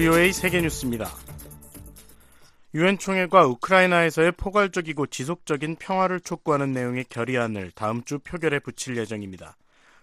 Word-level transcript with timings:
VOA 0.00 0.32
세계뉴스입니다. 0.32 1.10
유엔 2.72 2.96
총회가 2.96 3.46
우크라이나에서의 3.46 4.32
포괄적이고 4.32 5.08
지속적인 5.08 5.76
평화를 5.76 6.20
촉구하는 6.20 6.72
내용의 6.72 7.04
결의안을 7.10 7.72
다음 7.72 8.02
주 8.04 8.18
표결에 8.20 8.60
붙일 8.60 8.96
예정입니다. 8.96 9.58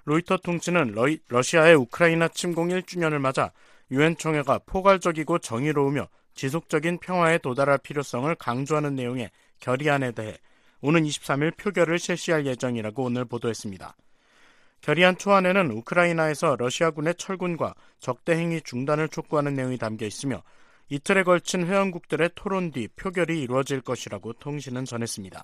로이터 0.06 0.38
통신은 0.38 0.94
러시아의 1.30 1.74
우크라이나 1.74 2.28
침공 2.28 2.68
1주년을 2.68 3.18
맞아 3.18 3.52
유엔 3.90 4.16
총회가 4.16 4.60
포괄적이고 4.68 5.40
정의로우며 5.40 6.08
지속적인 6.36 7.00
평화에 7.00 7.40
도달할 7.40 7.80
필요성을 7.80 8.36
강조하는 8.36 8.94
내용의 8.94 9.32
결의안에 9.62 10.12
대해 10.12 10.38
오는 10.80 11.04
23일 11.04 11.58
표결을 11.58 11.98
실시할 11.98 12.46
예정이라고 12.46 13.04
오늘 13.04 13.26
보도했습니다. 13.26 13.96
결의안 14.82 15.18
초안에는 15.18 15.72
우크라이나에서 15.72 16.56
러시아군의 16.58 17.16
철군과 17.16 17.74
적대 18.00 18.34
행위 18.34 18.62
중단을 18.62 19.10
촉구하는 19.10 19.54
내용이 19.54 19.78
담겨 19.78 20.06
있으며 20.06 20.44
이틀에 20.90 21.24
걸친 21.24 21.66
회원국들의 21.66 22.32
토론 22.36 22.72
뒤 22.72 22.88
표결이 22.88 23.42
이루어질 23.42 23.82
것이라고 23.82 24.34
통신은 24.34 24.86
전했습니다. 24.86 25.44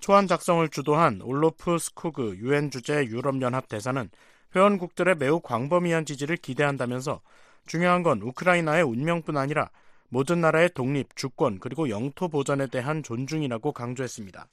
초안 0.00 0.26
작성을 0.26 0.66
주도한 0.68 1.20
올로프 1.22 1.78
스쿠그 1.78 2.38
유엔 2.38 2.70
주재 2.70 3.04
유럽연합 3.04 3.68
대사는 3.68 4.10
회원국들의 4.56 5.16
매우 5.16 5.40
광범위한 5.40 6.04
지지를 6.04 6.36
기대한다면서 6.36 7.20
중요한 7.66 8.02
건 8.02 8.20
우크라이나의 8.22 8.82
운명뿐 8.82 9.36
아니라 9.36 9.70
모든 10.08 10.40
나라의 10.40 10.70
독립, 10.74 11.14
주권 11.14 11.60
그리고 11.60 11.88
영토 11.88 12.28
보전에 12.28 12.66
대한 12.66 13.02
존중이라고 13.02 13.72
강조했습니다. 13.72 14.48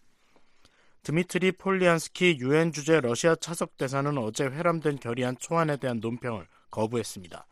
드미트리 1.07 1.53
폴리안스키 1.53 2.37
유엔 2.41 2.73
주재 2.73 2.99
러시아 2.99 3.33
차석 3.33 3.77
대사는 3.77 4.17
어제 4.17 4.43
회람된 4.43 4.99
결의안 4.99 5.37
초안에 5.37 5.77
대한 5.77 6.01
논평을 6.01 6.45
거부했습니다. 6.69 7.47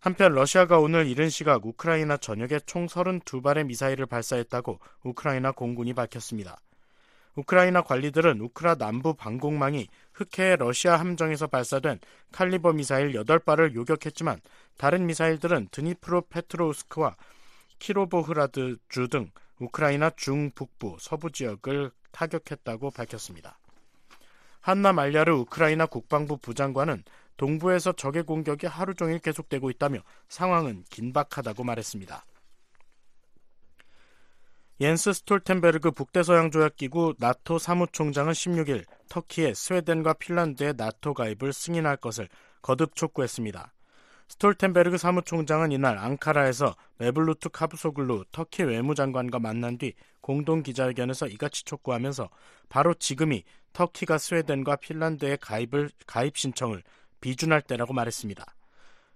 한편 0.00 0.32
러시아가 0.32 0.80
오늘 0.80 1.06
이른 1.06 1.28
시각 1.28 1.64
우크라이나 1.64 2.16
전역에 2.16 2.58
총 2.66 2.86
32발의 2.86 3.66
미사일을 3.66 4.06
발사했다고 4.06 4.80
우크라이나 5.04 5.52
공군이 5.52 5.94
밝혔습니다. 5.94 6.58
우크라이나 7.36 7.82
관리들은 7.82 8.40
우크라 8.40 8.74
남부 8.74 9.14
방공망이 9.14 9.86
흑해의 10.14 10.56
러시아 10.56 10.96
함정에서 10.96 11.46
발사된 11.46 12.00
칼리버 12.32 12.72
미사일 12.72 13.12
8발을 13.12 13.76
요격했지만 13.76 14.40
다른 14.76 15.06
미사일들은 15.06 15.68
드니프로페트로우스크와 15.70 17.14
키로보흐라드 17.78 18.78
주 18.88 19.06
등 19.06 19.30
우크라이나 19.60 20.10
중북부 20.16 20.96
서부 20.98 21.30
지역을 21.30 21.92
타격했다고 22.12 22.90
밝혔습니다. 22.90 23.58
한나 24.60 24.92
말야르 24.92 25.32
우크라이나 25.32 25.86
국방부 25.86 26.36
부장관은 26.36 27.02
동부에서 27.36 27.92
적의 27.92 28.24
공격이 28.24 28.66
하루 28.66 28.94
종일 28.94 29.18
계속되고 29.18 29.70
있다며 29.70 30.00
상황은 30.28 30.84
긴박하다고 30.90 31.64
말했습니다. 31.64 32.24
옌스 34.82 35.12
스톨텐베르그 35.12 35.90
북대서양조약기구 35.90 37.14
나토 37.18 37.58
사무총장은 37.58 38.32
16일 38.32 38.84
터키에 39.08 39.54
스웨덴과 39.54 40.14
핀란드의 40.14 40.74
나토 40.76 41.12
가입을 41.12 41.52
승인할 41.52 41.98
것을 41.98 42.28
거듭 42.62 42.94
촉구했습니다. 42.94 43.72
스톨텐베르그 44.30 44.96
사무총장은 44.96 45.72
이날 45.72 45.98
앙카라에서 45.98 46.76
메블루트 46.98 47.48
카부소글루 47.48 48.26
터키 48.30 48.62
외무장관과 48.62 49.40
만난 49.40 49.76
뒤 49.76 49.94
공동 50.20 50.62
기자회견에서 50.62 51.26
이같이 51.26 51.64
촉구하면서 51.64 52.30
바로 52.68 52.94
지금이 52.94 53.42
터키가 53.72 54.18
스웨덴과 54.18 54.76
핀란드의 54.76 55.38
가입을 55.38 55.90
가입 56.06 56.38
신청을 56.38 56.84
비준할 57.20 57.60
때라고 57.62 57.92
말했습니다. 57.92 58.46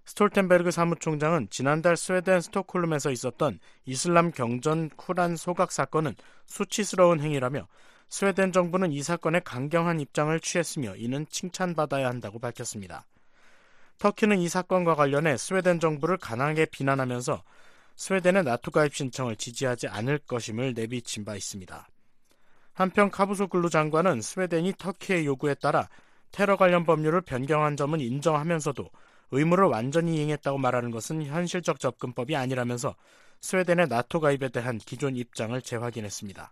스톨텐베르그 0.03 0.71
사무총장은 0.71 1.47
지난달 1.49 1.95
스웨덴 1.95 2.41
스톡홀름에서 2.41 3.09
있었던 3.11 3.59
이슬람 3.85 4.31
경전 4.31 4.89
쿠란 4.97 5.37
소각 5.37 5.71
사건은 5.71 6.13
수치스러운 6.45 7.21
행위라며 7.21 7.67
스웨덴 8.09 8.51
정부는 8.51 8.91
이 8.91 9.01
사건에 9.01 9.39
강경한 9.39 10.01
입장을 10.01 10.37
취했으며 10.41 10.97
이는 10.97 11.25
칭찬받아야 11.29 12.05
한다고 12.05 12.37
밝혔습니다. 12.37 13.05
터키는 13.97 14.39
이 14.39 14.49
사건과 14.49 14.95
관련해 14.95 15.37
스웨덴 15.37 15.79
정부를 15.79 16.17
강하게 16.17 16.65
비난하면서 16.65 17.43
스웨덴의 17.95 18.43
나토 18.43 18.71
가입 18.71 18.93
신청을 18.93 19.37
지지하지 19.37 19.87
않을 19.87 20.19
것임을 20.19 20.73
내비친 20.73 21.23
바 21.23 21.35
있습니다. 21.35 21.87
한편 22.73 23.09
카부소글루 23.09 23.69
장관은 23.69 24.21
스웨덴이 24.21 24.73
터키의 24.77 25.25
요구에 25.25 25.53
따라 25.55 25.87
테러 26.31 26.57
관련 26.57 26.85
법률을 26.85 27.21
변경한 27.21 27.77
점은 27.77 28.01
인정하면서도 28.01 28.89
의무를 29.31 29.65
완전히 29.65 30.17
이행했다고 30.17 30.57
말하는 30.57 30.91
것은 30.91 31.25
현실적 31.25 31.79
접근법이 31.79 32.35
아니라면서 32.35 32.95
스웨덴의 33.39 33.87
나토 33.87 34.19
가입에 34.19 34.49
대한 34.49 34.77
기존 34.77 35.15
입장을 35.15 35.59
재확인했습니다. 35.61 36.51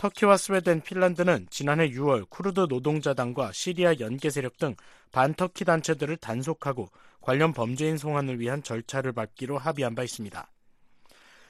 터키와 0.00 0.38
스웨덴, 0.38 0.80
핀란드는 0.80 1.48
지난해 1.50 1.90
6월 1.90 2.24
쿠르드 2.30 2.68
노동자당과 2.70 3.52
시리아 3.52 3.94
연계 4.00 4.30
세력 4.30 4.56
등 4.56 4.74
반터키 5.12 5.66
단체들을 5.66 6.16
단속하고 6.16 6.88
관련 7.20 7.52
범죄인 7.52 7.98
송환을 7.98 8.40
위한 8.40 8.62
절차를 8.62 9.12
밟기로 9.12 9.58
합의한 9.58 9.94
바 9.94 10.02
있습니다. 10.02 10.50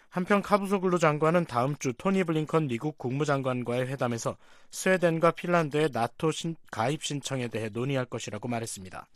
한편 0.08 0.42
카부소글루 0.42 0.98
장관은 0.98 1.44
다음 1.44 1.76
주 1.76 1.92
토니 1.92 2.24
블링컨 2.24 2.66
미국 2.66 2.98
국무장관과의 2.98 3.86
회담에서 3.86 4.36
스웨덴과 4.72 5.30
핀란드의 5.30 5.90
나토 5.92 6.32
신, 6.32 6.56
가입 6.72 7.04
신청에 7.04 7.46
대해 7.46 7.68
논의할 7.68 8.04
것이라고 8.04 8.48
말했습니다. 8.48 9.06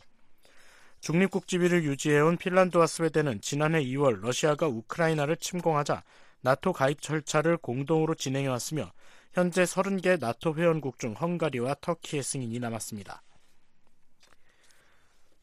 중립국 1.01 1.49
지위를 1.49 1.83
유지해온 1.83 2.37
핀란드와 2.37 2.87
스웨덴은 2.87 3.41
지난해 3.41 3.83
2월 3.83 4.21
러시아가 4.21 4.67
우크라이나를 4.67 5.35
침공하자 5.35 6.03
나토 6.39 6.71
가입 6.71 7.01
절차를 7.01 7.57
공동으로 7.57 8.15
진행해왔으며 8.15 8.91
현재 9.35 9.63
30개 9.63 10.17
나토 10.17 10.55
회원국 10.55 10.97
중 10.97 11.11
헝가리와 11.11 11.75
터키의 11.81 12.23
승인이 12.23 12.57
남았습니다. 12.57 13.21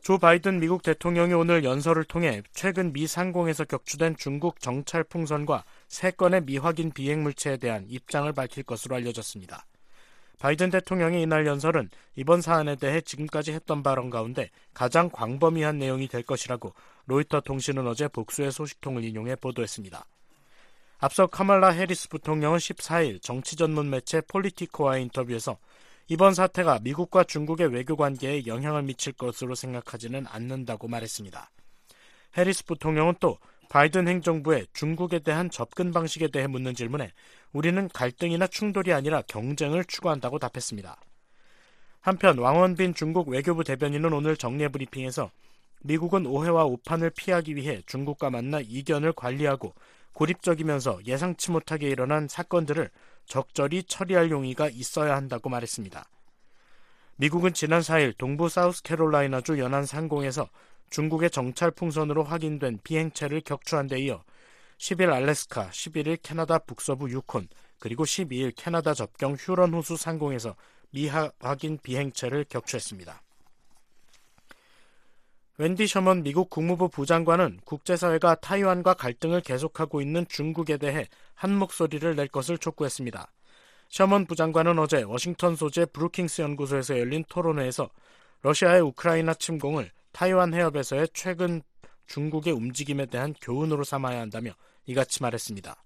조 0.01 0.17
바이든 0.17 0.61
미국 0.61 0.83
대통령이 0.83 1.35
오늘 1.35 1.63
연설을 1.63 2.05
통해 2.05 2.43
최근 2.53 2.95
미 2.95 3.07
상공에서 3.07 3.67
격추된 3.67 4.17
중국 4.17 4.61
정찰 4.61 5.05
풍선과 5.05 5.65
3건의 5.89 6.47
미확인 6.47 6.91
비행 6.91 7.23
물체에 7.23 7.59
대한 7.59 7.85
입장을 7.87 8.33
밝힐 8.33 8.65
것으로 8.65 8.97
알려졌습니다. 8.97 9.67
바이든 10.39 10.71
대통령의 10.71 11.21
이날 11.21 11.47
연설은 11.47 11.91
이번 12.17 12.41
사안에 12.41 12.77
대해 12.77 13.03
지금까지 13.03 13.53
했던 13.53 13.83
발언 13.83 14.09
가운데 14.09 14.49
가장 14.73 15.11
광범위한 15.11 15.77
내용이 15.77 16.09
될 16.09 16.23
것이라고 16.23 16.73
로이터 17.05 17.43
통신은 17.43 17.87
어제 17.87 18.09
복수의 18.09 18.53
소식통을 18.53 19.05
인용해 19.05 19.37
보도했습니다. 19.37 20.07
앞서 21.05 21.27
카말라 21.27 21.71
해리스 21.71 22.09
부통령은 22.11 22.59
14일 22.59 23.21
정치 23.21 23.57
전문 23.57 23.91
매체 23.91 24.21
폴리티코와의 24.21 25.03
인터뷰에서 25.03 25.59
이번 26.07 26.33
사태가 26.33 26.79
미국과 26.85 27.25
중국의 27.25 27.73
외교 27.73 27.97
관계에 27.97 28.47
영향을 28.47 28.85
미칠 28.85 29.13
것으로 29.13 29.57
생각하지는 29.57 30.27
않는다고 30.29 30.87
말했습니다. 30.87 31.51
해리스 32.37 32.65
부통령은 32.67 33.15
또 33.19 33.37
바이든 33.69 34.07
행정부의 34.07 34.69
중국에 34.75 35.19
대한 35.19 35.51
접근 35.51 35.91
방식에 35.91 36.29
대해 36.29 36.47
묻는 36.47 36.73
질문에 36.73 37.11
우리는 37.53 37.89
갈등이나 37.89 38.47
충돌이 38.47 38.93
아니라 38.93 39.23
경쟁을 39.23 39.85
추구한다고 39.85 40.39
답했습니다. 40.39 40.97
한편 42.01 42.39
왕원빈 42.39 42.95
중국 42.95 43.27
외교부 43.27 43.65
대변인은 43.65 44.13
오늘 44.13 44.37
정례 44.37 44.69
브리핑에서 44.69 45.33
미국은 45.83 46.27
오해와 46.27 46.65
오판을 46.65 47.11
피하기 47.11 47.57
위해 47.57 47.83
중국과 47.87 48.31
만나 48.31 48.61
이견을 48.61 49.15
관리하고 49.15 49.75
고립적이면서 50.13 51.01
예상치 51.07 51.51
못하게 51.51 51.89
일어난 51.89 52.29
사건들을 52.29 52.91
적절히 53.27 53.83
처리할 53.83 54.31
용의가 54.31 54.69
있어야 54.69 55.17
한다고 55.17 55.49
말했습니다. 55.49 56.09
미국은 57.17 57.53
지난 57.55 57.81
4일 57.81 58.17
동부 58.19 58.49
사우스캐롤라이나주 58.49 59.59
연안 59.59 59.87
상공에서 59.87 60.49
중국의 60.91 61.31
정찰 61.31 61.71
풍선으로 61.71 62.25
확인된 62.25 62.81
비행체를 62.83 63.41
격추한 63.43 63.87
데 63.87 64.01
이어 64.01 64.23
10일 64.79 65.13
알래스카, 65.13 65.71
11일 65.71 66.19
캐나다 66.23 66.59
북서부 66.59 67.09
유콘, 67.09 67.49
그리고 67.79 68.05
12일 68.05 68.53
캐나다 68.57 68.95
접경 68.95 69.35
휴런 69.35 69.73
호수 69.73 69.97
상공에서 69.97 70.57
미확인 70.91 71.79
비행체를 71.83 72.45
격추했습니다. 72.49 73.22
웬디 75.63 75.87
셔먼 75.87 76.25
미국 76.25 76.51
국무부 76.51 76.89
부장관은 76.89 77.61
국제사회가 77.65 78.35
타이완과 78.35 78.95
갈등을 78.95 79.43
계속하고 79.43 80.01
있는 80.01 80.27
중국에 80.29 80.77
대해 80.77 81.07
한 81.37 81.57
목소리를 81.57 82.17
낼 82.17 82.27
것을 82.27 82.59
촉구했습니다. 82.59 83.31
셔먼 83.89 84.27
부장관은 84.27 84.81
어제 84.81 85.03
워싱턴 85.03 85.55
소재 85.55 85.87
브루킹스 85.87 86.43
연구소에서 86.43 86.99
열린 86.99 87.23
토론회에서 87.29 87.91
러시아의 88.41 88.81
우크라이나 88.81 89.35
침공을 89.35 89.93
타이완 90.11 90.53
해협에서의 90.53 91.11
최근 91.15 91.63
중국의 92.09 92.53
움직임에 92.53 93.07
대한 93.07 93.33
교훈으로 93.41 93.85
삼아야 93.85 94.21
한다며 94.21 94.51
이같이 94.87 95.23
말했습니다. 95.23 95.77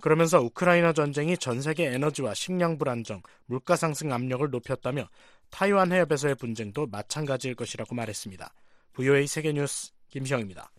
그러면서 0.00 0.40
우크라이나 0.40 0.94
전쟁이 0.94 1.36
전 1.36 1.60
세계 1.60 1.92
에너지와 1.92 2.32
식량 2.32 2.78
불안정, 2.78 3.20
물가 3.44 3.76
상승 3.76 4.10
압력을 4.10 4.48
높였다며 4.48 5.06
타이완 5.50 5.92
해협에서의 5.92 6.36
분쟁도 6.36 6.86
마찬가지일 6.86 7.56
것이라고 7.56 7.94
말했습니다. 7.94 8.50
VOA 8.94 9.26
세계뉴스 9.26 9.90
김시영입니다. 10.10 10.70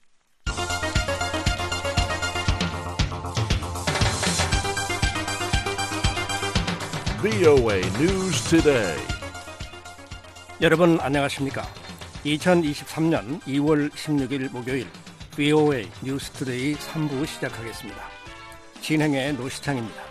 여러분 10.61 10.99
안녕하십니까? 10.99 11.63
2023년 12.23 13.41
2월 13.41 13.89
16일 13.89 14.51
목요일 14.51 14.85
VOA 15.35 15.89
뉴스 16.03 16.29
투데이 16.33 16.75
3부 16.75 17.25
시작하겠습니다. 17.25 17.99
진행에 18.79 19.33
노시창입니다. 19.33 20.03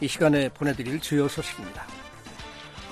이 0.00 0.06
시간에 0.06 0.48
보내드릴 0.50 1.00
주요 1.00 1.26
소식입니다. 1.26 1.84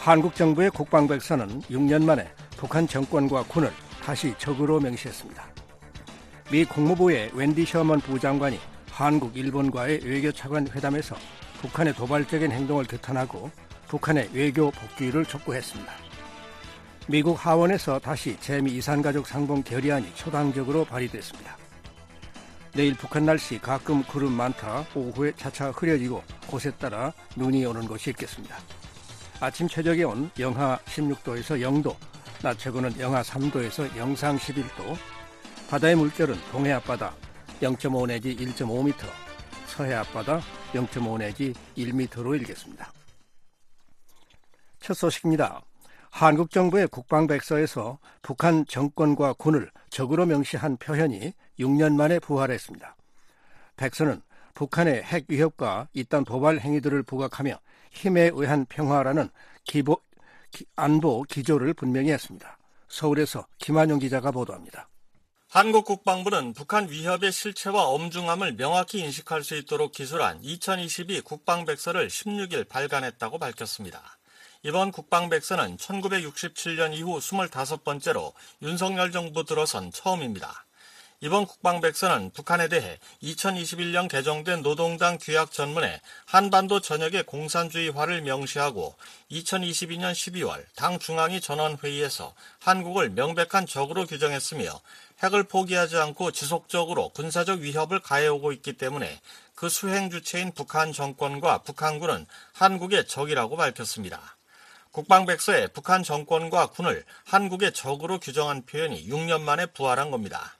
한국 0.00 0.34
정부의 0.34 0.70
국방백서는 0.70 1.62
6년 1.62 2.02
만에 2.02 2.28
북한 2.56 2.88
정권과 2.88 3.44
군을 3.44 3.70
다시 4.06 4.32
적으로 4.38 4.78
명시했습니다. 4.78 5.44
미 6.52 6.64
국무부의 6.64 7.32
웬디 7.34 7.64
셔먼 7.64 7.98
부장관이 7.98 8.60
한국, 8.88 9.36
일본과의 9.36 10.02
외교 10.04 10.30
차관 10.30 10.68
회담에서 10.68 11.16
북한의 11.60 11.92
도발적인 11.94 12.52
행동을 12.52 12.84
규탄하고 12.84 13.50
북한의 13.88 14.30
외교 14.32 14.70
복귀를 14.70 15.24
촉구했습니다. 15.24 15.92
미국 17.08 17.34
하원에서 17.44 17.98
다시 17.98 18.36
재미 18.38 18.76
이산가족 18.76 19.26
상봉 19.26 19.64
결의안이 19.64 20.14
초당적으로 20.14 20.84
발의됐습니다. 20.84 21.56
내일 22.74 22.94
북한 22.94 23.26
날씨 23.26 23.58
가끔 23.58 24.04
구름 24.04 24.34
많다 24.34 24.86
오후에 24.94 25.32
차차 25.34 25.72
흐려지고 25.72 26.22
곳에 26.46 26.70
따라 26.78 27.12
눈이 27.34 27.66
오는 27.66 27.84
곳이 27.88 28.10
있겠습니다. 28.10 28.56
아침 29.40 29.66
최저 29.66 29.94
기온 29.94 30.30
영하 30.38 30.78
16도에서 30.84 31.60
0도, 31.60 31.96
낮 32.46 32.56
최고는 32.60 33.00
영하 33.00 33.22
3도에서 33.22 33.96
영상 33.96 34.36
11도, 34.36 34.96
바다의 35.68 35.96
물결은 35.96 36.36
동해 36.52 36.70
앞바다 36.74 37.12
0.5 37.60 38.06
내지 38.06 38.36
1.5m, 38.36 38.94
서해 39.66 39.94
앞바다 39.94 40.40
0.5 40.72 41.18
내지 41.18 41.52
1m로 41.76 42.38
일겠습니다. 42.38 42.92
첫 44.78 44.94
소식입니다. 44.94 45.60
한국 46.10 46.52
정부의 46.52 46.86
국방백서에서 46.86 47.98
북한 48.22 48.64
정권과 48.64 49.32
군을 49.32 49.68
적으로 49.90 50.24
명시한 50.24 50.76
표현이 50.76 51.32
6년 51.58 51.96
만에 51.96 52.20
부활했습니다. 52.20 52.94
백서는 53.76 54.22
북한의 54.54 55.02
핵 55.02 55.24
위협과 55.26 55.88
이딴 55.94 56.24
도발 56.24 56.60
행위들을 56.60 57.02
부각하며 57.02 57.58
힘에 57.90 58.30
의한 58.32 58.66
평화라는 58.66 59.30
기보, 59.64 59.96
기, 59.96 60.05
안보 60.76 61.22
기조를 61.22 61.74
분명히 61.74 62.10
했습니다. 62.10 62.58
서울에서 62.88 63.46
김한용 63.58 63.98
기자가 63.98 64.30
보도합니다. 64.30 64.88
한국 65.48 65.86
국방부는 65.86 66.52
북한 66.52 66.90
위협의 66.90 67.32
실체와 67.32 67.84
엄중함을 67.84 68.56
명확히 68.56 68.98
인식할 68.98 69.42
수 69.42 69.56
있도록 69.56 69.92
기술한 69.92 70.40
2022 70.42 71.22
국방백서를 71.22 72.08
16일 72.08 72.68
발간했다고 72.68 73.38
밝혔습니다. 73.38 74.18
이번 74.62 74.90
국방백서는 74.90 75.76
1967년 75.76 76.92
이후 76.92 77.18
25번째로 77.18 78.32
윤석열 78.62 79.12
정부 79.12 79.44
들어선 79.44 79.92
처음입니다. 79.92 80.65
이번 81.22 81.46
국방백서는 81.46 82.30
북한에 82.32 82.68
대해 82.68 82.98
2021년 83.22 84.06
개정된 84.06 84.62
노동당 84.62 85.16
규약 85.18 85.50
전문에 85.50 86.02
한반도 86.26 86.80
전역의 86.80 87.22
공산주의화를 87.22 88.20
명시하고 88.20 88.94
2022년 89.30 90.12
12월 90.12 90.62
당 90.76 90.98
중앙위 90.98 91.40
전원회의에서 91.40 92.34
한국을 92.60 93.08
명백한 93.10 93.64
적으로 93.66 94.04
규정했으며 94.04 94.78
핵을 95.22 95.44
포기하지 95.44 95.96
않고 95.96 96.32
지속적으로 96.32 97.08
군사적 97.08 97.60
위협을 97.60 98.00
가해오고 98.00 98.52
있기 98.52 98.74
때문에 98.74 99.18
그 99.54 99.70
수행 99.70 100.10
주체인 100.10 100.52
북한 100.52 100.92
정권과 100.92 101.62
북한군은 101.62 102.26
한국의 102.52 103.06
적이라고 103.06 103.56
밝혔습니다. 103.56 104.36
국방백서에 104.90 105.68
북한 105.68 106.02
정권과 106.02 106.66
군을 106.68 107.04
한국의 107.24 107.72
적으로 107.72 108.18
규정한 108.18 108.66
표현이 108.66 109.08
6년 109.08 109.40
만에 109.40 109.64
부활한 109.64 110.10
겁니다. 110.10 110.58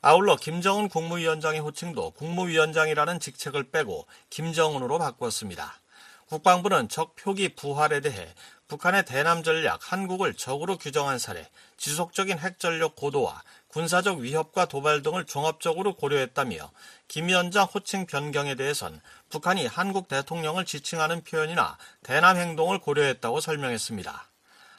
아울러 0.00 0.36
김정은 0.36 0.88
국무위원장의 0.88 1.58
호칭도 1.58 2.12
국무위원장이라는 2.12 3.18
직책을 3.18 3.70
빼고 3.70 4.06
김정은으로 4.30 4.98
바꾸었습니다. 4.98 5.80
국방부는 6.28 6.88
적 6.88 7.16
표기 7.16 7.48
부활에 7.48 8.00
대해 8.00 8.32
북한의 8.68 9.06
대남 9.06 9.42
전략 9.42 9.92
한국을 9.92 10.34
적으로 10.34 10.76
규정한 10.76 11.18
사례, 11.18 11.48
지속적인 11.78 12.38
핵전력 12.38 12.94
고도화, 12.94 13.42
군사적 13.68 14.18
위협과 14.18 14.66
도발 14.66 15.02
등을 15.02 15.24
종합적으로 15.24 15.94
고려했다며 15.94 16.70
김 17.08 17.28
위원장 17.28 17.64
호칭 17.64 18.06
변경에 18.06 18.54
대해선 18.54 19.00
북한이 19.30 19.66
한국 19.66 20.06
대통령을 20.06 20.64
지칭하는 20.64 21.24
표현이나 21.24 21.76
대남 22.04 22.36
행동을 22.36 22.78
고려했다고 22.78 23.40
설명했습니다. 23.40 24.28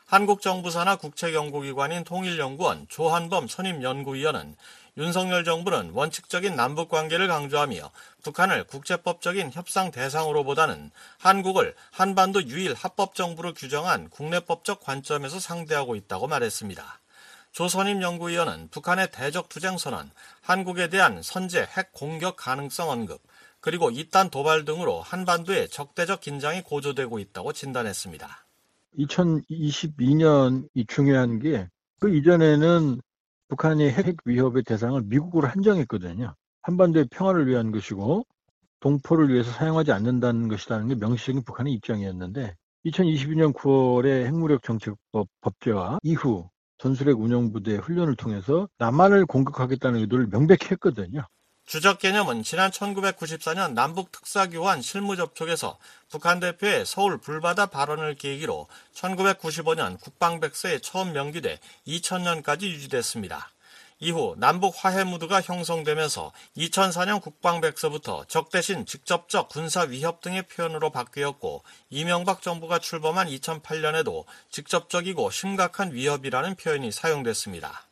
한국 0.05 0.41
정부 0.41 0.71
산하 0.71 0.95
국책연구기관인 0.95 2.03
통일연구원 2.03 2.87
조한범 2.89 3.47
선임연구위원은 3.47 4.55
윤석열 4.99 5.45
정부는 5.45 5.91
원칙적인 5.93 6.57
남북 6.57 6.89
관계를 6.89 7.29
강조하며 7.29 7.89
북한을 8.21 8.65
국제법적인 8.65 9.51
협상 9.53 9.91
대상으로보다는 9.91 10.91
한국을 11.17 11.73
한반도 11.89 12.43
유일 12.43 12.73
합법 12.73 13.15
정부로 13.15 13.53
규정한 13.53 14.09
국내법적 14.09 14.81
관점에서 14.81 15.39
상대하고 15.39 15.95
있다고 15.95 16.27
말했습니다. 16.27 16.99
조선임 17.53 18.01
연구위원은 18.01 18.67
북한의 18.71 19.11
대적 19.11 19.47
투쟁 19.47 19.77
선언, 19.77 20.11
한국에 20.41 20.89
대한 20.89 21.21
선제 21.23 21.61
핵 21.61 21.93
공격 21.93 22.35
가능성 22.35 22.89
언급, 22.89 23.21
그리고 23.61 23.89
이딴 23.91 24.29
도발 24.29 24.65
등으로 24.65 25.01
한반도의 25.01 25.69
적대적 25.69 26.19
긴장이 26.19 26.61
고조되고 26.61 27.19
있다고 27.19 27.53
진단했습니다. 27.53 28.45
2022년이 28.97 30.89
중요한 30.89 31.39
게 31.39 31.69
그 31.99 32.15
이전에는 32.15 33.01
북한이 33.49 33.89
핵 33.89 34.15
위협의 34.25 34.63
대상을 34.63 35.01
미국으로 35.05 35.47
한정했거든요. 35.47 36.35
한반도의 36.61 37.07
평화를 37.11 37.47
위한 37.47 37.71
것이고 37.71 38.25
동포를 38.79 39.29
위해서 39.29 39.51
사용하지 39.51 39.91
않는다는 39.91 40.47
것이라는 40.47 40.87
게 40.87 40.95
명시적인 40.95 41.43
북한의 41.43 41.73
입장이었는데 41.73 42.55
2022년 42.85 43.53
9월에 43.53 44.25
핵무력 44.25 44.63
정책법 44.63 45.27
법제화 45.41 45.99
이후 46.03 46.49
전술핵 46.77 47.19
운영부대 47.19 47.75
훈련을 47.75 48.15
통해서 48.15 48.69
남한을 48.77 49.25
공격하겠다는 49.25 49.99
의도를 49.99 50.27
명백히 50.27 50.69
했거든요. 50.71 51.25
주적 51.69 51.99
개념은 51.99 52.41
지난 52.41 52.71
1994년 52.71 53.73
남북 53.73 54.11
특사교환 54.11 54.81
실무 54.81 55.15
접촉에서 55.15 55.77
북한 56.09 56.39
대표의 56.39 56.83
서울 56.83 57.19
불바다 57.19 57.67
발언을 57.67 58.15
계기로 58.15 58.67
1995년 58.95 60.01
국방백서에 60.01 60.79
처음 60.79 61.13
명기돼 61.13 61.59
2000년까지 61.85 62.63
유지됐습니다. 62.63 63.51
이후 63.99 64.33
남북 64.39 64.83
화해 64.83 65.03
무드가 65.03 65.41
형성되면서 65.41 66.31
2004년 66.57 67.21
국방백서부터 67.21 68.25
적 68.27 68.49
대신 68.49 68.87
직접적 68.87 69.49
군사 69.49 69.81
위협 69.81 70.21
등의 70.21 70.47
표현으로 70.47 70.89
바뀌었고 70.89 71.61
이명박 71.91 72.41
정부가 72.41 72.79
출범한 72.79 73.27
2008년에도 73.27 74.25
직접적이고 74.49 75.29
심각한 75.29 75.93
위협이라는 75.93 76.55
표현이 76.55 76.91
사용됐습니다. 76.91 77.88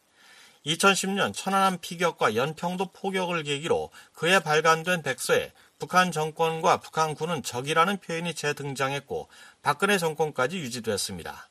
2010년 0.67 1.33
천안함 1.33 1.77
피격과 1.79 2.35
연평도 2.35 2.91
포격을 2.91 3.43
계기로 3.43 3.89
그에 4.13 4.39
발간된 4.39 5.01
백서에 5.01 5.53
북한 5.79 6.11
정권과 6.11 6.77
북한군은 6.77 7.43
적이라는 7.43 7.97
표현이 7.97 8.33
재등장했고 8.33 9.29
박근혜 9.61 9.97
정권까지 9.97 10.57
유지됐습니다. 10.57 11.49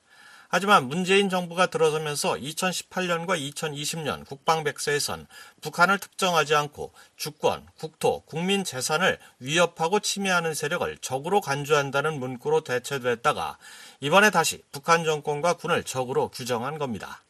하지만 0.48 0.86
문재인 0.86 1.28
정부가 1.28 1.66
들어서면서 1.66 2.34
2018년과 2.34 3.36
2020년 3.52 4.24
국방백서에선 4.26 5.26
북한을 5.60 5.98
특정하지 5.98 6.54
않고 6.54 6.92
주권, 7.16 7.66
국토, 7.78 8.20
국민 8.20 8.62
재산을 8.62 9.18
위협하고 9.40 9.98
침해하는 10.00 10.54
세력을 10.54 10.98
적으로 10.98 11.40
간주한다는 11.40 12.20
문구로 12.20 12.62
대체됐다가 12.62 13.58
이번에 14.00 14.30
다시 14.30 14.62
북한 14.70 15.04
정권과 15.04 15.54
군을 15.54 15.82
적으로 15.82 16.28
규정한 16.28 16.78
겁니다. 16.78 17.25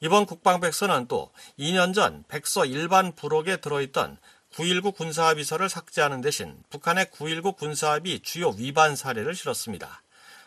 이번 0.00 0.26
국방백서는 0.26 1.08
또 1.08 1.32
2년 1.58 1.94
전 1.94 2.22
백서 2.28 2.66
일반 2.66 3.14
부록에 3.14 3.56
들어있던 3.56 4.18
9.19 4.52 4.94
군사합의서를 4.94 5.70
삭제하는 5.70 6.20
대신 6.20 6.54
북한의 6.68 7.06
9.19 7.06 7.56
군사합의 7.56 8.20
주요 8.20 8.50
위반 8.50 8.94
사례를 8.94 9.34
실었습니다. 9.34 10.02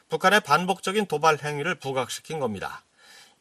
북한의 0.10 0.41
반복적인 0.41 1.08
도발 1.08 1.39
행위를 1.41 1.75
부각시킨 1.75 2.39
겁니다. 2.39 2.84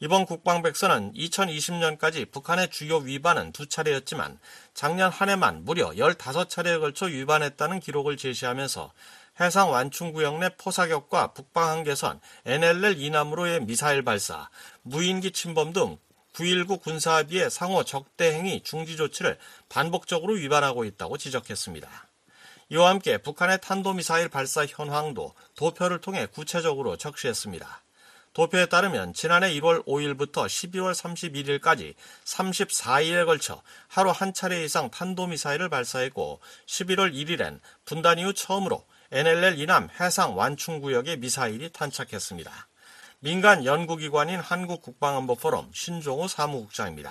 이번 0.01 0.27
국방백서는 0.27 1.13
2020년까지 1.13 2.31
북한의 2.31 2.71
주요 2.71 2.99
위반은 2.99 3.53
두 3.53 3.67
차례였지만 3.67 4.39
작년 4.73 5.11
한 5.11 5.29
해만 5.29 5.65
무려 5.65 5.91
15차례에 5.91 6.81
걸쳐 6.81 7.07
위반했다는 7.07 7.81
기록을 7.81 8.17
제시하면서 8.17 8.93
해상 9.41 9.71
완충구역 9.71 10.39
내 10.39 10.49
포사격과 10.57 11.29
북방한 11.29 11.85
개선, 11.85 12.21
NLL 12.45 12.99
이남으로의 12.99 13.65
미사일 13.65 14.03
발사, 14.03 14.49
무인기 14.89 15.33
침범 15.33 15.73
등 15.73 15.99
9.19 16.33 16.81
군사합의의 16.81 17.51
상호 17.51 17.85
적대 17.85 18.33
행위 18.33 18.63
중지 18.63 18.97
조치를 18.97 19.39
반복적으로 19.69 20.35
위반하고 20.35 20.85
있다고 20.85 21.19
지적했습니다. 21.19 21.89
이와 22.71 22.91
함께 22.91 23.19
북한의 23.19 23.61
탄도미사일 23.61 24.29
발사 24.29 24.65
현황도 24.65 25.35
도표를 25.57 26.01
통해 26.01 26.27
구체적으로 26.27 26.97
적시했습니다. 26.97 27.83
도표에 28.35 28.67
따르면 28.67 29.15
지난해 29.15 29.51
1월 29.55 29.85
5일부터 29.85 30.47
12월 30.47 30.95
31일까지 30.95 31.95
34일에 32.25 33.27
걸쳐 33.27 33.61
하루 33.89 34.11
한 34.11 34.33
차례 34.33 34.63
이상 34.63 34.91
탄도미사일을 34.91 35.69
발사했고 35.69 36.41
11월 36.67 37.13
1일엔 37.13 37.61
분단 37.85 38.19
이후 38.19 38.33
처음으로 38.33 38.85
NLL 39.11 39.59
이남 39.59 39.89
해상 39.99 40.37
완충구역에 40.37 41.17
미사일이 41.17 41.71
탄착했습니다. 41.73 42.68
민간 43.21 43.65
연구기관인 43.65 44.39
한국국방안보포럼 44.39 45.71
신종우 45.73 46.29
사무국장입니다. 46.29 47.11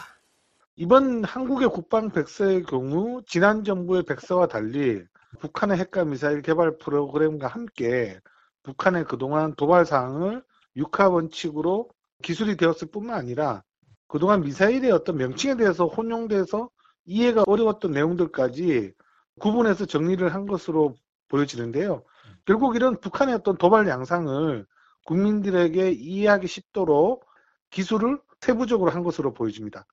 이번 0.77 1.25
한국의 1.25 1.67
국방 1.67 2.11
백서의 2.11 2.63
경우 2.63 3.21
지난 3.27 3.65
정부의 3.65 4.03
백서와 4.03 4.47
달리 4.47 5.03
북한의 5.39 5.77
핵과 5.77 6.05
미사일 6.05 6.41
개발 6.41 6.77
프로그램과 6.77 7.47
함께 7.47 8.21
북한의 8.63 9.03
그동안 9.03 9.53
도발 9.55 9.85
사항을 9.85 10.45
육하 10.77 11.09
원칙으로 11.09 11.89
기술이 12.23 12.55
되었을 12.55 12.87
뿐만 12.89 13.17
아니라 13.17 13.63
그동안 14.07 14.43
미사일의 14.43 14.91
어떤 14.91 15.17
명칭에 15.17 15.57
대해서 15.57 15.87
혼용돼서 15.87 16.69
이해가 17.03 17.43
어려웠던 17.45 17.91
내용들까지 17.91 18.93
구분해서 19.41 19.85
정리를 19.85 20.33
한 20.33 20.45
것으로 20.45 20.95
보여지는데요. 21.27 22.05
결국 22.45 22.77
이런 22.77 22.97
북한의 22.97 23.35
어떤 23.35 23.57
도발 23.57 23.89
양상을 23.89 24.65
국민들에게 25.07 25.91
이해하기 25.91 26.47
쉽도록 26.47 27.25
기술을 27.71 28.19
세부적으로 28.41 28.91
한 28.91 29.03
것으로 29.03 29.33
보여집니다. 29.33 29.85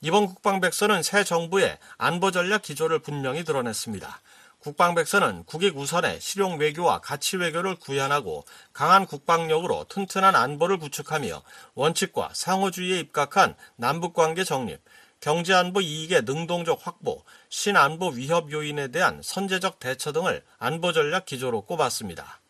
이번 0.00 0.26
국방백서는 0.26 1.02
새 1.02 1.24
정부의 1.24 1.78
안보 1.98 2.30
전략 2.30 2.62
기조를 2.62 2.98
분명히 3.00 3.44
드러냈습니다. 3.44 4.20
국방백서는 4.58 5.44
국익 5.44 5.76
우선의 5.76 6.20
실용 6.20 6.58
외교와 6.58 7.00
가치 7.00 7.36
외교를 7.36 7.76
구현하고 7.76 8.44
강한 8.72 9.06
국방력으로 9.06 9.84
튼튼한 9.88 10.34
안보를 10.34 10.78
구축하며 10.78 11.42
원칙과 11.74 12.30
상호주의에 12.32 12.98
입각한 13.00 13.54
남북관계 13.76 14.44
정립, 14.44 14.80
경제안보 15.20 15.80
이익의 15.82 16.22
능동적 16.22 16.80
확보, 16.82 17.22
신안보 17.48 18.08
위협 18.10 18.50
요인에 18.50 18.88
대한 18.88 19.20
선제적 19.22 19.78
대처 19.78 20.12
등을 20.12 20.42
안보 20.58 20.92
전략 20.92 21.26
기조로 21.26 21.62
꼽았습니다. 21.62 22.40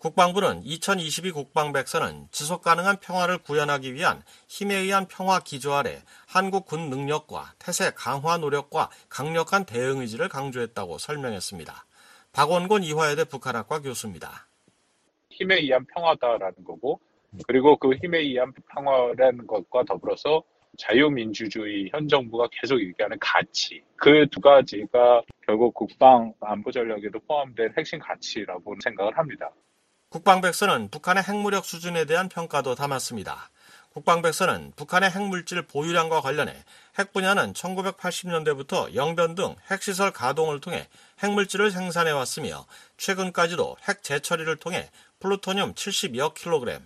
국방부는 0.00 0.62
2022 0.64 1.30
국방백서는 1.30 2.28
지속 2.30 2.62
가능한 2.62 3.00
평화를 3.00 3.36
구현하기 3.36 3.92
위한 3.92 4.22
힘에 4.48 4.76
의한 4.76 5.06
평화 5.06 5.40
기조 5.40 5.74
아래 5.74 6.00
한국 6.26 6.64
군 6.64 6.88
능력과 6.88 7.52
태세 7.58 7.90
강화 7.94 8.38
노력과 8.38 8.88
강력한 9.10 9.66
대응 9.66 9.98
의지를 9.98 10.30
강조했다고 10.30 10.96
설명했습니다. 10.96 11.84
박원곤 12.32 12.82
이화여대 12.82 13.24
북한학과 13.24 13.82
교수입니다. 13.82 14.46
힘에 15.28 15.56
의한 15.56 15.84
평화다라는 15.84 16.64
거고 16.64 16.98
그리고 17.46 17.76
그 17.76 17.92
힘에 17.92 18.20
의한 18.20 18.54
평화라는 18.72 19.46
것과 19.46 19.84
더불어서 19.84 20.42
자유민주주의 20.78 21.90
현 21.92 22.08
정부가 22.08 22.48
계속 22.50 22.80
얘기하는 22.80 23.18
가치 23.20 23.82
그 23.96 24.26
두 24.30 24.40
가지가 24.40 25.20
결국 25.46 25.74
국방 25.74 26.32
안보 26.40 26.70
전략에도 26.70 27.18
포함된 27.28 27.74
핵심 27.76 27.98
가치라고 27.98 28.76
생각을 28.82 29.18
합니다. 29.18 29.50
국방백서는 30.10 30.88
북한의 30.90 31.22
핵무력 31.22 31.64
수준에 31.64 32.04
대한 32.04 32.28
평가도 32.28 32.74
담았습니다. 32.74 33.48
국방백서는 33.92 34.72
북한의 34.74 35.08
핵물질 35.08 35.62
보유량과 35.62 36.20
관련해 36.20 36.52
핵 36.98 37.12
분야는 37.12 37.52
1980년대부터 37.52 38.96
영변 38.96 39.36
등 39.36 39.54
핵시설 39.70 40.10
가동을 40.10 40.60
통해 40.60 40.88
핵물질을 41.20 41.70
생산해 41.70 42.10
왔으며 42.10 42.66
최근까지도 42.96 43.76
핵 43.86 44.02
재처리를 44.02 44.56
통해 44.56 44.90
플루토늄 45.20 45.74
70여 45.74 46.34
킬로그램, 46.34 46.84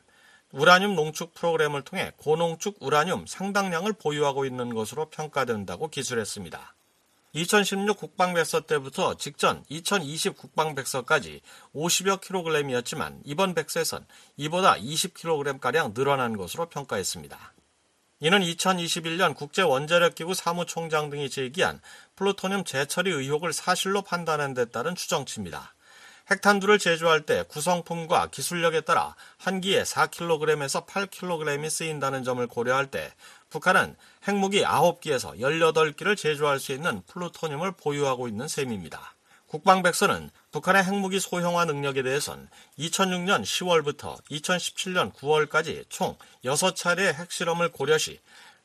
우라늄 0.52 0.94
농축 0.94 1.32
프로그램을 1.32 1.80
통해 1.80 2.12
고농축 2.18 2.76
우라늄 2.80 3.24
상당량을 3.26 3.94
보유하고 3.94 4.44
있는 4.44 4.74
것으로 4.74 5.08
평가된다고 5.08 5.88
기술했습니다. 5.88 6.74
2016 7.34 7.96
국방백서 7.96 8.60
때부터 8.60 9.16
직전 9.16 9.64
2020 9.68 10.36
국방백서까지 10.36 11.40
50여 11.74 12.20
킬로그램이었지만 12.20 13.22
이번 13.24 13.54
백서에선 13.54 14.06
이보다 14.36 14.76
20킬로그램가량 14.76 15.94
늘어난 15.94 16.36
것으로 16.36 16.68
평가했습니다. 16.68 17.52
이는 18.20 18.40
2021년 18.40 19.34
국제원자력기구 19.34 20.34
사무총장 20.34 21.10
등이 21.10 21.28
제기한 21.28 21.80
플루토늄 22.14 22.62
재처리 22.64 23.10
의혹을 23.10 23.52
사실로 23.52 24.02
판단한 24.02 24.54
데 24.54 24.66
따른 24.66 24.94
추정치입니다. 24.94 25.73
핵탄두를 26.30 26.78
제조할 26.78 27.22
때 27.22 27.44
구성품과 27.48 28.28
기술력에 28.28 28.80
따라 28.80 29.14
한 29.36 29.60
기에 29.60 29.82
4kg에서 29.82 30.86
8kg이 30.86 31.68
쓰인다는 31.68 32.24
점을 32.24 32.46
고려할 32.46 32.90
때 32.90 33.12
북한은 33.50 33.94
핵무기 34.26 34.62
9기에서 34.62 35.38
18기를 35.38 36.16
제조할 36.16 36.58
수 36.58 36.72
있는 36.72 37.02
플루토늄을 37.06 37.72
보유하고 37.72 38.26
있는 38.26 38.48
셈입니다. 38.48 39.14
국방백서는 39.46 40.30
북한의 40.50 40.82
핵무기 40.82 41.20
소형화 41.20 41.64
능력에 41.66 42.02
대해선 42.02 42.48
2006년 42.78 43.42
10월부터 43.42 44.20
2017년 44.24 45.12
9월까지 45.12 45.84
총 45.88 46.16
6차례 46.44 47.14
핵실험을 47.14 47.70
고려 47.70 47.96
시 47.98 48.18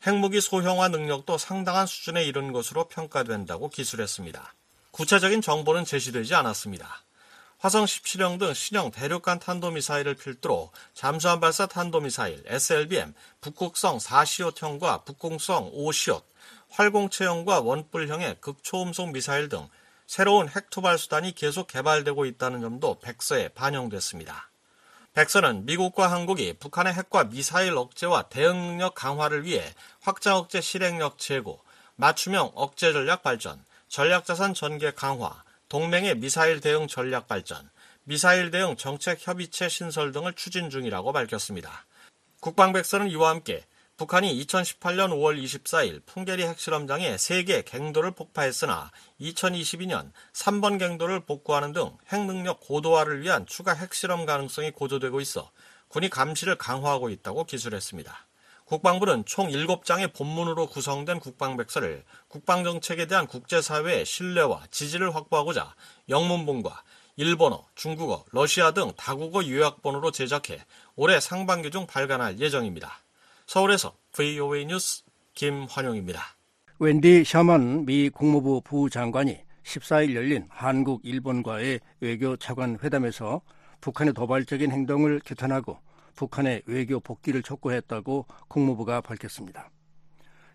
핵무기 0.07 0.41
소형화 0.41 0.87
능력도 0.87 1.37
상당한 1.37 1.85
수준에 1.85 2.23
이른 2.23 2.53
것으로 2.53 2.87
평가된다고 2.87 3.69
기술했습니다. 3.69 4.55
구체적인 4.91 5.41
정보는 5.41 5.85
제시되지 5.85 6.33
않았습니다. 6.33 7.03
화성 7.59 7.83
17형 7.83 8.39
등 8.39 8.53
신형 8.53 8.91
대륙간 8.91 9.39
탄도미사일을 9.39 10.15
필두로 10.15 10.71
잠수함 10.93 11.41
발사 11.41 11.65
탄도미사일 11.65 12.41
SLBM, 12.45 13.13
북극성 13.41 13.97
4시옷형과 13.97 15.03
북극성 15.03 15.73
5시옷, 15.73 16.23
활공체형과 16.69 17.59
원뿔형의 17.59 18.37
극초음속 18.39 19.11
미사일 19.11 19.49
등 19.49 19.67
새로운 20.07 20.47
핵투발 20.47 20.97
수단이 20.97 21.35
계속 21.35 21.67
개발되고 21.67 22.25
있다는 22.25 22.61
점도 22.61 22.97
백서에 22.99 23.49
반영됐습니다. 23.49 24.49
백서는 25.11 25.65
미국과 25.65 26.09
한국이 26.09 26.53
북한의 26.59 26.93
핵과 26.93 27.25
미사일 27.25 27.75
억제와 27.75 28.29
대응 28.29 28.55
능력 28.55 28.95
강화를 28.95 29.43
위해 29.43 29.75
확장 29.99 30.37
억제 30.37 30.61
실행력 30.61 31.17
제고, 31.17 31.59
맞춤형 31.97 32.53
억제 32.55 32.93
전략 32.93 33.21
발전, 33.21 33.61
전략자산 33.89 34.53
전개 34.53 34.91
강화, 34.91 35.43
동맹의 35.69 36.15
미사일 36.15 36.61
대응 36.61 36.87
전략 36.87 37.27
발전, 37.27 37.69
미사일 38.03 38.49
대응 38.49 38.75
정책 38.75 39.19
협의체 39.25 39.69
신설 39.69 40.11
등을 40.11 40.33
추진 40.33 40.71
중이라고 40.71 41.13
밝혔습니다. 41.13 41.85
국방백서는 42.39 43.09
이와 43.11 43.29
함께 43.29 43.65
북한이 43.95 44.33
2018년 44.45 45.11
5월 45.11 45.39
24일 45.43 46.03
풍계리 46.07 46.43
핵실험장에 46.43 47.17
3개 47.17 47.63
갱도를 47.65 48.11
폭파했으나 48.11 48.91
2022년 49.21 50.11
3번 50.33 50.79
갱도를 50.79 51.25
복구하는 51.25 51.71
등 51.71 51.95
핵능력 52.11 52.61
고도화를 52.61 53.21
위한 53.21 53.45
추가 53.45 53.73
핵실험 53.73 54.25
가능성이 54.25 54.71
고조되고 54.71 55.21
있어 55.21 55.51
군이 55.89 56.09
감시를 56.09 56.55
강화하고 56.55 57.09
있다고 57.09 57.43
기술했습니다. 57.43 58.28
국방부는 58.69 59.25
총 59.25 59.49
7장의 59.49 60.13
본문으로 60.13 60.67
구성된 60.67 61.19
국방백서를 61.19 62.03
국방정책에 62.27 63.07
대한 63.07 63.25
국제사회의 63.25 64.05
신뢰와 64.05 64.67
지지를 64.69 65.15
확보하고자 65.15 65.73
영문본과 66.07 66.83
일본어, 67.15 67.65
중국어, 67.73 68.23
러시아 68.31 68.69
등 68.69 68.91
다국어 68.95 69.43
요약본으로 69.43 70.11
제작해 70.11 70.63
올해 70.95 71.19
상반기 71.19 71.71
중 71.71 71.87
발간할 71.87 72.39
예정입니다. 72.39 73.01
서울에서 73.47 73.95
VOA 74.11 74.65
뉴스 74.65 75.01
김환용입니다. 75.33 76.21
웬디 76.77 77.23
셔먼 77.25 77.87
미 77.87 78.09
국무부 78.09 78.61
부장관이 78.61 79.39
14일 79.63 80.13
열린 80.13 80.45
한국 80.47 81.01
일본과의 81.03 81.79
외교 82.01 82.37
차관 82.37 82.77
회담에서 82.83 83.41
북한의 83.81 84.13
도발적인 84.13 84.71
행동을 84.71 85.21
규탄하고 85.25 85.79
북한의 86.19 86.63
외교 86.65 86.99
복귀를 86.99 87.41
촉구했다고 87.41 88.25
국무부가 88.49 88.99
밝혔습니다. 88.99 89.71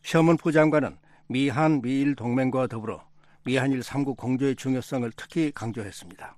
셔먼 0.02 0.36
부장관은 0.36 0.98
미한 1.26 1.80
미일 1.80 2.14
동맹과 2.14 2.66
더불어 2.66 3.02
미한일 3.46 3.80
3국 3.80 4.18
공조의 4.18 4.56
중요성을 4.56 5.10
특히 5.16 5.50
강조했습니다. 5.52 6.36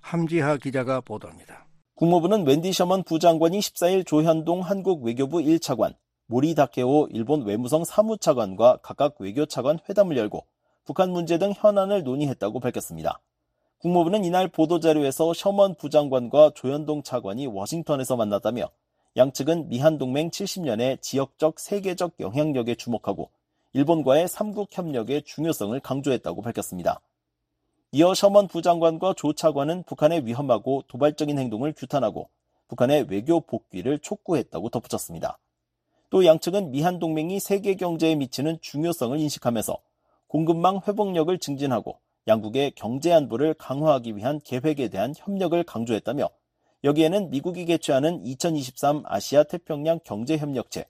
함지하 0.00 0.56
기자가 0.58 1.00
보도합니다. 1.00 1.66
국무부는 1.96 2.46
웬디 2.46 2.72
셔먼 2.72 3.02
부장관이 3.02 3.58
14일 3.58 4.06
조현동 4.06 4.60
한국 4.60 5.02
외교부 5.02 5.38
1차관, 5.38 5.96
모리 6.28 6.54
다케오 6.54 7.08
일본 7.10 7.44
외무성 7.44 7.84
사무차관과 7.84 8.78
각각 8.84 9.16
외교차관 9.18 9.80
회담을 9.88 10.16
열고 10.16 10.46
북한 10.84 11.10
문제 11.10 11.38
등 11.38 11.52
현안을 11.52 12.04
논의했다고 12.04 12.60
밝혔습니다. 12.60 13.20
국무부는 13.78 14.24
이날 14.24 14.48
보도자료에서 14.48 15.32
셔먼 15.32 15.76
부장관과 15.76 16.50
조현동 16.56 17.04
차관이 17.04 17.46
워싱턴에서 17.46 18.16
만났다며 18.16 18.68
양측은 19.16 19.68
미한동맹 19.68 20.30
70년의 20.30 21.00
지역적 21.00 21.60
세계적 21.60 22.14
영향력에 22.18 22.74
주목하고 22.74 23.30
일본과의 23.74 24.26
삼국 24.26 24.68
협력의 24.72 25.22
중요성을 25.22 25.78
강조했다고 25.78 26.42
밝혔습니다. 26.42 27.00
이어 27.92 28.14
셔먼 28.14 28.48
부장관과 28.48 29.14
조 29.16 29.32
차관은 29.32 29.84
북한의 29.84 30.26
위험하고 30.26 30.82
도발적인 30.88 31.38
행동을 31.38 31.72
규탄하고 31.72 32.28
북한의 32.66 33.06
외교 33.08 33.40
복귀를 33.40 34.00
촉구했다고 34.00 34.70
덧붙였습니다. 34.70 35.38
또 36.10 36.26
양측은 36.26 36.72
미한 36.72 36.98
동맹이 36.98 37.38
세계 37.38 37.76
경제에 37.76 38.16
미치는 38.16 38.58
중요성을 38.60 39.20
인식하면서 39.20 39.78
공급망 40.26 40.80
회복력을 40.86 41.38
증진하고 41.38 42.00
양국의 42.28 42.72
경제 42.72 43.10
안보를 43.12 43.54
강화하기 43.54 44.14
위한 44.14 44.38
계획에 44.44 44.88
대한 44.88 45.14
협력을 45.16 45.60
강조했다며 45.64 46.28
여기에는 46.84 47.30
미국이 47.30 47.64
개최하는 47.64 48.24
2023 48.24 49.02
아시아 49.06 49.44
태평양 49.44 49.98
경제협력체 50.04 50.84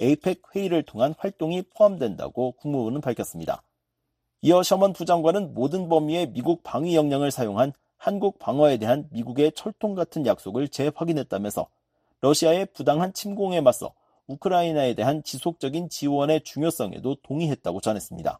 APEC 0.00 0.42
회의를 0.54 0.82
통한 0.82 1.14
활동이 1.16 1.62
포함된다고 1.62 2.52
국무부는 2.52 3.00
밝혔습니다. 3.00 3.62
이어 4.42 4.62
셔먼 4.62 4.92
부장관은 4.92 5.54
모든 5.54 5.88
범위의 5.88 6.30
미국 6.32 6.62
방위 6.62 6.94
역량을 6.94 7.30
사용한 7.30 7.72
한국 7.96 8.38
방어에 8.38 8.76
대한 8.76 9.08
미국의 9.12 9.52
철통 9.52 9.94
같은 9.94 10.26
약속을 10.26 10.68
재확인했다면서 10.68 11.68
러시아의 12.20 12.66
부당한 12.74 13.12
침공에 13.14 13.60
맞서 13.60 13.94
우크라이나에 14.26 14.94
대한 14.94 15.22
지속적인 15.22 15.88
지원의 15.88 16.42
중요성에도 16.42 17.16
동의했다고 17.22 17.80
전했습니다. 17.80 18.38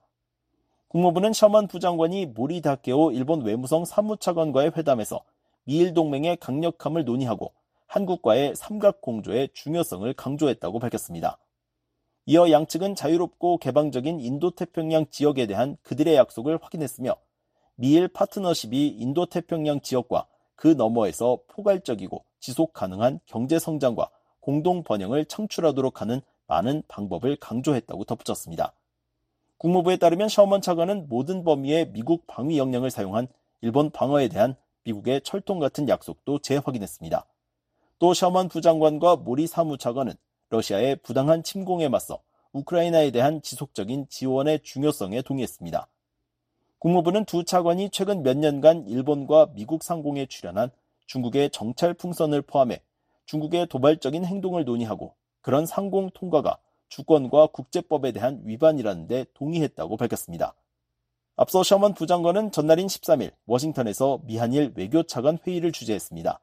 국무부는 0.93 1.33
셔먼 1.33 1.69
부장관이 1.69 2.27
모리 2.27 2.61
다케오 2.61 3.13
일본 3.13 3.41
외무성 3.41 3.87
사무차관과의 3.87 4.73
회담에서 4.77 5.23
미일 5.65 5.95
동맹의 5.95 6.37
강력함을 6.37 7.07
논의하고 7.07 7.55
한국과의 7.87 8.55
삼각공조의 8.55 9.49
중요성을 9.55 10.13
강조했다고 10.13 10.79
밝혔습니다. 10.81 11.39
이어 12.27 12.51
양측은 12.51 12.95
자유롭고 12.95 13.57
개방적인 13.57 14.21
인도태평양 14.21 15.07
지역에 15.09 15.47
대한 15.47 15.79
그들의 15.83 16.15
약속을 16.15 16.59
확인했으며 16.61 17.17
미일 17.75 18.07
파트너십이 18.09 18.89
인도태평양 18.89 19.81
지역과 19.81 20.27
그 20.57 20.69
너머에서 20.69 21.39
포괄적이고 21.49 22.23
지속 22.39 22.75
가능한 22.75 23.21
경제 23.25 23.59
성장과 23.59 24.11
공동 24.41 24.83
번영을 24.83 25.25
창출하도록 25.25 26.03
하는 26.03 26.21
많은 26.49 26.83
방법을 26.87 27.37
강조했다고 27.37 28.05
덧붙였습니다. 28.05 28.75
국무부에 29.63 29.97
따르면 29.97 30.29
셔먼 30.29 30.61
차관은 30.61 31.07
모든 31.09 31.45
범위의 31.45 31.93
미국 31.93 32.27
방위 32.27 32.59
역량을 32.59 32.91
사용한 32.91 33.29
일본 33.61 33.91
방어에 33.91 34.27
대한 34.27 34.57
미국의 34.83 35.21
철통 35.21 35.61
같은 35.61 35.89
약속도 35.89 36.41
재확인했습니다. 36.41 37.25
또 38.01 38.13
셔먼 38.13 38.49
부장관과 38.49 39.15
모리 39.15 39.47
사무차관은 39.47 40.15
러시아의 40.51 40.97
부당한 41.05 41.45
침공에 41.45 41.89
맞서 41.89 42.19
우크라이나에 42.51 43.13
대한 43.13 43.41
지속적인 43.41 44.09
지원의 44.09 44.65
중요성에 44.65 45.23
동의했습니다. 45.23 45.87
국무부는 46.81 47.25
두 47.25 47.45
차관이 47.45 47.91
최근 47.91 48.25
몇 48.25 48.37
년간 48.37 48.89
일본과 48.89 49.51
미국 49.55 49.85
상공에 49.85 50.27
출연한 50.27 50.73
중국의 51.07 51.51
정찰 51.51 51.95
풍선을 51.95 52.43
포함해 52.43 52.83
중국의 53.27 53.69
도발적인 53.69 54.25
행동을 54.25 54.65
논의하고 54.65 55.15
그런 55.41 55.67
상공 55.67 56.11
통과가 56.11 56.59
주권과 56.93 57.47
국제법에 57.47 58.13
대한 58.13 58.43
위반이라는 58.45 59.07
데 59.07 59.25
동의했다고 59.33 59.97
밝혔습니다. 59.97 60.55
앞서 61.37 61.63
셔먼 61.63 61.95
부장관은 61.95 62.53
전날인 62.53 62.87
13일 62.87 63.33
워싱턴에서 63.47 64.21
미한일 64.25 64.75
외교차관 64.77 65.39
회의를 65.47 65.73
주재했습니다. 65.73 66.39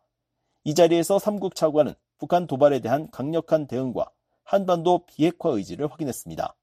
이 0.64 0.74
자리에서 0.74 1.20
삼국 1.20 1.54
차관은 1.54 1.94
북한 2.18 2.48
도발에 2.48 2.80
대한 2.80 3.12
강력한 3.12 3.68
대응과 3.68 4.10
한반도 4.44 5.06
비핵화 5.06 5.50
의지를 5.50 5.86
확인했습니다. 5.92 6.56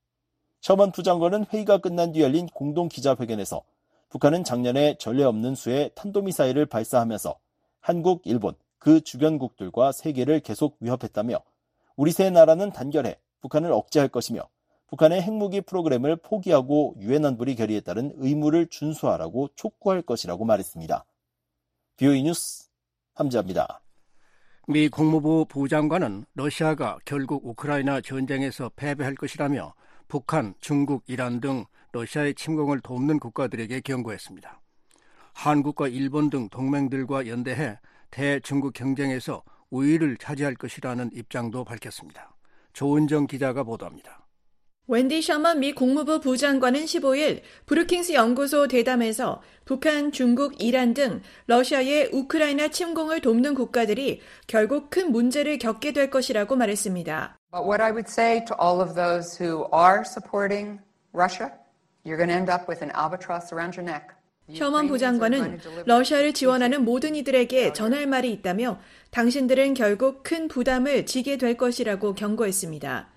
셔먼 0.62 0.90
부장관은 0.90 1.46
회의가 1.52 1.78
끝난 1.78 2.10
뒤 2.10 2.22
열린 2.22 2.46
공동 2.48 2.88
기자회견에서 2.88 3.62
북한은 4.08 4.42
작년에 4.42 4.98
전례 4.98 5.22
없는 5.22 5.54
수의 5.54 5.92
탄도미사일을 5.94 6.66
발사하면서 6.66 7.38
한국, 7.80 8.22
일본, 8.24 8.54
그 8.78 9.00
주변국들과 9.00 9.92
세계를 9.92 10.40
계속 10.40 10.76
위협했다며 10.80 11.40
우리 11.94 12.10
세 12.10 12.30
나라는 12.30 12.72
단결해 12.72 13.16
북한을 13.40 13.72
억제할 13.72 14.08
것이며 14.08 14.48
북한의 14.88 15.20
핵무기 15.22 15.62
프로그램을 15.62 16.16
포기하고 16.16 16.94
유엔 17.00 17.24
안보리 17.24 17.56
결의에 17.56 17.80
따른 17.80 18.12
의무를 18.16 18.68
준수하라고 18.68 19.50
촉구할 19.56 20.02
것이라고 20.02 20.44
말했습니다. 20.44 21.04
비오이 21.96 22.22
뉴스 22.22 22.68
함지합니다. 23.14 23.80
미 24.68 24.88
국무부 24.88 25.46
부장관은 25.48 26.24
러시아가 26.34 26.98
결국 27.04 27.46
우크라이나 27.46 28.00
전쟁에서 28.00 28.70
패배할 28.76 29.14
것이라며 29.14 29.74
북한, 30.08 30.54
중국, 30.60 31.04
이란 31.06 31.40
등 31.40 31.64
러시아의 31.92 32.34
침공을 32.34 32.80
돕는 32.80 33.18
국가들에게 33.18 33.80
경고했습니다. 33.80 34.60
한국과 35.32 35.88
일본 35.88 36.30
등 36.30 36.48
동맹들과 36.48 37.26
연대해 37.26 37.78
대중국 38.10 38.72
경쟁에서 38.72 39.42
우위를 39.70 40.16
차지할 40.16 40.54
것이라는 40.54 41.10
입장도 41.12 41.64
밝혔습니다. 41.64 42.35
조은정 42.76 43.26
기자가 43.26 43.62
보도합니다. 43.62 44.26
웬디 44.86 45.22
셔먼 45.22 45.60
미 45.60 45.72
국무부 45.72 46.20
부장관은 46.20 46.84
15일 46.84 47.40
브루킹스 47.64 48.12
연구소 48.12 48.68
대담에서 48.68 49.40
북한, 49.64 50.12
중국, 50.12 50.62
이란 50.62 50.92
등 50.92 51.22
러시아의 51.46 52.10
우크라이나 52.12 52.68
침공을 52.68 53.22
돕는 53.22 53.54
국가들이 53.54 54.20
결국 54.46 54.90
큰 54.90 55.10
문제를 55.10 55.58
겪게 55.58 55.92
될 55.92 56.10
것이라고 56.10 56.54
말했습니다. 56.54 57.38
But 57.50 57.66
what 57.66 57.82
I 57.82 57.90
would 57.90 58.08
say 58.08 58.44
to 58.44 58.54
all 58.60 58.82
of 58.82 58.94
those 58.94 59.42
who 59.42 59.66
are 59.72 60.04
supporting 60.04 60.78
Russia, 61.14 61.50
you're 62.04 62.18
going 62.18 62.28
to 62.28 62.36
end 62.36 62.52
up 62.52 62.68
with 62.68 62.84
an 62.84 62.92
albatross 62.94 63.52
around 63.54 63.74
your 63.74 63.90
neck. 63.90 64.15
셔먼 64.54 64.86
부장관은 64.86 65.58
러시아를 65.86 66.32
지원하는 66.32 66.84
모든 66.84 67.16
이들에게 67.16 67.72
전할 67.72 68.06
말이 68.06 68.32
있다며 68.32 68.80
당신들은 69.10 69.74
결국 69.74 70.22
큰 70.22 70.46
부담을 70.48 71.04
지게 71.06 71.36
될 71.36 71.56
것이라고 71.56 72.14
경고했습니다. 72.14 73.08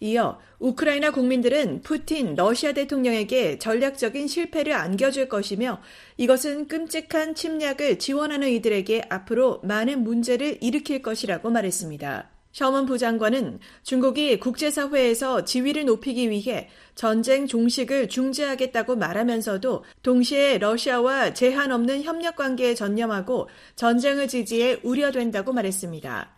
이어 0.00 0.38
우크라이나 0.60 1.10
국민들은 1.10 1.82
푸틴 1.82 2.36
러시아 2.36 2.72
대통령에게 2.72 3.58
전략적인 3.58 4.28
실패를 4.28 4.72
안겨줄 4.72 5.28
것이며 5.28 5.80
이것은 6.16 6.68
끔찍한 6.68 7.34
침략을 7.34 7.98
지원하는 7.98 8.48
이들에게 8.48 9.02
앞으로 9.08 9.60
많은 9.64 10.04
문제를 10.04 10.58
일으킬 10.60 11.02
것이라고 11.02 11.50
말했습니다. 11.50 12.37
셔먼 12.58 12.86
부장관은 12.86 13.60
중국이 13.84 14.40
국제사회에서 14.40 15.44
지위를 15.44 15.84
높이기 15.84 16.28
위해 16.28 16.68
전쟁 16.96 17.46
종식을 17.46 18.08
중지하겠다고 18.08 18.96
말하면서도 18.96 19.84
동시에 20.02 20.58
러시아와 20.58 21.34
제한 21.34 21.70
없는 21.70 22.02
협력 22.02 22.34
관계에 22.34 22.74
전념하고 22.74 23.48
전쟁을 23.76 24.26
지지해 24.26 24.80
우려된다고 24.82 25.52
말했습니다. 25.52 26.30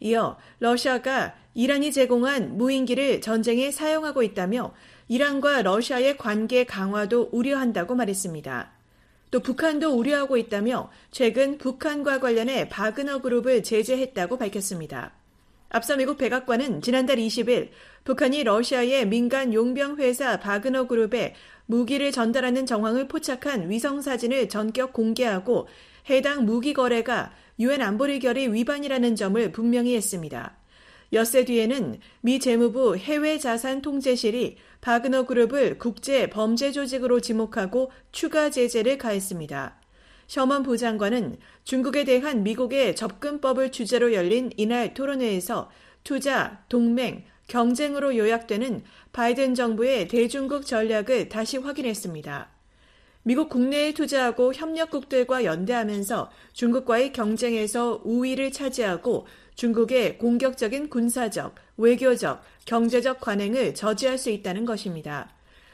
이어 0.00 0.36
러시아가 0.58 1.34
이란이 1.54 1.90
제공한 1.90 2.58
무인기를 2.58 3.22
전쟁에 3.22 3.70
사용하고 3.70 4.22
있다며 4.22 4.74
이란과 5.08 5.62
러시아의 5.62 6.18
관계 6.18 6.64
강화도 6.64 7.30
우려한다고 7.32 7.94
말했습니다. 7.94 8.72
또 9.30 9.40
북한도 9.40 9.94
우려하고 9.94 10.36
있다며 10.36 10.90
최근 11.10 11.56
북한과 11.56 12.20
관련해 12.20 12.68
바그너 12.68 13.22
그룹을 13.22 13.62
제재했다고 13.62 14.36
밝혔습니다. 14.36 15.21
앞서 15.74 15.96
미국 15.96 16.18
백악관은 16.18 16.82
지난달 16.82 17.16
20일 17.16 17.70
북한이 18.04 18.44
러시아의 18.44 19.08
민간 19.08 19.54
용병 19.54 19.96
회사 19.96 20.38
바그너 20.38 20.86
그룹에 20.86 21.34
무기를 21.64 22.12
전달하는 22.12 22.66
정황을 22.66 23.08
포착한 23.08 23.70
위성 23.70 24.02
사진을 24.02 24.50
전격 24.50 24.92
공개하고 24.92 25.66
해당 26.10 26.44
무기 26.44 26.74
거래가 26.74 27.32
유엔 27.58 27.80
안보리 27.80 28.20
결의 28.20 28.52
위반이라는 28.52 29.16
점을 29.16 29.50
분명히 29.50 29.96
했습니다. 29.96 30.58
엿새 31.14 31.46
뒤에는 31.46 32.00
미 32.20 32.38
재무부 32.38 32.98
해외 32.98 33.38
자산 33.38 33.80
통제실이 33.80 34.58
바그너 34.82 35.24
그룹을 35.24 35.78
국제 35.78 36.28
범죄 36.28 36.70
조직으로 36.70 37.20
지목하고 37.20 37.92
추가 38.12 38.50
제재를 38.50 38.98
가했습니다. 38.98 39.81
셔먼 40.26 40.62
부장관은 40.62 41.36
중국에 41.64 42.04
대한 42.04 42.42
미국의 42.42 42.96
접근법을 42.96 43.72
주제로 43.72 44.12
열린 44.12 44.50
이날 44.56 44.94
토론회에서 44.94 45.70
투자, 46.04 46.64
동맹, 46.68 47.24
경쟁으로 47.48 48.16
요약되는 48.16 48.82
바이든 49.12 49.54
정부의 49.54 50.08
대중국 50.08 50.66
전략을 50.66 51.28
다시 51.28 51.58
확인했습니다. 51.58 52.48
미국 53.24 53.50
국내에 53.50 53.94
투자하고 53.94 54.52
협력국들과 54.52 55.44
연대하면서 55.44 56.30
중국과의 56.54 57.12
경쟁에서 57.12 58.00
우위를 58.04 58.50
차지하고 58.50 59.26
중국의 59.54 60.18
공격적인 60.18 60.88
군사적, 60.88 61.54
외교적, 61.76 62.42
경제적 62.64 63.20
관행을 63.20 63.74
저지할 63.74 64.18
수 64.18 64.30
있다는 64.30 64.64
것입니다. 64.64 65.30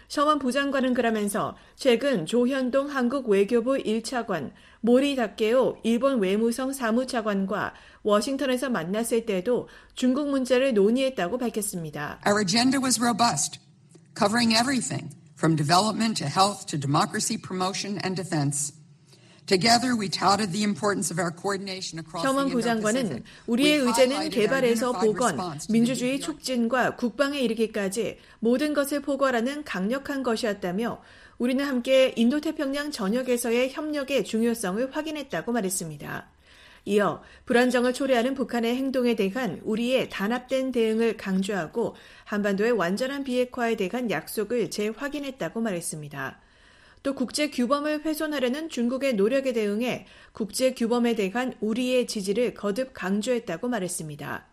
셔먼 0.09 0.39
부장관은 0.39 0.95
그러면서 0.95 1.55
최근 1.77 2.25
조현동 2.25 2.89
한국 2.89 3.29
외교부 3.29 3.77
1차관, 3.77 4.53
모리 4.81 5.15
다케오 5.17 5.77
일본 5.83 6.21
외무성 6.21 6.73
사무차관과 6.73 7.75
워싱턴에서 8.03 8.71
만났을 8.71 9.27
때도 9.27 9.69
중국 9.95 10.31
문제를 10.31 10.73
논의했다고 10.73 11.37
밝혔습니다. 11.37 12.21
Our 12.27 12.41
agenda 12.41 12.79
was 12.81 12.99
robust, 12.99 13.61
covering 14.17 14.57
everything 14.57 15.15
from 15.37 15.57
development 15.57 16.17
to 16.23 16.27
health 16.27 16.67
to 16.67 16.79
democracy 16.81 17.37
promotion 17.37 18.01
and 18.03 18.17
defense. 18.17 18.78
셔먼 22.23 22.51
부장관은 22.51 23.25
우리의 23.47 23.79
의제는 23.79 24.29
개발에서 24.29 24.93
보건, 24.93 25.39
민주주의 25.71 26.21
촉진과 26.21 26.97
국방에 26.97 27.41
이르기까지 27.41 28.19
모든 28.41 28.75
것을 28.75 29.01
포괄하는 29.01 29.65
강력한 29.65 30.23
것이었다며 30.23 31.01
우리는 31.39 31.65
함께 31.65 32.13
인도태평양 32.17 32.91
전역에서의 32.91 33.71
협력의 33.71 34.25
중요성을 34.25 34.95
확인했다고 34.95 35.53
말했습니다. 35.53 36.29
이어 36.85 37.23
불안정을 37.45 37.93
초래하는 37.93 38.35
북한의 38.35 38.77
행동에 38.77 39.15
대한 39.15 39.61
우리의 39.65 40.09
단합된 40.11 40.73
대응을 40.73 41.17
강조하고 41.17 41.97
한반도의 42.25 42.73
완전한 42.73 43.25
비핵화에 43.25 43.77
대한 43.77 44.11
약속을 44.11 44.71
재확인했다고 44.71 45.61
말했습니다. 45.61 46.41
또 47.09 47.15
국제 47.15 47.49
규범을 47.49 48.05
훼손하려는 48.05 48.69
중국의 48.69 49.15
노력에 49.15 49.55
대응해 49.55 50.05
국제 50.33 50.75
규범에 50.75 51.15
대한 51.15 51.55
우리의 51.59 52.07
지지를 52.07 52.53
거듭 52.53 52.93
강조했다고 52.93 53.67
말했습니다. 53.69 54.45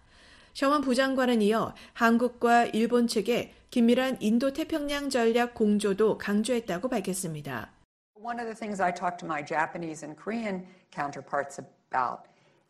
셔먼 0.54 0.80
부장관은 0.80 1.42
이어 1.42 1.76
한국과 1.92 2.68
일본 2.68 3.08
측에 3.08 3.54
긴밀한 3.72 4.20
인도 4.22 4.54
태평양 4.54 5.10
전략 5.10 5.54
공조도 5.54 6.18
강조했다고 6.18 6.88
밝혔습니다. 6.88 7.72
One 8.14 8.40
of 8.40 8.46
the 8.46 8.56
things 8.56 8.82
I 8.82 8.94
talk 8.94 9.18
to 9.18 9.28
my 9.28 9.44
Japanese 9.46 10.06
and 10.06 10.18
Korean 10.18 10.66
counterparts 10.96 11.60
about 11.60 12.22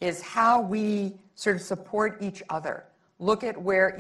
is 0.02 0.26
how 0.36 0.68
we 0.68 1.14
sort 1.36 1.58
of 1.58 1.62
support 1.62 2.18
each 2.26 2.42
other. 2.50 2.86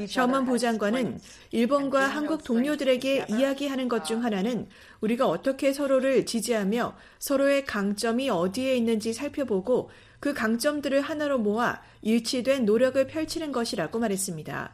셔먼 0.07 0.45
부장관은 0.45 1.19
일본과 1.51 2.05
한국 2.07 2.43
동료들에게 2.43 3.27
이야기하는 3.29 3.87
것 3.87 4.03
중 4.03 4.23
하나는 4.25 4.67
우리가 4.99 5.25
어떻게 5.25 5.71
서로를 5.71 6.25
지지하며 6.25 6.95
서로의 7.19 7.63
강점이 7.65 8.29
어디에 8.29 8.75
있는지 8.75 9.13
살펴보고 9.13 9.89
그 10.19 10.33
강점들을 10.33 10.99
하나로 10.99 11.37
모아 11.39 11.81
일치된 12.01 12.65
노력을 12.65 13.07
펼치는 13.07 13.53
것이라고 13.53 13.99
말했습니다. 13.99 14.73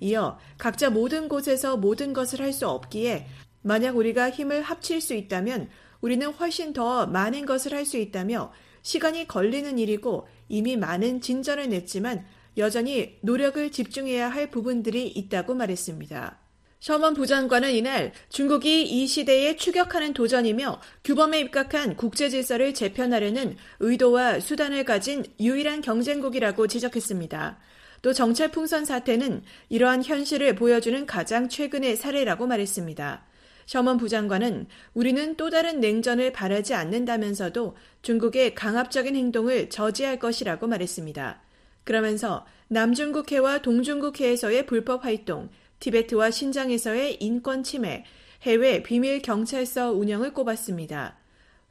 이어 0.00 0.38
각자 0.58 0.90
모든 0.90 1.28
곳에서 1.28 1.76
모든 1.76 2.12
것을 2.12 2.40
할 2.40 2.52
수 2.52 2.68
없기에 2.68 3.26
만약 3.62 3.96
우리가 3.96 4.30
힘을 4.30 4.60
합칠 4.62 5.00
수 5.00 5.14
있다면 5.14 5.68
우리는 6.00 6.26
훨씬 6.28 6.72
더 6.72 7.06
많은 7.06 7.46
것을 7.46 7.74
할 7.74 7.84
수 7.86 7.96
있다며 7.96 8.52
시간이 8.82 9.28
걸리는 9.28 9.78
일이고 9.78 10.26
이미 10.48 10.76
많은 10.76 11.20
진전을 11.20 11.68
냈지만 11.68 12.24
여전히 12.58 13.16
노력을 13.22 13.70
집중해야 13.70 14.28
할 14.28 14.50
부분들이 14.50 15.06
있다고 15.06 15.54
말했습니다. 15.54 16.38
셔먼 16.80 17.14
부장관은 17.14 17.72
이날 17.72 18.12
중국이 18.28 18.82
이 18.82 19.06
시대에 19.06 19.56
추격하는 19.56 20.12
도전이며 20.12 20.80
규범에 21.02 21.40
입각한 21.40 21.96
국제 21.96 22.28
질서를 22.28 22.72
재편하려는 22.72 23.56
의도와 23.80 24.38
수단을 24.38 24.84
가진 24.84 25.24
유일한 25.40 25.80
경쟁국이라고 25.80 26.68
지적했습니다. 26.68 27.58
또 28.02 28.12
정찰 28.12 28.52
풍선 28.52 28.84
사태는 28.84 29.42
이러한 29.70 30.04
현실을 30.04 30.54
보여주는 30.54 31.04
가장 31.04 31.48
최근의 31.48 31.96
사례라고 31.96 32.46
말했습니다. 32.46 33.24
셔먼 33.66 33.98
부장관은 33.98 34.66
우리는 34.94 35.36
또 35.36 35.50
다른 35.50 35.80
냉전을 35.80 36.32
바라지 36.32 36.74
않는다면서도 36.74 37.76
중국의 38.02 38.54
강압적인 38.54 39.16
행동을 39.16 39.68
저지할 39.68 40.20
것이라고 40.20 40.68
말했습니다. 40.68 41.42
그러면서 41.88 42.44
남중국해와 42.68 43.62
동중국해에서의 43.62 44.66
불법 44.66 45.06
활동, 45.06 45.48
티베트와 45.80 46.30
신장에서의 46.30 47.16
인권 47.18 47.62
침해, 47.62 48.04
해외 48.42 48.82
비밀 48.82 49.22
경찰서 49.22 49.92
운영을 49.92 50.34
꼽았습니다. 50.34 51.16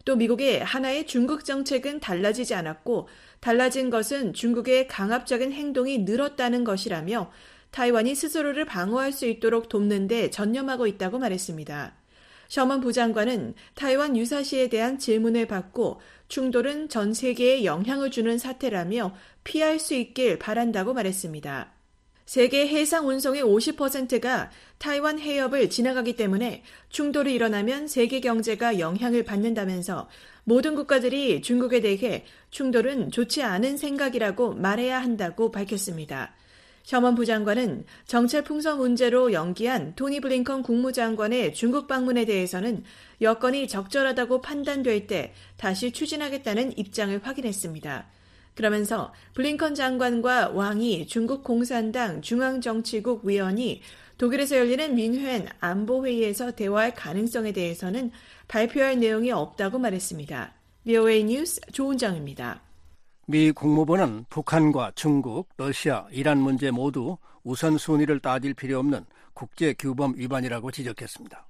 또 0.05 0.15
미국의 0.15 0.63
하나의 0.63 1.05
중국 1.05 1.45
정책은 1.45 1.99
달라지지 1.99 2.55
않았고 2.55 3.09
달라진 3.41 3.91
것은 3.91 4.33
중국의 4.33 4.87
강압적인 4.87 5.51
행동이 5.51 5.99
늘었다는 5.99 6.63
것이라며 6.63 7.31
타이완이 7.69 8.15
스스로를 8.15 8.65
방어할 8.65 9.11
수 9.11 9.27
있도록 9.27 9.69
돕는 9.69 10.07
데 10.07 10.31
전념하고 10.31 10.87
있다고 10.87 11.19
말했습니다. 11.19 11.93
셔먼 12.47 12.81
부장관은 12.81 13.53
타이완 13.75 14.17
유사시에 14.17 14.69
대한 14.69 14.97
질문을 14.97 15.47
받고 15.47 15.99
충돌은 16.27 16.89
전 16.89 17.13
세계에 17.13 17.63
영향을 17.63 18.11
주는 18.11 18.37
사태라며 18.37 19.15
피할 19.43 19.79
수 19.79 19.93
있길 19.93 20.39
바란다고 20.39 20.93
말했습니다. 20.93 21.71
세계 22.25 22.67
해상 22.67 23.07
운송의 23.07 23.41
50%가 23.41 24.51
타이완 24.79 25.17
해협을 25.17 25.69
지나가기 25.69 26.17
때문에 26.17 26.61
충돌이 26.89 27.33
일어나면 27.33 27.87
세계 27.87 28.19
경제가 28.19 28.79
영향을 28.79 29.23
받는다면서 29.23 30.09
모든 30.43 30.75
국가들이 30.75 31.41
중국에 31.41 31.79
대해 31.79 32.25
충돌은 32.51 33.11
좋지 33.11 33.43
않은 33.43 33.77
생각이라고 33.77 34.55
말해야 34.55 35.01
한다고 35.01 35.51
밝혔습니다. 35.51 36.35
셔먼 36.87 37.15
부장관은 37.15 37.83
정찰 38.05 38.45
풍선 38.45 38.77
문제로 38.77 39.33
연기한 39.33 39.93
토니 39.95 40.21
블링컨 40.21 40.63
국무장관의 40.63 41.53
중국 41.53 41.85
방문에 41.85 42.23
대해서는 42.23 42.85
여건이 43.19 43.67
적절하다고 43.67 44.39
판단될 44.39 45.05
때 45.05 45.33
다시 45.57 45.91
추진하겠다는 45.91 46.77
입장을 46.77 47.19
확인했습니다. 47.21 48.07
그러면서 48.55 49.13
블링컨 49.33 49.75
장관과 49.75 50.51
왕이 50.51 51.07
중국 51.07 51.43
공산당 51.43 52.21
중앙정치국 52.21 53.25
위원이 53.25 53.81
독일에서 54.17 54.55
열리는 54.55 54.95
민회엔 54.95 55.49
안보회의에서 55.59 56.51
대화할 56.51 56.93
가능성에 56.95 57.51
대해서는 57.51 58.11
발표할 58.47 58.97
내용이 58.97 59.33
없다고 59.33 59.77
말했습니다. 59.77 60.53
VOA 60.85 61.25
뉴스 61.25 61.59
조은정입니다. 61.73 62.66
미 63.29 63.51
국무부는 63.51 64.23
북한과 64.29 64.93
중국, 64.95 65.49
러시아, 65.57 66.07
이란 66.11 66.37
문제 66.37 66.71
모두 66.71 67.17
우선순위를 67.43 68.21
따질 68.21 68.53
필요 68.53 68.79
없는 68.79 69.05
국제 69.33 69.73
규범 69.73 70.13
위반이라고 70.15 70.71
지적했습니다. 70.71 71.45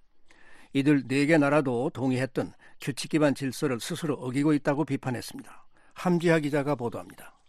이들 0.73 1.07
네 1.07 1.27
개 1.27 1.37
나라도 1.37 1.91
동의했던 1.91 2.53
규칙 2.81 3.11
기반 3.11 3.35
질서를 3.35 3.79
스스로 3.79 4.15
어기고 4.15 4.53
있다고 4.53 4.85
비판했습니다. 4.85 5.67
함지하 5.93 6.39
기자가 6.39 6.73
보도합니다. 6.73 7.39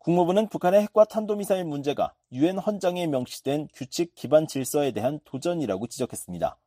국무부는 0.00 0.48
북한의 0.50 0.82
핵과 0.82 1.06
탄도미사일 1.06 1.64
문제가 1.64 2.14
유엔 2.32 2.58
헌장에 2.58 3.06
명시된 3.06 3.68
규칙 3.72 4.14
기반 4.14 4.46
질서에 4.46 4.92
대한 4.92 5.18
도전이라고 5.24 5.86
지적했습니다. 5.86 6.58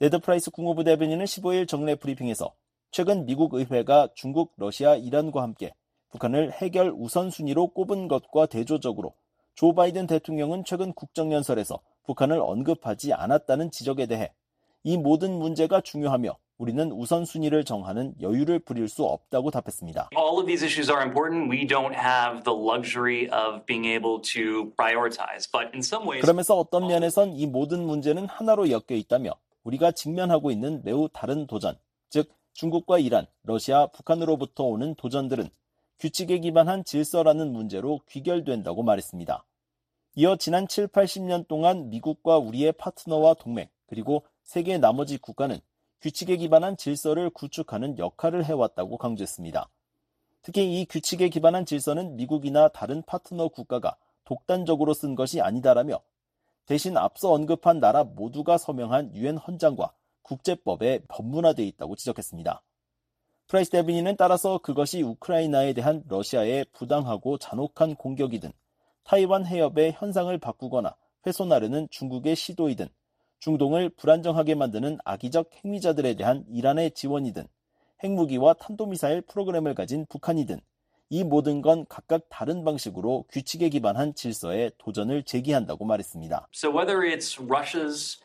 네드 0.00 0.18
프라이스 0.20 0.50
국무부 0.50 0.84
대변인은 0.84 1.24
15일 1.24 1.66
정례 1.66 1.94
브리핑에서 1.94 2.54
최근 2.90 3.24
미국 3.24 3.54
의회가 3.54 4.10
중국, 4.14 4.52
러시아, 4.58 4.94
이란과 4.94 5.42
함께 5.42 5.72
북한을 6.10 6.52
해결 6.52 6.90
우선순위로 6.96 7.68
꼽은 7.68 8.08
것과 8.08 8.46
대조적으로 8.46 9.14
조 9.54 9.74
바이든 9.74 10.06
대통령은 10.06 10.64
최근 10.64 10.92
국정연설에서 10.92 11.80
북한을 12.04 12.40
언급하지 12.40 13.12
않았다는 13.12 13.70
지적에 13.70 14.06
대해 14.06 14.32
이 14.84 14.96
모든 14.96 15.38
문제가 15.38 15.80
중요하며 15.80 16.36
우리는 16.58 16.90
우선순위를 16.90 17.64
정하는 17.64 18.14
여유를 18.20 18.60
부릴 18.60 18.88
수 18.88 19.04
없다고 19.04 19.50
답했습니다. 19.50 20.10
All 20.16 20.38
of 20.38 20.46
these 20.46 20.64
issues 20.64 20.90
are 20.90 21.04
important. 21.04 21.50
We 21.50 21.66
don't 21.66 21.94
have 21.94 22.42
the 22.42 22.56
luxury 22.56 23.28
of 23.30 23.64
being 23.66 23.86
able 23.86 24.20
to 24.34 24.72
prioritize. 24.76 25.48
But 25.50 25.70
in 25.72 25.80
some 25.80 26.08
ways 26.08 26.22
그러면서 26.22 26.56
어떤 26.56 26.88
면에선 26.88 27.34
이 27.36 27.46
모든 27.46 27.84
문제는 27.84 28.26
하나로 28.26 28.70
엮여 28.70 28.96
있다며 28.96 29.32
우리가 29.62 29.92
직면하고 29.92 30.50
있는 30.50 30.82
매우 30.84 31.08
다른 31.12 31.46
도전, 31.46 31.76
즉 32.08 32.28
중국과 32.54 32.98
이란, 32.98 33.26
러시아, 33.44 33.86
북한으로부터 33.86 34.64
오는 34.64 34.94
도전들은 34.96 35.48
규칙에 35.98 36.38
기반한 36.38 36.84
질서라는 36.84 37.52
문제로 37.52 38.00
귀결된다고 38.08 38.84
말했습니다. 38.84 39.44
이어 40.14 40.36
지난 40.36 40.68
7, 40.68 40.86
80년 40.88 41.48
동안 41.48 41.90
미국과 41.90 42.38
우리의 42.38 42.72
파트너와 42.72 43.34
동맹, 43.34 43.68
그리고 43.86 44.24
세계 44.44 44.78
나머지 44.78 45.18
국가는 45.18 45.58
규칙에 46.00 46.36
기반한 46.36 46.76
질서를 46.76 47.30
구축하는 47.30 47.98
역할을 47.98 48.44
해왔다고 48.44 48.96
강조했습니다. 48.96 49.68
특히 50.42 50.80
이 50.80 50.84
규칙에 50.84 51.28
기반한 51.28 51.66
질서는 51.66 52.14
미국이나 52.14 52.68
다른 52.68 53.02
파트너 53.02 53.48
국가가 53.48 53.96
독단적으로 54.24 54.94
쓴 54.94 55.16
것이 55.16 55.40
아니다라며 55.40 56.00
대신 56.66 56.96
앞서 56.96 57.32
언급한 57.32 57.80
나라 57.80 58.04
모두가 58.04 58.56
서명한 58.56 59.16
유엔 59.16 59.36
헌장과 59.36 59.92
국제법에 60.22 61.00
법문화되어 61.08 61.66
있다고 61.66 61.96
지적했습니다. 61.96 62.62
프라이스 63.48 63.70
대변인은 63.70 64.16
따라서 64.18 64.58
그것이 64.58 65.02
우크라이나에 65.02 65.72
대한 65.72 66.04
러시아의 66.06 66.66
부당하고 66.74 67.38
잔혹한 67.38 67.94
공격이든 67.94 68.52
타이완 69.04 69.46
해협의 69.46 69.92
현상을 69.98 70.36
바꾸거나 70.36 70.94
훼손하려는 71.26 71.88
중국의 71.90 72.36
시도이든 72.36 72.88
중동을 73.38 73.88
불안정하게 73.88 74.54
만드는 74.54 74.98
악의적 75.02 75.48
행위자들에 75.54 76.14
대한 76.14 76.44
이란의 76.50 76.90
지원이든 76.90 77.48
핵무기와 78.04 78.52
탄도미사일 78.52 79.22
프로그램을 79.22 79.74
가진 79.74 80.04
북한이든 80.10 80.60
이 81.08 81.24
모든 81.24 81.62
건 81.62 81.86
각각 81.88 82.28
다른 82.28 82.66
방식으로 82.66 83.24
규칙에 83.30 83.70
기반한 83.70 84.14
질서에 84.14 84.72
도전을 84.76 85.22
제기한다고 85.22 85.86
말했습니다. 85.86 86.48
So 86.52 86.70
whether 86.70 87.00
it's 87.00 87.42
Russia's 87.42 88.20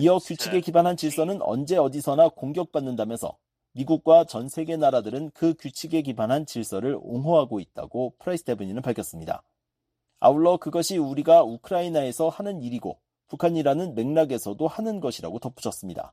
이어 0.00 0.18
규칙에 0.18 0.60
기반한 0.60 0.96
질서는 0.96 1.40
언제 1.42 1.76
어디서나 1.76 2.28
공격받는다면서 2.30 3.36
미국과 3.72 4.24
전 4.24 4.48
세계 4.48 4.76
나라들은 4.76 5.30
그 5.34 5.54
규칙에 5.54 6.02
기반한 6.02 6.46
질서를 6.46 6.98
옹호하고 7.00 7.60
있다고 7.60 8.14
프라이스 8.18 8.44
대변인은 8.44 8.82
밝혔습니다. 8.82 9.42
아울러 10.20 10.56
그것이 10.56 10.98
우리가 10.98 11.44
우크라이나에서 11.44 12.28
하는 12.28 12.62
일이고 12.62 12.98
북한이라는 13.28 13.94
맥락에서도 13.94 14.66
하는 14.66 15.00
것이라고 15.00 15.38
덧붙였습니다. 15.38 16.12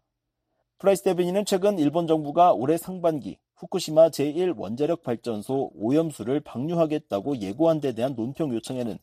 프라이스 0.78 1.04
대변인은 1.04 1.46
최근 1.46 1.80
일본 1.80 2.06
정부가 2.06 2.52
올해 2.52 2.76
상반기 2.76 3.38
후쿠시마 3.56 4.10
제1원자력 4.10 5.04
발전소 5.04 5.72
오염수를 5.74 6.42
방류하겠다고 6.42 7.38
예고한 7.40 7.80
데 7.80 7.94
대한 7.94 8.14
논평 8.16 8.54
요청에는 8.54 8.98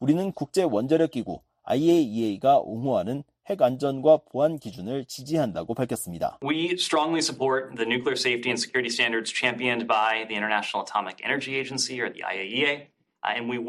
우리는 0.00 0.32
국제 0.32 0.64
원자력 0.64 1.12
기구 1.12 1.40
IAEA가 1.62 2.58
옹호하는 2.58 3.22
핵 3.46 3.62
안전과 3.62 4.22
보안 4.30 4.58
기준을 4.58 5.04
지지한다고 5.04 5.74
밝혔습니다. 5.74 6.38
We 6.42 6.72
strongly 6.72 7.20
support 7.20 7.76
the 7.76 7.86
nuclear 7.86 8.18
safety 8.18 8.50
and 8.50 8.60
security 8.60 8.90
standards 8.90 9.32
championed 9.32 9.86
by 9.86 10.26
the 10.26 10.34
International 10.34 10.82
Atomic 10.82 11.22
Energy 11.22 11.54
Agency 11.54 12.00
or 12.00 12.12
the 12.12 12.24
IAEA. 12.24 12.88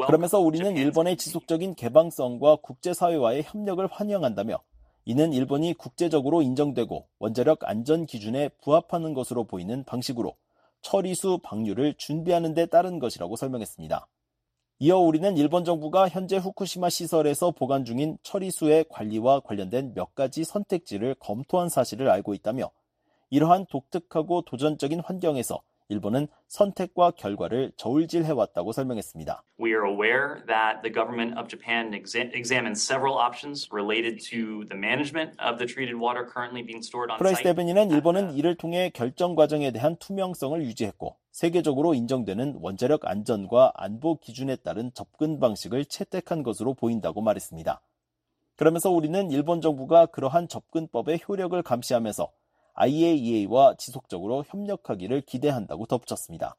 그러면서 0.08 0.38
우리는 0.38 0.75
일본의 0.75 1.15
지속적인 1.15 1.75
개방성과 1.75 2.58
국제사회와의 2.58 3.43
협력을 3.43 3.88
환영한다며 3.89 4.60
이는 5.07 5.33
일본이 5.33 5.73
국제적으로 5.75 6.41
인정되고 6.41 7.07
원자력 7.19 7.59
안전 7.69 8.07
기준에 8.07 8.49
부합하는 8.63 9.13
것으로 9.13 9.43
보이는 9.43 9.83
방식으로 9.83 10.35
처리수 10.81 11.39
방류를 11.43 11.93
준비하는 11.97 12.55
데 12.55 12.65
따른 12.65 12.97
것이라고 12.97 13.35
설명했습니다. 13.35 14.07
이어 14.79 14.97
우리는 14.97 15.37
일본 15.37 15.63
정부가 15.63 16.09
현재 16.09 16.37
후쿠시마 16.37 16.89
시설에서 16.89 17.51
보관 17.51 17.85
중인 17.85 18.17
처리수의 18.23 18.85
관리와 18.89 19.41
관련된 19.41 19.93
몇 19.93 20.15
가지 20.15 20.43
선택지를 20.43 21.15
검토한 21.19 21.69
사실을 21.69 22.09
알고 22.09 22.33
있다며 22.33 22.71
이러한 23.29 23.67
독특하고 23.67 24.41
도전적인 24.41 25.01
환경에서 25.01 25.61
일본은 25.89 26.27
선택과 26.47 27.11
결과를 27.11 27.71
저울질해 27.77 28.31
왔다고 28.31 28.71
설명했습니다. 28.71 29.43
We 29.59 29.71
are 29.71 29.85
aware 29.87 30.43
that 30.47 30.81
the 30.81 30.91
government 30.91 31.37
of 31.37 31.47
Japan 31.47 31.93
examined 31.93 32.77
several 32.77 33.17
options 33.17 33.69
related 33.71 34.17
to 34.31 34.65
the 34.67 34.77
management 34.77 35.37
of 35.39 35.57
the 35.57 35.67
treated 35.67 35.95
water 35.95 36.25
currently 36.25 36.65
being 36.65 36.81
stored 36.81 37.11
on 37.11 37.19
프라이스. 37.19 37.43
대변인은 37.43 37.91
일본은 37.91 38.33
이를 38.33 38.55
통해 38.55 38.89
결정 38.93 39.35
과정에 39.35 39.71
대한 39.71 39.95
투명성을 39.97 40.61
유지했고 40.63 41.17
세계적으로 41.31 41.93
인정되는 41.93 42.59
원자력 42.61 43.05
안전과 43.05 43.73
안보 43.75 44.17
기준에 44.17 44.55
따른 44.55 44.91
접근 44.93 45.39
방식을 45.39 45.85
채택한 45.85 46.43
것으로 46.43 46.73
보인다고 46.73 47.21
말했습니다. 47.21 47.81
그러면서 48.55 48.89
우리는 48.89 49.29
일본 49.31 49.59
정부가 49.59 50.05
그러한 50.05 50.47
접근법의 50.47 51.23
효력을 51.27 51.61
감시하면서 51.61 52.31
IAEA와 52.75 53.75
지속적으로 53.77 54.43
협력하기를 54.47 55.21
기대한다고 55.21 55.85
덧붙였습니다. 55.85 56.55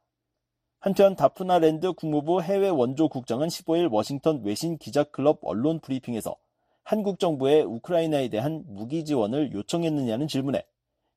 한편 0.80 1.16
다프나랜드 1.16 1.92
국무부 1.92 2.42
해외 2.42 2.68
원조 2.68 3.08
국장은 3.08 3.48
15일 3.48 3.92
워싱턴 3.92 4.42
외신 4.44 4.78
기자 4.78 5.04
클럽 5.04 5.38
언론 5.42 5.80
브리핑에서 5.80 6.36
한국 6.84 7.18
정부의 7.18 7.64
우크라이나에 7.64 8.28
대한 8.28 8.62
무기 8.68 9.04
지원을 9.04 9.52
요청했느냐는 9.52 10.28
질문에 10.28 10.64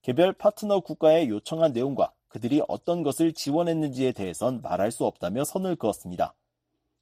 개별 0.02 0.34
파트너 0.34 0.80
국가에 0.80 1.28
요청한 1.28 1.74
내용과 1.74 2.12
그들이 2.30 2.62
어떤 2.68 3.04
것을 3.04 3.34
지원했는지에 3.34 4.14
대해선 4.14 4.62
말할 4.62 4.92
수 4.92 5.06
없다며 5.06 5.44
선을 5.44 5.76
그었습니다. 5.76 6.34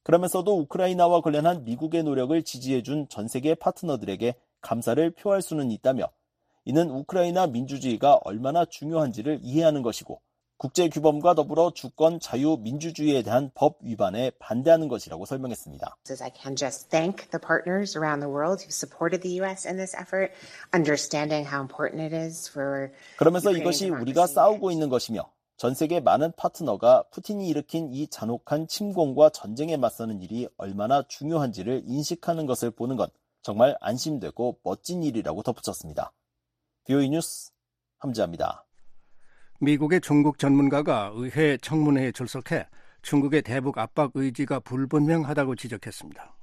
그러면서도 0.02 0.58
우크라이나와 0.60 1.20
관련한 1.20 1.64
미국의 1.64 2.02
노력을 2.02 2.42
지지해준 2.42 3.08
전 3.08 3.28
세계 3.28 3.54
파트너들에게 3.54 4.34
감사를 4.60 5.10
표할 5.12 5.42
수는 5.42 5.70
있다며 5.70 6.10
이는 6.68 6.90
우크라이나 6.90 7.46
민주주의가 7.46 8.20
얼마나 8.24 8.66
중요한지를 8.66 9.40
이해하는 9.42 9.80
것이고 9.80 10.20
국제 10.58 10.90
규범과 10.90 11.34
더불어 11.34 11.72
주권, 11.72 12.20
자유, 12.20 12.58
민주주의에 12.60 13.22
대한 13.22 13.50
법 13.54 13.78
위반에 13.80 14.32
반대하는 14.38 14.88
것이라고 14.88 15.24
설명했습니다. 15.24 15.96
I 16.20 16.30
can 16.36 16.56
just 16.56 16.90
thank 16.90 17.30
the 17.30 17.40
partners 17.40 17.96
around 17.96 18.20
the 18.20 18.30
world 18.30 18.62
who 18.62 18.68
supported 18.70 19.22
the 19.22 19.40
U.S. 19.40 19.66
in 19.66 19.78
this 19.78 19.96
effort, 19.96 20.34
understanding 20.74 21.48
how 21.48 21.62
important 21.62 22.04
it 22.04 22.14
is 22.14 22.50
for. 22.50 22.90
그러면서 23.16 23.50
이것이 23.52 23.88
우리가 23.88 24.26
싸우고 24.26 24.70
있는 24.70 24.90
것이며 24.90 25.24
전 25.56 25.72
세계 25.72 26.00
많은 26.00 26.32
파트너가 26.36 27.04
푸틴이 27.12 27.48
일으킨 27.48 27.94
이 27.94 28.08
잔혹한 28.08 28.68
침공과 28.68 29.30
전쟁에 29.30 29.78
맞서는 29.78 30.20
일이 30.20 30.46
얼마나 30.58 31.02
중요한지를 31.08 31.84
인식하는 31.86 32.44
것을 32.44 32.72
보는 32.72 32.96
건 32.96 33.08
정말 33.40 33.74
안심되고 33.80 34.58
멋진 34.64 35.02
일이라고 35.02 35.42
덧붙였습니다. 35.42 36.12
뷰이 36.88 37.10
뉴스 37.10 37.50
함지합니다. 37.98 38.64
미국의 39.60 40.00
중국 40.00 40.38
전문가가 40.38 41.12
의회 41.14 41.58
청문회에 41.58 42.12
출석해 42.12 42.66
중국의 43.02 43.42
대북 43.42 43.76
압박 43.76 44.12
의지가 44.14 44.60
불분명하다고 44.60 45.54
지적했습니다. 45.56 46.34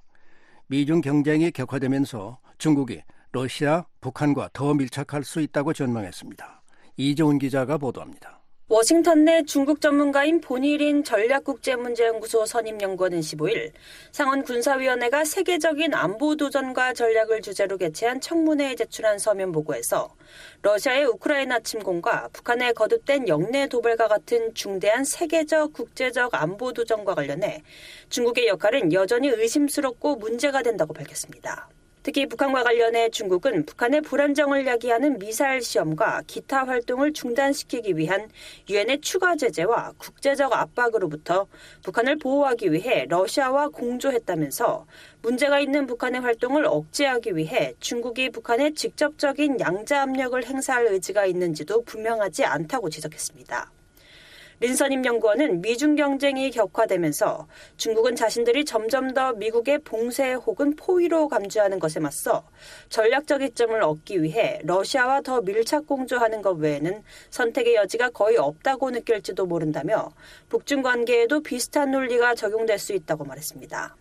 미중 0.68 1.02
경쟁이 1.02 1.50
격화되면서 1.50 2.40
중국이 2.60 3.02
러시아, 3.32 3.86
북한과 4.02 4.52
더 4.54 4.76
밀착할 4.76 5.24
수 5.24 5.42
있다고 5.42 5.74
전망했습니다. 5.74 6.62
이종훈 6.98 7.40
기자가 7.40 7.80
보도합니다. 7.80 8.45
워싱턴 8.68 9.26
내 9.26 9.44
중국 9.44 9.80
전문가인 9.80 10.42
본일인 10.42 11.04
전략국제문제연구소 11.04 12.48
선임연구원은 12.48 13.20
15일 13.20 13.72
상원 14.12 14.42
군사위원회가 14.42 15.24
세계적인 15.24 15.94
안보 15.94 16.36
도전과 16.36 16.94
전략을 16.94 17.44
주제로 17.44 17.78
개최한 17.78 18.20
청문회에 18.20 18.74
제출한 18.74 19.20
서면 19.20 19.52
보고에서 19.52 20.16
러시아의 20.64 21.06
우크라이나 21.06 21.60
침공과 21.60 22.30
북한의 22.34 22.74
거듭된 22.74 23.28
영내 23.28 23.68
도발과 23.68 24.08
같은 24.08 24.52
중대한 24.56 25.04
세계적 25.04 25.72
국제적 25.74 26.34
안보 26.34 26.74
도전과 26.74 27.14
관련해 27.14 27.62
중국의 28.10 28.48
역할은 28.48 28.92
여전히 28.94 29.28
의심스럽고 29.28 30.16
문제가 30.16 30.64
된다고 30.64 30.92
밝혔습니다. 30.92 31.70
특히 32.06 32.28
북한과 32.28 32.62
관련해 32.62 33.10
중국은 33.10 33.66
북한의 33.66 34.02
불안정을 34.02 34.68
야기하는 34.68 35.18
미사일 35.18 35.64
시험과 35.64 36.22
기타 36.28 36.64
활동을 36.64 37.14
중단시키기 37.14 37.98
위한 37.98 38.30
유엔의 38.70 39.02
추가 39.02 39.36
제재와 39.36 39.94
국제적 39.98 40.54
압박으로부터 40.54 41.48
북한을 41.82 42.20
보호하기 42.20 42.72
위해 42.72 43.08
러시아와 43.10 43.70
공조했다면서 43.70 44.86
문제가 45.24 45.60
있는 45.60 45.88
북한의 45.88 46.22
활동을 46.22 46.66
억제하기 46.68 47.38
위해 47.38 47.74
중국이 47.80 48.30
북한에 48.30 48.76
직접적인 48.76 49.60
양자 49.60 50.04
압력을 50.04 50.46
행사할 50.46 50.86
의지가 50.86 51.26
있는지도 51.26 51.82
분명하지 51.86 52.46
않다고 52.46 52.92
지적했습니다. 52.92 53.72
린선임 54.62 55.04
연구원은 55.04 55.62
미중 55.62 55.96
경쟁이 55.96 56.50
격화되면서 56.52 57.48
중국은 57.76 58.16
자신들이 58.16 58.64
점점 58.64 59.14
더 59.14 59.34
미국의 59.34 59.80
봉쇄 59.80 60.34
혹은 60.34 60.76
포위로 60.76 61.28
감지하는 61.28 61.80
것에 61.80 62.00
맞서 62.00 62.44
전략적 62.90 63.42
이점을 63.42 63.82
얻기 63.82 64.24
위해 64.24 64.62
러시아와 64.64 65.22
더 65.22 65.42
밀착 65.42 65.86
공조하는 65.88 66.42
것 66.42 66.52
외에는 66.58 67.04
선택의 67.32 67.76
여지가 67.76 68.12
거의 68.12 68.38
없다고 68.38 68.92
느낄지도 68.92 69.46
모른다며 69.46 70.14
북중 70.48 70.82
관계에도 70.82 71.42
비슷한 71.42 71.92
논리가 71.92 72.36
적용될 72.36 72.80
수 72.80 72.94
있다고 72.94 73.26
말했습니다. 73.26 73.98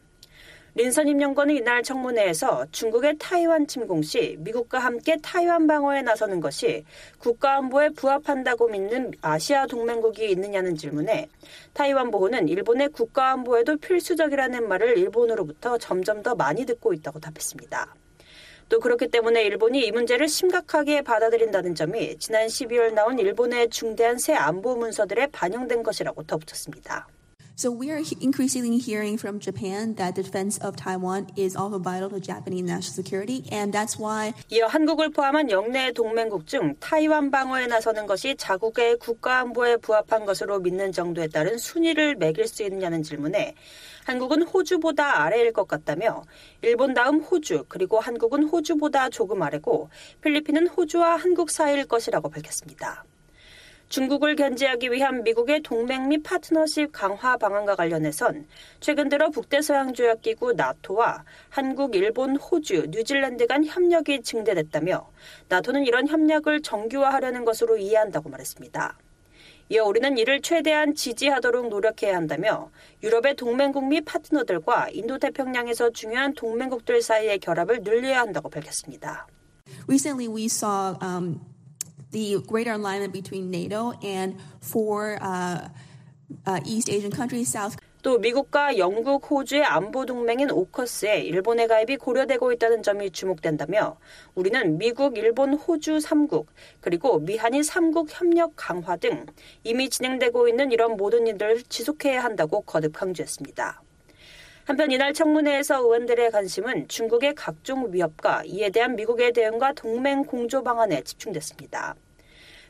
린선임 0.77 1.21
연구원은 1.21 1.55
이날 1.55 1.85
청문회에서 1.85 2.67
중국의 2.73 3.15
타이완 3.19 3.69
침공 3.69 4.03
시 4.03 4.35
미국과 4.41 4.81
함께 4.81 5.17
타이완 5.23 5.69
방어에 5.69 6.03
나서는 6.03 6.41
것이 6.41 6.85
국가안보에 7.19 7.91
부합한다고 7.91 8.67
믿는 8.67 9.13
아시아 9.21 9.69
동맹국이 9.69 10.29
있느냐는 10.33 10.75
질문에 10.75 11.29
타이완 11.75 12.11
보호는 12.11 12.49
일본의 12.49 12.89
국가안보에도 12.89 13.77
필수적이라는 13.77 14.67
말을 14.67 14.99
일본으로부터 14.99 15.79
점점 15.79 16.25
더 16.25 16.35
많이 16.35 16.67
듣고 16.67 16.93
있다고 16.93 17.21
답했습니다. 17.21 17.95
또 18.69 18.81
그렇기 18.81 19.09
때문에 19.09 19.45
일본이 19.45 19.87
이 19.87 19.93
문제를 19.93 20.27
심각하게 20.27 21.03
받아들인다는 21.03 21.77
점이 21.77 22.19
지난 22.19 22.49
12월 22.49 22.95
나온 22.95 23.21
일본의 23.21 23.71
중대한 23.71 24.19
새 24.19 24.35
안보 24.35 24.75
문서들에 24.75 25.29
반영된 25.29 25.85
것이라고 25.85 26.25
덧붙였습니다. 26.25 27.07
So 27.57 27.71
we 27.71 27.93
are 27.93 28.03
increasingly 28.21 28.79
hearing 28.79 29.17
from 29.17 29.39
Japan 29.39 29.95
that 29.95 30.17
defense 30.17 30.59
of 30.59 30.75
Taiwan 30.75 31.29
is 31.37 31.55
also 31.55 31.79
vital 31.79 32.11
to 32.11 32.19
Japanese 32.19 32.65
national 32.65 32.93
security, 32.93 33.45
and 33.53 33.73
that's 33.73 33.97
why. 33.97 34.33
이어 34.51 34.67
한국을 34.67 35.11
포함한 35.11 35.49
영내 35.53 35.93
동맹국 35.93 36.49
중 36.49 36.75
타이완 36.81 37.31
방어에 37.31 37.69
나서는 37.69 38.07
것이 38.07 38.35
자국의 38.37 38.99
국가 38.99 39.39
안보에 39.39 39.77
부합한 39.77 40.27
것으로 40.27 40.59
믿는 40.59 40.91
정도에 40.91 41.29
따른 41.29 41.57
순위를 41.57 42.17
매길 42.17 42.49
수 42.49 42.65
있느냐는 42.65 43.05
질문에 43.05 43.55
한국은 44.05 44.43
호주보다 44.43 45.23
아래일 45.23 45.53
것 45.53 45.69
같다며 45.69 46.25
일본 46.61 46.93
다음 46.93 47.21
호주 47.21 47.67
그리고 47.69 48.01
한국은 48.01 48.49
호주보다 48.49 49.11
조금 49.11 49.43
아래고 49.43 49.91
필리핀은 50.23 50.67
호주와 50.67 51.15
한국 51.15 51.51
사이일 51.51 51.87
것이라고 51.87 52.31
밝혔습니다. 52.31 53.05
중국을 53.89 54.35
견제하기 54.35 54.91
위한 54.91 55.23
미국의 55.23 55.61
동맹 55.63 56.09
및 56.09 56.23
파트너십 56.23 56.91
강화 56.93 57.37
방안과 57.37 57.77
관련해선 57.77 58.47
최근 58.81 59.09
들어 59.09 59.31
북대서양조약기구 59.31 60.55
나토와 60.55 61.25
한국, 61.49 61.95
일본, 61.95 62.37
호주, 62.37 62.89
뉴질랜드 62.91 63.47
간 63.47 63.65
협력이 63.65 64.23
증대됐다며 64.23 65.09
나토는 65.49 65.87
이런 65.87 66.09
협력을 66.09 66.61
정규화하려는 66.63 67.45
것으로 67.45 67.77
이해한다고 67.77 68.31
말했습니다. 68.31 68.99
이어 69.71 69.85
우리는 69.85 70.19
이를 70.19 70.43
최대한 70.43 70.95
지지하도록 70.95 71.69
노력해야 71.69 72.17
한다며 72.17 72.71
유럽의 73.03 73.37
동맹국 73.37 73.87
및 73.87 74.05
파트너들과 74.05 74.89
인도태평양에서 74.91 75.91
중요한 75.91 76.35
동맹국들 76.35 77.01
사이의 77.01 77.39
결합을 77.39 77.83
늘려야 77.83 78.21
한다고 78.21 78.51
밝혔습니다. 78.51 79.27
Recently, 79.87 80.29
we 80.29 80.45
saw 80.47 80.97
um, 81.03 81.41
the 82.15 82.41
greater 82.47 82.73
alignment 82.73 83.13
between 83.13 83.51
NATO 83.51 83.93
and 84.03 84.39
four 84.63 85.19
uh, 85.21 85.69
uh, 86.47 86.61
East 86.65 86.89
Asian 86.89 87.11
countries, 87.11 87.51
South. 87.51 87.77
또 88.03 88.19
미국과 88.19 88.77
영국, 88.77 89.31
호주의 89.31 89.65
안보 89.65 90.05
동맹인 90.05 90.51
오커스에 90.51 91.23
일본의 91.23 91.69
가입이 91.69 91.97
고려되고 91.97 92.53
있다는 92.53 92.83
점이 92.83 93.11
주목된다며 93.11 93.97
우리는 94.35 94.77
미국, 94.77 95.17
일본, 95.17 95.55
호주 95.55 96.01
3국 96.01 96.45
그리고 96.83 97.19
미한일 97.19 97.63
3국 97.63 98.09
협력 98.11 98.53
강화 98.57 98.97
등 98.97 99.25
이미 99.63 99.89
진행되고 99.89 100.49
있는 100.49 100.71
이런 100.71 100.99
모든 100.99 101.27
일들을 101.27 101.63
지속해야 101.63 102.23
한다고 102.23 102.61
거듭 102.61 102.93
강조했습니다. 102.93 103.81
한편 104.67 104.91
이날 104.91 105.15
청문회에서 105.15 105.79
의원들의 105.81 106.31
관심은 106.31 106.89
중국의 106.89 107.35
각종 107.35 107.91
위협과 107.91 108.45
이에 108.45 108.69
대한 108.69 108.97
미국의 108.97 109.33
대응과 109.33 109.73
동맹 109.73 110.25
공조 110.25 110.63
방안에 110.63 111.03
집중됐습니다. 111.03 111.97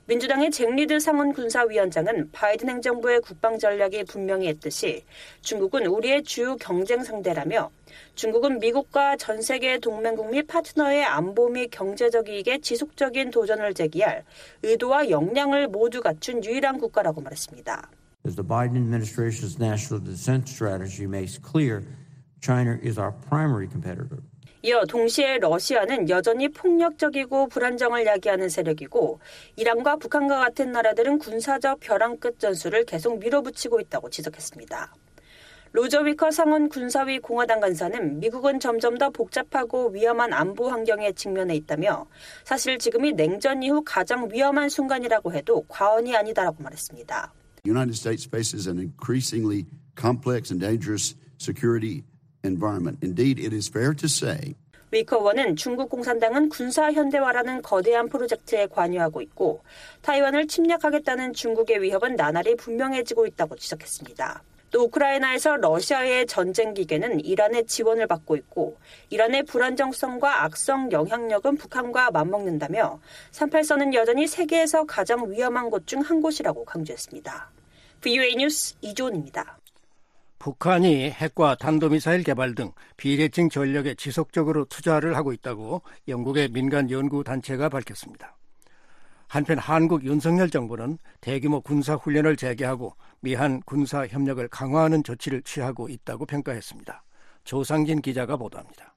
민주당의 0.07 0.51
잭리드 0.51 1.01
상원 1.01 1.33
군사위원장은 1.33 2.31
바이든 2.31 2.69
행정부의 2.69 3.23
국방 3.23 3.59
전략이 3.59 4.05
분명히 4.05 4.49
했듯이 4.49 5.03
중국은 5.41 5.87
우리의 5.87 6.23
주요 6.25 6.57
경쟁 6.57 7.03
상대라며 7.03 7.71
중국은 8.15 8.59
미국과 8.59 9.17
전 9.17 9.41
세계 9.41 9.79
동맹국 9.79 10.31
및 10.31 10.47
파트너의 10.47 11.05
안보 11.05 11.49
및 11.49 11.69
경제적 11.71 12.29
이익에 12.29 12.59
지속적인 12.59 13.31
도전을 13.31 13.73
제기할 13.73 14.25
의도와 14.63 15.09
역량을 15.09 15.69
모두 15.69 16.03
갖춘 16.03 16.45
유일한 16.45 16.79
국가라고 16.79 17.23
말했습니다. 17.23 17.89
As 18.27 18.37
the 18.37 18.47
Biden 18.47 18.77
administration's 18.77 19.59
national 19.59 20.05
defense 20.05 20.51
strategy 20.51 21.07
makes 21.07 21.39
clear, 21.41 21.83
China 22.43 22.79
is 22.83 22.99
our 22.99 23.13
primary 23.31 23.67
competitor. 23.67 24.21
이어 24.65 24.87
동시에 24.87 25.37
러시아는 25.41 26.09
여전히 26.09 26.49
폭력적이고 26.49 27.49
불안정을 27.49 28.07
야기하는 28.07 28.49
세력이고 28.49 29.21
이란과 29.57 29.97
북한과 29.97 30.39
같은 30.39 30.73
나라들은 30.73 31.19
군사적 31.19 31.81
벼랑 31.81 32.17
끝 32.17 32.39
전술을 32.39 32.87
계속 32.87 33.19
밀어붙이고 33.19 33.79
있다고 33.79 34.09
지적했습니다. 34.09 34.95
로저 35.73 36.01
위커 36.01 36.31
상원 36.31 36.71
군사위 36.71 37.19
공화당 37.19 37.61
간사는 37.61 38.21
미국은 38.21 38.59
점점 38.59 38.97
더 38.97 39.11
복잡하고 39.11 39.89
위험한 39.89 40.33
안보 40.33 40.71
환경에 40.71 41.13
직면해 41.13 41.55
있다며 41.57 42.07
사실 42.45 42.79
지금이 42.79 43.13
냉전 43.13 43.63
이후 43.63 43.83
가장 43.85 44.31
위험한 44.33 44.71
순간이라고 44.71 45.35
해도 45.35 45.63
과언이 45.69 46.17
아니다라고 46.17 46.63
말했습니다. 46.63 47.35
United 47.67 47.93
States 47.93 48.27
faces 48.27 48.67
an 48.67 48.79
increasingly 48.79 49.67
complex 49.95 50.51
and 50.51 50.65
dangerous 50.65 51.15
security 51.39 52.03
environment. 52.45 52.99
Indeed, 53.03 53.41
it 53.41 53.55
is 53.55 53.69
fair 53.71 53.95
to 53.95 54.07
say 54.07 54.55
위커원은 54.91 55.57
중국 55.57 55.91
공산당은 55.91 56.49
군사 56.51 56.93
현대화라는 56.93 57.63
거대한 57.63 58.09
프로젝트에 58.09 58.69
관여하고 58.69 59.23
있고 59.23 59.63
타이완을 60.03 60.47
침략하겠다는 60.47 61.33
중국의 61.33 61.83
위협은 61.83 62.15
나날이 62.15 62.55
분명해지고 62.55 63.27
있다고 63.27 63.57
지적했습니다. 63.57 64.45
또 64.71 64.85
우크라이나에서 64.85 65.57
러시아의 65.57 66.27
전쟁 66.27 66.75
기계는 66.75 67.25
이란의 67.25 67.67
지원을 67.67 68.07
받고 68.07 68.37
있고 68.37 68.77
이란의 69.11 69.45
불안정성과 69.45 70.45
악성 70.45 70.91
영향력은 70.93 71.57
북한과 71.57 72.11
맞먹는다며 72.11 73.01
38선은 73.33 73.95
여전히 73.95 74.27
세계에서 74.27 74.85
가장 74.85 75.31
위험한 75.31 75.71
곳 75.71 75.87
중 75.87 76.03
한 76.03 76.21
곳이라고 76.21 76.65
강조했습니다. 76.65 77.51
VOA 78.01 78.37
뉴스 78.37 78.75
이조은입니다. 78.81 79.59
북한이 80.45 81.09
핵과 81.09 81.55
탄도미사일 81.55 82.23
개발 82.23 82.55
등 82.55 82.71
비대칭 82.99 83.49
전력에 83.49 83.95
지속적으로 83.95 84.67
투자를 84.67 85.17
하고 85.17 85.33
있다고 85.33 85.81
영국의 86.07 86.51
민간 86.51 86.91
연구 86.91 87.25
단체가 87.25 87.71
밝혔습니다. 87.71 88.37
한편 89.27 89.57
한국 89.57 90.05
윤석열 90.05 90.51
정부는 90.51 90.99
대규모 91.23 91.63
군사 91.63 91.95
훈련을 91.95 92.37
재개하고 92.37 92.95
미한 93.21 93.63
군사 93.63 94.07
협력을 94.07 94.47
강화하는 94.49 95.03
조치를 95.03 95.41
취하고 95.45 95.89
있다고 95.89 96.27
평가했습니다. 96.27 97.03
조상진 97.45 98.03
기자가 98.03 98.37
보도합니다. 98.37 98.95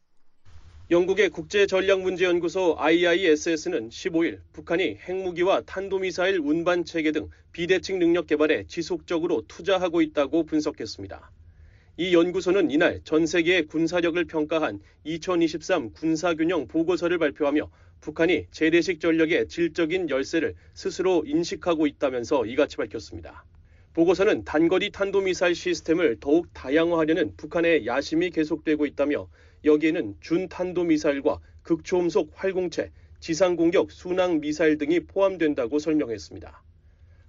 영국의 0.91 1.29
국제전략문제연구소 1.29 2.75
IISS는 2.77 3.87
15일 3.87 4.41
북한이 4.51 4.97
핵무기와 4.97 5.61
탄도미사일 5.61 6.39
운반 6.39 6.83
체계 6.83 7.13
등 7.13 7.29
비대칭 7.53 7.99
능력 7.99 8.27
개발에 8.27 8.65
지속적으로 8.67 9.43
투자하고 9.47 10.01
있다고 10.01 10.45
분석했습니다. 10.45 11.36
이 11.99 12.13
연구소는 12.13 12.69
이날 12.69 13.01
전 13.03 13.25
세계의 13.25 13.65
군사력을 13.65 14.23
평가한 14.25 14.79
2023 15.03 15.93
군사균형 15.93 16.67
보고서를 16.67 17.17
발표하며 17.17 17.71
북한이 18.01 18.45
재래식 18.51 18.99
전력의 18.99 19.47
질적인 19.47 20.11
열세를 20.11 20.53
스스로 20.75 21.23
인식하고 21.25 21.87
있다면서 21.87 22.45
이같이 22.45 22.77
밝혔습니다. 22.77 23.45
보고서는 23.95 24.43
단거리 24.43 24.91
탄도미사일 24.91 25.55
시스템을 25.55 26.17
더욱 26.19 26.53
다양화하려는 26.53 27.35
북한의 27.35 27.87
야심이 27.87 28.29
계속되고 28.29 28.85
있다며 28.85 29.27
여기에는 29.65 30.17
준탄도미사일과 30.19 31.39
극초음속 31.63 32.29
활공체, 32.35 32.91
지상공격 33.21 33.91
순항 33.91 34.39
미사일 34.39 34.77
등이 34.77 34.99
포함된다고 34.99 35.79
설명했습니다. 35.79 36.61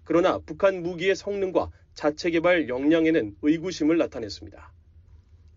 그러나 0.05 0.39
북한 0.45 0.83
무기의 0.83 1.17
성능과 1.17 1.71
자체 1.99 2.31
개발 2.31 2.69
역량에는 2.69 3.39
의구심을 3.43 3.99
나타냈습니다. 3.99 4.73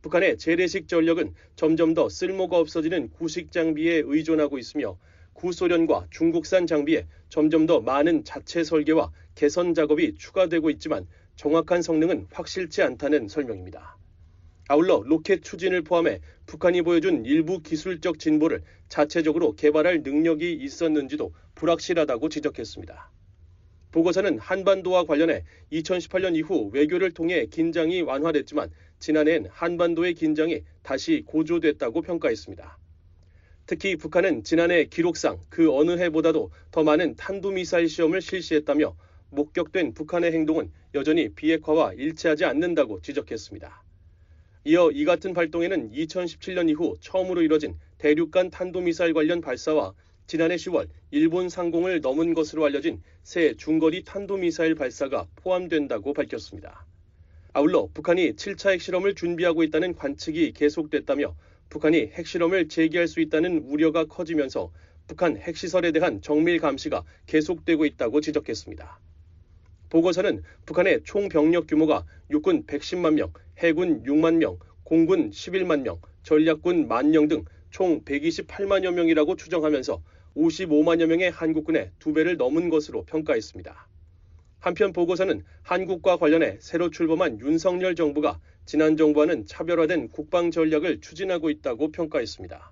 북한의 0.02 0.40
재래식 0.40 0.88
전력은 0.88 1.36
점점 1.56 1.94
더 1.94 2.10
쓸모가 2.10 2.58
없어지는 2.58 3.12
구식 3.12 3.52
장비에 3.52 4.02
의존하고 4.04 4.58
있으며 4.58 4.98
구소련과 5.34 6.08
중국산 6.10 6.66
장비에 6.66 7.06
점점 7.30 7.68
더 7.68 7.80
많은 7.80 8.24
자체 8.24 8.64
설계와 8.64 9.12
개선 9.36 9.76
작업이 9.76 10.16
추가되고 10.16 10.72
있지만 10.72 11.06
정확한 11.36 11.84
성능은 11.84 12.26
확실치 12.32 12.82
않다는 12.82 13.28
설명입니다. 13.28 13.96
아울러 14.68 15.04
로켓 15.06 15.44
추진을 15.44 15.84
포함해 15.84 16.22
북한이 16.48 16.82
보여준 16.82 17.24
일부 17.24 17.62
기술적 17.62 18.18
진보를 18.18 18.64
자체적으로 18.90 19.54
개발할 19.54 20.02
능력이 20.02 20.54
있었는지도 20.54 21.36
불확실하다고 21.54 22.30
지적했습니다. 22.30 23.12
보고서는 23.92 24.40
한반도와 24.40 25.06
관련해 25.06 25.44
2018년 25.72 26.36
이후 26.36 26.70
외교를 26.74 27.12
통해 27.12 27.46
긴장이 27.46 28.02
완화됐지만 28.02 28.72
지난해엔 29.00 29.48
한반도의 29.52 30.14
긴장이 30.14 30.62
다시 30.82 31.24
고조됐다고 31.26 32.02
평가했습니다. 32.02 32.78
특히 33.66 33.96
북한은 33.96 34.44
지난해 34.44 34.86
기록상 34.86 35.40
그 35.50 35.74
어느 35.76 35.92
해보다도 35.92 36.52
더 36.72 36.84
많은 36.84 37.16
탄도미사일 37.16 37.90
시험을 37.90 38.22
실시했다며 38.22 38.96
목격된 39.30 39.94
북한의 39.94 40.34
행동은 40.34 40.72
여전히 40.94 41.30
비핵화와 41.30 41.94
일치하지 41.94 42.46
않는다고 42.46 43.02
지적했습니다. 43.02 43.84
이어 44.66 44.92
이 44.92 45.06
같은 45.06 45.34
발동에는 45.34 45.92
2017년 45.92 46.70
이후 46.70 46.96
처음으로 47.00 47.42
이뤄진 47.42 47.76
대륙간 47.98 48.52
탄도미사일 48.52 49.14
관련 49.14 49.42
발사와 49.42 49.94
지난해 50.28 50.56
10월 50.56 50.88
일본 51.12 51.50
상공을 51.50 52.02
넘은 52.02 52.34
것으로 52.34 52.66
알려진 52.66 53.02
새 53.24 53.54
중거리 53.56 54.04
탄도미사일 54.04 54.76
발사가 54.76 55.28
포함된다고 55.36 56.14
밝혔습니다. 56.14 56.86
아울러 57.54 57.90
북한이 57.94 58.34
7차 58.34 58.72
핵실험을 58.72 59.14
준비하고 59.16 59.64
있다는 59.64 59.94
관측이 59.96 60.54
계속됐다며 60.54 61.36
북한이 61.70 62.12
핵실험을 62.14 62.70
재개할 62.70 63.08
수 63.08 63.20
있다는 63.20 63.60
우려가 63.60 64.06
커지면서 64.06 64.72
북한 65.08 65.38
핵시설에 65.38 65.92
대한 65.92 66.22
정밀 66.22 66.60
감시가 66.60 67.04
계속되고 67.26 67.86
있다고 67.86 68.22
지적했습니다. 68.22 69.00
보고서는 69.90 70.42
북한의 70.66 71.02
총 71.04 71.28
병력 71.28 71.68
규모가 71.68 72.06
육군 72.30 72.66
110만 72.66 73.16
명, 73.16 73.34
해군 73.58 74.04
6만 74.04 74.36
명, 74.36 74.58
공군 74.84 75.32
11만 75.32 75.82
명, 75.82 76.00
전략군 76.24 76.88
만명 76.88 77.28
등 77.28 77.44
총 77.72 78.04
128만여 78.04 78.94
명이라고 78.94 79.36
추정하면서 79.36 80.02
55만여 80.36 81.08
명의 81.08 81.32
한국군의 81.32 81.92
두 82.00 82.14
배를 82.14 82.38
넘은 82.38 82.70
것으로 82.70 83.04
평가했습니다. 83.06 83.88
한편 84.60 84.94
보고서는 84.94 85.44
한국과 85.64 86.18
관련해 86.18 86.58
새로 86.60 86.90
출범한 86.92 87.40
윤석열 87.40 87.96
정부가 87.96 88.40
지난 88.66 88.96
정부와는 88.96 89.48
차별화된 89.48 90.10
국방 90.10 90.52
전략을 90.52 91.02
추진하고 91.02 91.50
있다고 91.50 91.92
평가했습니다. 91.92 92.72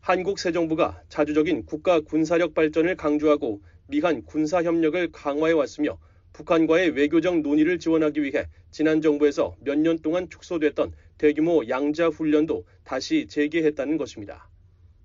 한국 0.00 0.38
새 0.38 0.52
정부가 0.52 1.02
자주적인 1.08 1.66
국가 1.66 2.00
군사력 2.00 2.54
발전을 2.54 2.96
강조하고 2.96 3.60
미한 3.88 4.24
군사 4.24 4.62
협력을 4.62 5.10
강화해 5.12 5.52
왔으며 5.52 5.98
북한과의 6.34 6.90
외교적 6.90 7.40
논의를 7.40 7.78
지원하기 7.78 8.22
위해 8.22 8.46
지난 8.70 9.00
정부에서 9.00 9.56
몇 9.60 9.76
년 9.78 9.98
동안 9.98 10.30
축소됐던 10.30 10.92
대규모 11.18 11.68
양자 11.68 12.08
훈련도 12.08 12.64
다시 12.88 13.26
재개했다는 13.26 13.98
것입니다. 13.98 14.48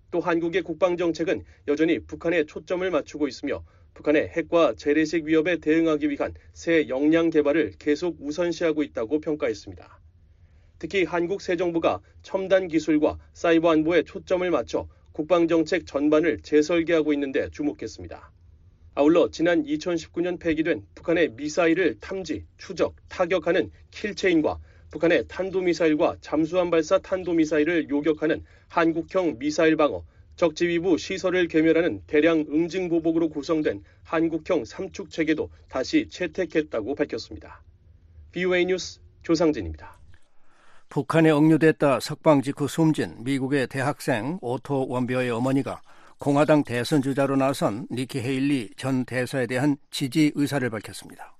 또 0.09 0.21
한국의 0.21 0.61
국방 0.61 0.95
정책은 0.95 1.43
여전히 1.67 1.99
북한에 1.99 2.45
초점을 2.45 2.89
맞추고 2.89 3.27
있으며 3.27 3.61
북한의 3.93 4.29
핵과 4.29 4.75
재래식 4.77 5.25
위협에 5.25 5.57
대응하기 5.57 6.09
위한 6.09 6.33
새 6.53 6.87
역량 6.87 7.29
개발을 7.29 7.73
계속 7.79 8.15
우선시하고 8.21 8.83
있다고 8.83 9.19
평가했습니다. 9.19 9.99
특히 10.79 11.03
한국 11.03 11.41
새 11.41 11.57
정부가 11.57 11.99
첨단 12.21 12.69
기술과 12.69 13.19
사이버 13.33 13.71
안보에 13.71 14.03
초점을 14.03 14.49
맞춰 14.49 14.87
국방 15.11 15.49
정책 15.49 15.85
전반을 15.85 16.39
재설계하고 16.39 17.11
있는데 17.11 17.49
주목했습니다. 17.49 18.31
아울러 18.95 19.29
지난 19.29 19.65
2019년 19.65 20.39
폐기된 20.39 20.85
북한의 20.95 21.31
미사일을 21.31 21.99
탐지, 21.99 22.45
추적, 22.57 22.95
타격하는 23.09 23.71
킬체인과 23.91 24.59
북한의 24.93 25.25
탄도미사일과 25.27 26.17
잠수함 26.21 26.69
발사 26.69 26.99
탄도미사일을 26.99 27.89
요격하는 27.89 28.43
한국형 28.67 29.39
미사일 29.39 29.75
방어, 29.75 30.03
적지휘부 30.35 30.99
시설을 30.99 31.47
개멸하는 31.47 32.03
대량 32.05 32.41
응징 32.41 32.89
보복으로 32.89 33.29
구성된 33.29 33.83
한국형 34.03 34.65
삼축 34.65 35.09
체계도 35.09 35.49
다시 35.67 36.07
채택했다고 36.09 36.93
밝혔습니다. 36.93 37.63
VOA 38.33 38.65
뉴스 38.65 38.99
조상진입니다. 39.23 39.97
북한에 40.89 41.31
억류됐다 41.31 41.99
석방 41.99 42.43
직후 42.43 42.67
숨진 42.67 43.15
미국의 43.23 43.65
대학생 43.65 44.37
오토 44.41 44.87
웜비어의 44.87 45.31
어머니가 45.31 45.81
공화당 46.19 46.63
대선 46.63 47.01
주자로 47.01 47.35
나선 47.35 47.87
니키 47.89 48.19
헤일리 48.19 48.69
전 48.77 49.05
대사에 49.05 49.47
대한 49.47 49.75
지지 49.89 50.31
의사를 50.35 50.69
밝혔습니다. 50.69 51.32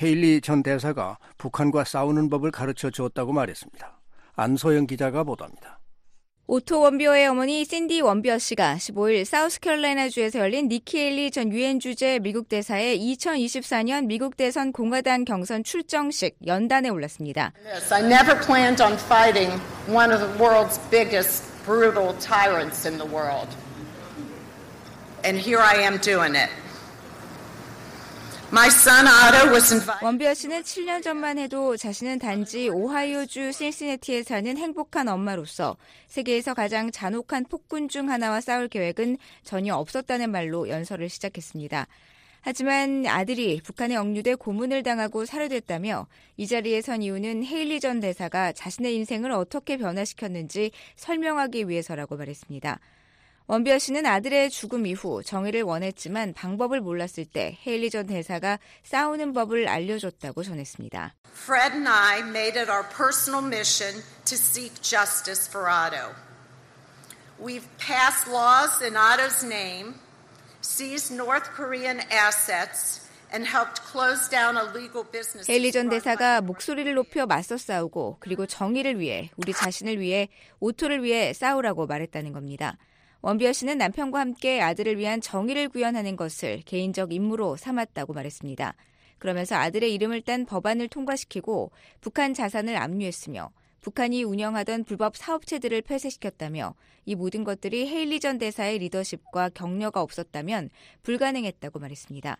헤일리 0.00 0.40
전 0.40 0.62
대사가 0.62 1.18
북한과 1.38 1.84
싸우는 1.84 2.30
법을 2.30 2.50
가르쳐 2.50 2.90
주었다고 2.90 3.32
말했습니다. 3.32 4.00
안소영 4.36 4.86
기자가 4.86 5.24
보도합니다. 5.24 5.80
오토 6.46 6.80
웜비어의 6.80 7.28
어머니 7.28 7.64
신디 7.64 8.00
웜비어 8.00 8.36
씨가 8.36 8.74
15일 8.76 9.24
사우스캐롤라이나주에서 9.24 10.40
열린 10.40 10.68
니키 10.68 10.98
헤일리 10.98 11.30
전 11.30 11.52
유엔 11.52 11.78
주재 11.78 12.18
미국 12.18 12.48
대사의 12.48 12.98
2024년 12.98 14.06
미국 14.06 14.36
대선 14.36 14.72
공화당 14.72 15.24
경선 15.24 15.62
출정식 15.64 16.36
연단에 16.46 16.88
올랐습니다. 16.88 17.52
I 17.90 18.02
never 18.02 18.38
planned 18.44 18.82
on 18.82 18.94
fighting 18.94 19.52
one 19.88 20.12
of 20.12 20.20
the 20.20 20.42
world's 20.42 20.78
biggest 20.90 21.44
brutal 21.64 22.12
tyrants 22.18 22.86
in 22.86 22.98
the 22.98 23.08
world. 23.08 23.48
And 25.24 25.38
here 25.38 25.60
I 25.60 25.76
am 25.86 25.98
doing 26.00 26.34
it. 26.34 26.50
원비어 30.02 30.34
씨는 30.34 30.60
7년 30.60 31.02
전만 31.02 31.38
해도 31.38 31.74
자신은 31.74 32.18
단지 32.18 32.68
오하이오주 32.68 33.50
신시내티에 33.50 34.24
사는 34.24 34.58
행복한 34.58 35.08
엄마로서 35.08 35.78
세계에서 36.08 36.52
가장 36.52 36.90
잔혹한 36.90 37.46
폭군 37.46 37.88
중 37.88 38.10
하나와 38.10 38.42
싸울 38.42 38.68
계획은 38.68 39.16
전혀 39.42 39.74
없었다는 39.74 40.30
말로 40.30 40.68
연설을 40.68 41.08
시작했습니다. 41.08 41.86
하지만 42.42 43.06
아들이 43.06 43.58
북한에 43.64 43.96
억류돼 43.96 44.34
고문을 44.34 44.82
당하고 44.82 45.24
살해됐다며 45.24 46.06
이 46.36 46.46
자리에 46.46 46.82
선 46.82 47.00
이유는 47.00 47.44
헤일리 47.44 47.80
전 47.80 48.00
대사가 48.00 48.52
자신의 48.52 48.94
인생을 48.96 49.32
어떻게 49.32 49.78
변화시켰는지 49.78 50.72
설명하기 50.96 51.70
위해서라고 51.70 52.18
말했습니다. 52.18 52.80
원비어 53.52 53.78
씨는 53.78 54.06
아들의 54.06 54.48
죽음 54.48 54.86
이후 54.86 55.22
정의를 55.22 55.60
원했지만 55.60 56.32
방법을 56.32 56.80
몰랐을 56.80 57.26
때 57.30 57.58
헤일리 57.66 57.90
전 57.90 58.06
대사가 58.06 58.58
싸우는 58.82 59.34
법을 59.34 59.68
알려줬다고 59.68 60.42
전했습니다. 60.42 61.14
Fred 61.34 61.74
and 61.74 61.86
I 61.86 62.20
made 62.20 62.58
it 62.58 62.72
our 62.72 62.88
personal 62.96 63.44
mission 63.44 64.02
to 64.24 64.38
seek 64.38 64.80
justice 64.80 65.46
for 65.46 65.68
Otto. 65.68 66.14
We've 67.38 67.68
passed 67.76 68.26
laws 68.26 68.82
in 68.82 68.96
Otto's 68.96 69.44
name, 69.44 69.96
seized 70.62 71.12
North 71.12 71.52
Korean 71.54 72.00
assets, 72.08 73.02
헤일리 75.48 75.72
전 75.72 75.88
대사가 75.88 76.40
목소리를 76.42 76.92
높여 76.94 77.24
맞서 77.24 77.56
싸우고 77.56 78.16
그리고 78.20 78.46
정의를 78.46 78.98
위해 78.98 79.30
우리 79.36 79.52
자신을 79.52 80.00
위해 80.00 80.28
오토를 80.60 81.02
위해 81.02 81.32
싸우라고 81.32 81.86
말했다는 81.86 82.32
겁니다. 82.32 82.76
원비어 83.24 83.52
씨는 83.52 83.78
남편과 83.78 84.18
함께 84.18 84.60
아들을 84.60 84.98
위한 84.98 85.20
정의를 85.20 85.68
구현하는 85.68 86.16
것을 86.16 86.60
개인적 86.66 87.12
임무로 87.12 87.54
삼았다고 87.56 88.12
말했습니다. 88.14 88.74
그러면서 89.18 89.54
아들의 89.54 89.94
이름을 89.94 90.22
딴 90.22 90.44
법안을 90.44 90.88
통과시키고 90.88 91.70
북한 92.00 92.34
자산을 92.34 92.76
압류했으며 92.76 93.52
북한이 93.80 94.24
운영하던 94.24 94.82
불법 94.82 95.16
사업체들을 95.16 95.82
폐쇄시켰다며 95.82 96.74
이 97.04 97.14
모든 97.14 97.44
것들이 97.44 97.86
헤일리 97.86 98.18
전 98.18 98.38
대사의 98.38 98.78
리더십과 98.78 99.50
격려가 99.50 100.02
없었다면 100.02 100.70
불가능했다고 101.04 101.78
말했습니다. 101.78 102.36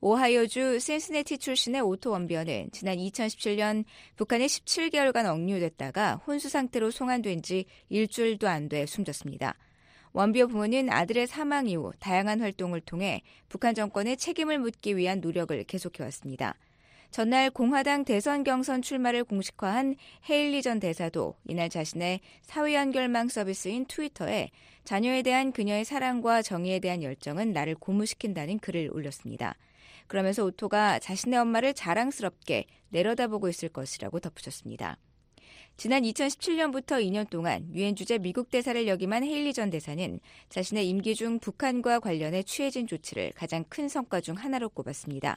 오하이오주 0.00 0.78
신시내티 0.78 1.38
출신의 1.38 1.80
오토 1.80 2.10
웜비어는 2.10 2.68
지난 2.72 2.98
2017년 2.98 3.84
북한에 4.16 4.44
17개월간 4.44 5.24
억류됐다가 5.24 6.16
혼수 6.26 6.50
상태로 6.50 6.90
송환된 6.90 7.40
지 7.42 7.64
일주일도 7.88 8.46
안 8.46 8.68
돼 8.68 8.84
숨졌습니다. 8.84 9.56
웜비어 10.12 10.46
부모는 10.46 10.90
아들의 10.90 11.26
사망 11.26 11.68
이후 11.68 11.92
다양한 11.98 12.40
활동을 12.40 12.80
통해 12.80 13.22
북한 13.48 13.74
정권의 13.74 14.16
책임을 14.16 14.58
묻기 14.58 14.96
위한 14.96 15.20
노력을 15.20 15.62
계속해왔습니다. 15.64 16.54
전날 17.10 17.50
공화당 17.50 18.04
대선 18.04 18.44
경선 18.44 18.82
출마를 18.82 19.24
공식화한 19.24 19.96
헤일리 20.28 20.62
전 20.62 20.78
대사도 20.78 21.34
이날 21.46 21.70
자신의 21.70 22.20
사회 22.42 22.74
연결망 22.74 23.28
서비스인 23.28 23.86
트위터에 23.86 24.50
자녀에 24.84 25.22
대한 25.22 25.52
그녀의 25.52 25.84
사랑과 25.84 26.42
정의에 26.42 26.80
대한 26.80 27.02
열정은 27.02 27.52
나를 27.52 27.74
고무시킨다는 27.76 28.58
글을 28.58 28.90
올렸습니다. 28.92 29.54
그러면서 30.06 30.44
오토가 30.44 30.98
자신의 30.98 31.38
엄마를 31.38 31.74
자랑스럽게 31.74 32.66
내려다보고 32.90 33.48
있을 33.48 33.68
것이라고 33.68 34.20
덧붙였습니다. 34.20 34.98
지난 35.78 36.02
2017년부터 36.02 37.00
2년 37.00 37.30
동안 37.30 37.72
유엔 37.72 37.94
주재 37.94 38.18
미국 38.18 38.50
대사를 38.50 38.88
역임한 38.88 39.22
헤일리 39.22 39.52
전 39.52 39.70
대사는 39.70 40.18
자신의 40.48 40.88
임기 40.88 41.14
중 41.14 41.38
북한과 41.38 42.00
관련해 42.00 42.42
취해진 42.42 42.88
조치를 42.88 43.30
가장 43.36 43.64
큰 43.68 43.88
성과 43.88 44.20
중 44.20 44.34
하나로 44.34 44.70
꼽았습니다. 44.70 45.36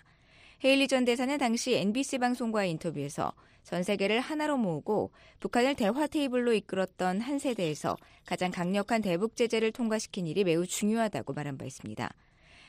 헤일리 0.66 0.88
전 0.88 1.06
대사는 1.06 1.38
당시 1.38 1.76
NBC 1.76 2.18
방송과의 2.18 2.72
인터뷰에서 2.72 3.34
전 3.64 3.84
세계를 3.84 4.20
하나로 4.20 4.58
모으고 4.58 5.12
북한을 5.40 5.76
대화 5.76 6.08
테이블로 6.08 6.54
이끌었던 6.54 7.22
한 7.22 7.38
세대에서 7.38 7.96
가장 8.26 8.50
강력한 8.50 9.04
대북 9.04 9.36
제재를 9.36 9.72
통과시킨 9.72 10.26
일이 10.26 10.44
매우 10.44 10.66
중요하다고 10.66 11.34
말한 11.34 11.60
바 11.60 11.66
있습니다. 11.66 12.12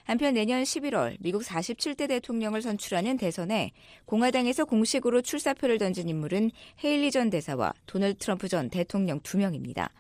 한편 0.05 0.34
내년 0.34 0.62
11월 0.62 1.16
미국 1.20 1.42
47대 1.42 2.09
대통령을 2.09 2.62
선출하는 2.62 3.16
대선에 3.16 3.72
공화당에서 4.05 4.64
공식으로 4.64 5.22
출사표를 5.22 5.78
던진 5.78 6.09
인물은 6.09 6.50
헤일리 6.82 7.11
전 7.11 7.30
대사와 7.30 7.72
도널드 7.86 8.18
트럼프 8.18 8.48
전 8.48 8.68
대통령 8.68 9.20
두 9.20 9.38
명입니다. 9.38 9.90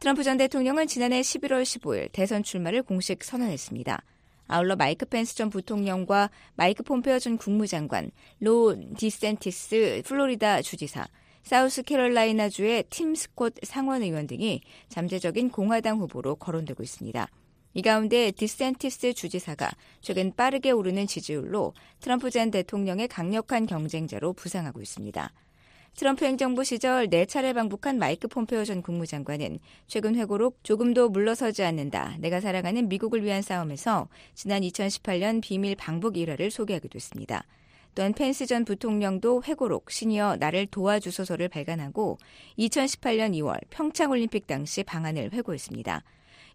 트럼프 0.00 0.22
전 0.22 0.36
대통령은 0.36 0.86
지난해 0.86 1.20
11월 1.20 1.62
15일 1.62 2.10
대선 2.12 2.42
출마를 2.42 2.82
공식 2.82 3.22
선언했습니다. 3.24 4.02
아울러 4.48 4.76
마이크 4.76 5.06
펜스 5.06 5.36
전 5.36 5.48
부통령과 5.48 6.28
마이크 6.56 6.82
폼페이오 6.82 7.18
전 7.18 7.38
국무장관, 7.38 8.10
론 8.40 8.76
디샌티스 8.98 10.02
플로리다 10.04 10.60
주지사, 10.62 11.06
사우스 11.42 11.82
캐롤라이나주의 11.82 12.84
팀 12.90 13.14
스콧 13.14 13.54
상원 13.62 14.02
의원 14.02 14.26
등이 14.26 14.60
잠재적인 14.88 15.50
공화당 15.50 15.98
후보로 16.00 16.36
거론되고 16.36 16.82
있습니다. 16.82 17.28
이 17.74 17.82
가운데 17.82 18.30
디샌티스 18.30 19.14
주지사가 19.14 19.70
최근 20.00 20.32
빠르게 20.34 20.70
오르는 20.70 21.06
지지율로 21.06 21.72
트럼프 22.00 22.30
전 22.30 22.50
대통령의 22.50 23.08
강력한 23.08 23.66
경쟁자로 23.66 24.34
부상하고 24.34 24.82
있습니다. 24.82 25.32
트럼프 25.94 26.24
행정부 26.24 26.64
시절 26.64 27.08
네 27.08 27.26
차례 27.26 27.52
방북한 27.52 27.98
마이크 27.98 28.26
폼페이오 28.26 28.64
전 28.64 28.80
국무장관은 28.82 29.58
최근 29.86 30.14
회고록 30.14 30.58
조금도 30.62 31.10
물러서지 31.10 31.62
않는다. 31.64 32.16
내가 32.18 32.40
사랑하는 32.40 32.88
미국을 32.88 33.22
위한 33.24 33.42
싸움에서 33.42 34.08
지난 34.34 34.62
2018년 34.62 35.42
비밀 35.42 35.76
방북 35.76 36.16
일화를 36.16 36.50
소개하기도 36.50 36.96
했습니다. 36.96 37.44
또한 37.94 38.14
펜스 38.14 38.46
전 38.46 38.64
부통령도 38.64 39.42
회고록 39.44 39.90
시니어 39.90 40.36
나를 40.36 40.66
도와주소서를 40.66 41.48
발간하고 41.48 42.18
2018년 42.58 43.34
2월 43.34 43.58
평창올림픽 43.68 44.46
당시 44.46 44.82
방안을 44.82 45.32
회고했습니다. 45.32 46.02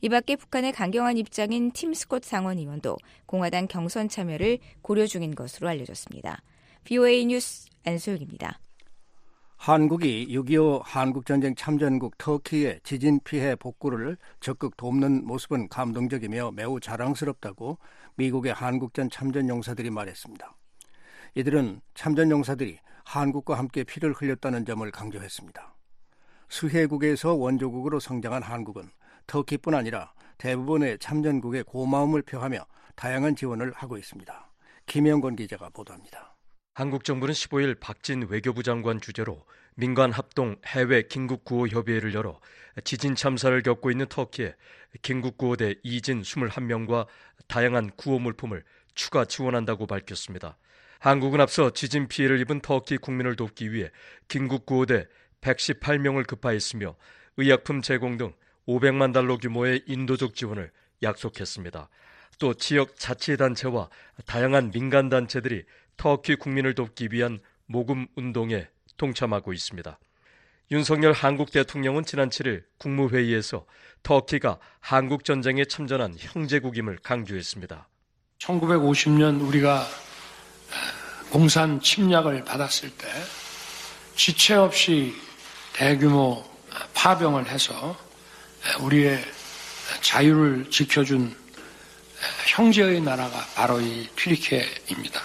이 0.02 0.10
밖에 0.10 0.36
북한의 0.36 0.72
강경한 0.74 1.18
입장인 1.18 1.72
팀 1.72 1.94
스콧 1.94 2.24
상원 2.24 2.58
의원도 2.58 2.98
공화당 3.26 3.68
경선 3.68 4.10
참여를 4.10 4.60
고려 4.82 5.08
중인 5.08 5.36
것으로 5.36 5.68
알려졌습니다. 5.68 6.42
BOA 6.84 7.26
뉴스 7.26 7.68
안소영입니다. 7.86 8.60
한국이 9.58 10.28
6.25 10.30 10.82
한국전쟁 10.84 11.56
참전국 11.56 12.18
터키의 12.20 12.80
지진 12.84 13.20
피해 13.24 13.56
복구를 13.56 14.18
적극 14.40 14.78
돕는 14.78 15.26
모습은 15.26 15.68
감동적이며 15.68 16.52
매우 16.52 16.80
자랑스럽다고 16.80 17.80
미국의 18.16 18.54
한국전 18.54 19.10
참전용사들이 19.10 19.90
말했습니다. 19.90 20.56
이들은 21.36 21.82
참전용사들이 21.96 22.78
한국과 23.04 23.58
함께 23.58 23.84
피를 23.84 24.14
흘렸다는 24.14 24.64
점을 24.66 24.90
강조했습니다. 24.90 25.76
수혜국에서 26.50 27.34
원조국으로 27.34 28.00
성장한 28.00 28.44
한국은 28.44 28.90
터키뿐 29.28 29.76
아니라 29.76 30.14
대부분의 30.38 31.00
참전국에 31.00 31.64
고마움을 31.64 32.22
표하며 32.24 32.66
다양한 32.96 33.36
지원을 33.36 33.72
하고 33.74 33.98
있습니다. 33.98 34.52
김영건 34.86 35.36
기자가 35.36 35.70
보도합니다. 35.70 36.36
한국 36.74 37.04
정부는 37.04 37.34
15일 37.34 37.80
박진 37.80 38.28
외교부 38.30 38.64
장관 38.64 39.02
주재로 39.02 39.44
민간 39.76 40.12
합동 40.12 40.56
해외 40.66 41.04
긴급 41.04 41.44
구호 41.44 41.68
협의회를 41.68 42.14
열어 42.14 42.40
지진 42.84 43.16
참사를 43.16 43.62
겪고 43.62 43.92
있는 43.92 44.08
터키에 44.08 44.56
긴급 45.02 45.38
구호대 45.38 45.76
이진 45.84 46.22
21명과 46.22 47.08
다양한 47.48 47.92
구호 47.96 48.20
물품을 48.20 48.64
추가 48.96 49.26
지원한다고 49.26 49.86
밝혔습니다. 49.88 50.58
한국은 51.00 51.42
앞서 51.42 51.72
지진 51.72 52.08
피해를 52.08 52.40
입은 52.42 52.62
터키 52.62 52.98
국민을 52.98 53.36
돕기 53.36 53.72
위해 53.72 53.92
긴급 54.28 54.66
구호대 54.66 55.08
118명을 55.42 56.26
급파했으며 56.26 56.96
의약품 57.38 57.82
제공 57.82 58.18
등 58.18 58.34
500만 58.68 59.14
달러 59.14 59.38
규모의 59.38 59.84
인도적 59.88 60.36
지원을 60.36 60.72
약속했습니다. 61.02 61.90
또 62.40 62.54
지역 62.54 62.98
자치단체와 62.98 63.90
다양한 64.26 64.72
민간단체들이 64.72 65.64
터키 65.96 66.36
국민을 66.36 66.76
돕기 66.76 67.10
위한 67.12 67.40
모금 67.66 68.08
운동에 68.16 68.68
동참하고 68.98 69.54
있습니다. 69.54 70.00
윤석열 70.70 71.14
한국 71.14 71.52
대통령은 71.52 72.04
지난 72.04 72.30
7일 72.30 72.64
국무회의에서 72.78 73.66
터키가 74.04 74.60
한국 74.80 75.24
전쟁에 75.24 75.66
참전한 75.66 76.16
형제국임을 76.18 77.00
강조했습니다. 77.02 77.88
1950년 78.40 79.42
우리가 79.48 79.86
공산 81.32 81.80
침략을 81.80 82.44
받았을 82.44 82.90
때 82.90 83.08
지체 84.16 84.56
없이 84.56 85.14
대규모 85.74 86.44
파병을 86.94 87.48
해서 87.48 88.07
우리의 88.82 89.24
자유를 90.02 90.70
지켜준 90.70 91.36
형제의 92.48 93.02
나라가 93.02 93.46
바로 93.56 93.80
이 93.80 94.08
튀르키예입니다. 94.16 95.22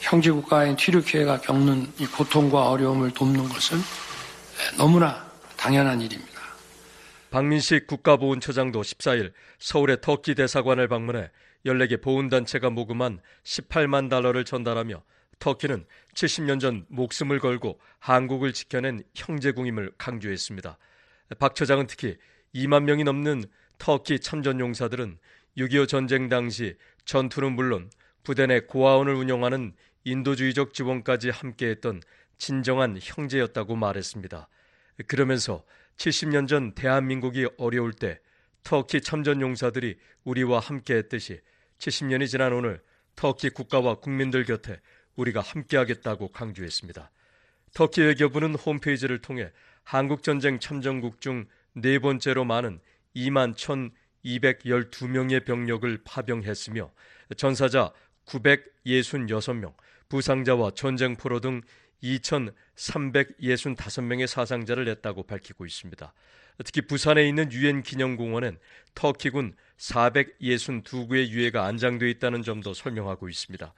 형제 0.00 0.30
국가인 0.30 0.76
튀르키예가 0.76 1.40
겪는 1.40 1.92
이 1.98 2.06
고통과 2.06 2.70
어려움을 2.70 3.12
돕는 3.12 3.48
것은 3.48 3.78
너무나 4.76 5.30
당연한 5.56 6.00
일입니다. 6.00 6.32
박민식 7.30 7.86
국가보훈처장도 7.86 8.82
14일 8.82 9.32
서울의 9.58 9.98
터키 10.02 10.34
대사관을 10.34 10.88
방문해 10.88 11.30
14개 11.64 12.02
보훈단체가 12.02 12.68
모금한 12.70 13.20
18만 13.44 14.10
달러를 14.10 14.44
전달하며 14.44 15.02
터키는 15.38 15.86
70년 16.14 16.60
전 16.60 16.84
목숨을 16.88 17.38
걸고 17.38 17.80
한국을 18.00 18.52
지켜낸 18.52 19.02
형제국임을 19.14 19.92
강조했습니다. 19.96 20.76
박 21.38 21.54
처장은 21.54 21.86
특히 21.86 22.16
2만 22.54 22.84
명이 22.84 23.04
넘는 23.04 23.44
터키 23.78 24.20
참전 24.20 24.60
용사들은 24.60 25.18
6.25 25.56 25.88
전쟁 25.88 26.28
당시 26.28 26.76
전투는 27.04 27.52
물론 27.52 27.90
부대 28.22 28.46
내 28.46 28.60
고아원을 28.60 29.14
운영하는 29.14 29.74
인도주의적 30.04 30.74
지원까지 30.74 31.30
함께했던 31.30 32.02
진정한 32.38 32.98
형제였다고 33.00 33.76
말했습니다. 33.76 34.48
그러면서 35.06 35.64
70년 35.96 36.48
전 36.48 36.74
대한민국이 36.74 37.48
어려울 37.56 37.92
때 37.92 38.20
터키 38.62 39.00
참전 39.00 39.40
용사들이 39.40 39.98
우리와 40.24 40.60
함께했듯이 40.60 41.40
70년이 41.78 42.28
지난 42.28 42.52
오늘 42.52 42.80
터키 43.16 43.50
국가와 43.50 43.96
국민들 43.96 44.44
곁에 44.44 44.80
우리가 45.16 45.40
함께하겠다고 45.40 46.28
강조했습니다. 46.28 47.10
터키 47.74 48.02
외교부는 48.02 48.54
홈페이지를 48.54 49.18
통해 49.20 49.50
한국전쟁 49.84 50.58
참전국 50.58 51.20
중 51.20 51.46
네 51.74 51.98
번째로 51.98 52.44
많은 52.44 52.80
2만 53.16 53.54
1,212명의 54.24 55.44
병력을 55.44 55.98
파병했으며 56.04 56.92
전사자 57.36 57.92
966명, 58.26 59.74
부상자와 60.08 60.70
전쟁포로 60.72 61.40
등 61.40 61.62
2,365명의 62.02 64.26
사상자를 64.26 64.84
냈다고 64.84 65.22
밝히고 65.24 65.64
있습니다. 65.64 66.12
특히 66.64 66.82
부산에 66.82 67.26
있는 67.26 67.50
유엔 67.52 67.82
기념공원엔 67.82 68.58
터키군 68.94 69.54
462구의 69.78 71.28
유해가 71.28 71.64
안장돼 71.64 72.10
있다는 72.10 72.42
점도 72.42 72.74
설명하고 72.74 73.28
있습니다. 73.28 73.72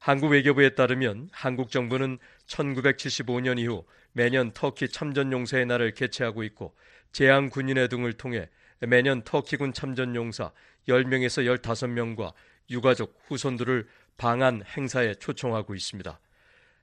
한국 0.00 0.28
외교부에 0.28 0.70
따르면 0.70 1.28
한국 1.32 1.70
정부는 1.70 2.18
1975년 2.46 3.58
이후 3.58 3.84
매년 4.12 4.52
터키 4.52 4.88
참전 4.88 5.32
용사의 5.32 5.66
날을 5.66 5.94
개최하고 5.94 6.44
있고 6.44 6.74
재향군인회 7.12 7.88
등을 7.88 8.12
통해 8.14 8.48
매년 8.80 9.22
터키군 9.22 9.72
참전 9.72 10.14
용사 10.14 10.52
10명에서 10.88 11.44
15명과 11.60 12.32
유가족 12.70 13.18
후손들을 13.26 13.86
방한 14.16 14.62
행사에 14.76 15.14
초청하고 15.14 15.74
있습니다. 15.74 16.18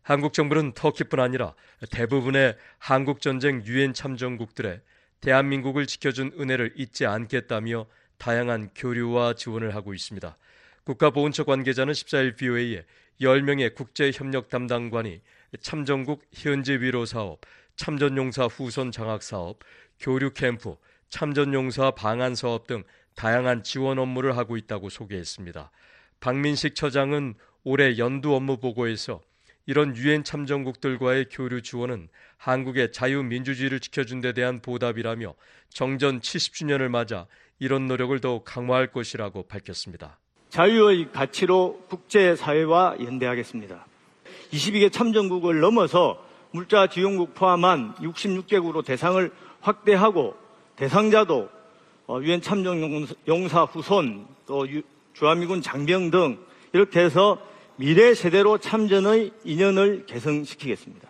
한국 0.02 0.34
정부는 0.34 0.74
터키뿐 0.74 1.20
아니라 1.20 1.56
대부분의 1.92 2.56
한국 2.78 3.22
전쟁 3.22 3.64
유엔 3.66 3.94
참전국들의 3.94 4.82
대한민국을 5.22 5.88
지켜준 5.88 6.34
은혜를 6.40 6.74
잊지 6.76 7.06
않겠다며 7.06 7.88
다양한 8.18 8.70
교류와 8.76 9.34
지원을 9.34 9.74
하고 9.74 9.94
있습니다. 9.94 10.38
국가보훈처 10.84 11.44
관계자는 11.46 11.94
14일 11.94 12.38
BOA에 12.38 12.84
10명의 13.20 13.74
국제협력 13.74 14.50
담당관이 14.50 15.22
참전국 15.62 16.24
현지 16.34 16.74
위로 16.74 17.06
사업, 17.06 17.42
참전용사 17.76 18.46
후손 18.46 18.92
장학 18.92 19.24
사업, 19.24 19.60
교류 20.00 20.32
캠프, 20.32 20.76
참전용사 21.10 21.92
방한 21.92 22.36
사업 22.36 22.68
등 22.68 22.84
다양한 23.16 23.64
지원 23.64 24.00
업무를 24.00 24.38
하고 24.38 24.58
있다고 24.58 24.90
소개했습니다. 24.90 25.72
박민식 26.20 26.76
처장은 26.76 27.36
올해 27.64 27.98
연두 27.98 28.36
업무 28.36 28.58
보고에서 28.58 29.22
이런 29.66 29.96
유엔 29.96 30.24
참전국들과의 30.24 31.28
교류 31.32 31.62
지원은 31.62 32.10
한국의 32.38 32.92
자유민주주의를 32.92 33.80
지켜준 33.80 34.22
데 34.22 34.34
대한 34.34 34.60
보답이라며 34.60 35.34
정전 35.70 36.20
70주년을 36.20 36.90
맞아 36.90 37.26
이런 37.58 37.88
노력을 37.88 38.18
더욱 38.20 38.44
강화할 38.46 38.92
것이라고 38.92 39.48
밝혔습니다. 39.48 40.20
자유의 40.50 41.12
가치로 41.12 41.84
국제사회와 41.90 42.98
연대하겠습니다. 43.00 43.86
22개 44.52 44.92
참전국을 44.92 45.60
넘어서 45.60 46.24
물자 46.56 46.88
지원국 46.88 47.36
포함한 47.36 47.96
66개국으로 47.96 48.86
대상을 48.86 49.30
확대하고 49.60 50.38
대상자도 50.78 51.50
어, 52.08 52.20
유엔 52.22 52.42
참전 52.42 53.08
용사 53.28 53.64
후손 53.64 54.26
또 54.46 54.66
주한미군 55.14 55.62
장병 55.62 56.12
등 56.12 56.40
이렇게 56.72 57.02
해서 57.02 57.42
미래 57.76 58.14
세대로 58.14 58.58
참전의 58.58 59.34
인연을 59.44 60.06
개성시키겠습니다. 60.06 61.10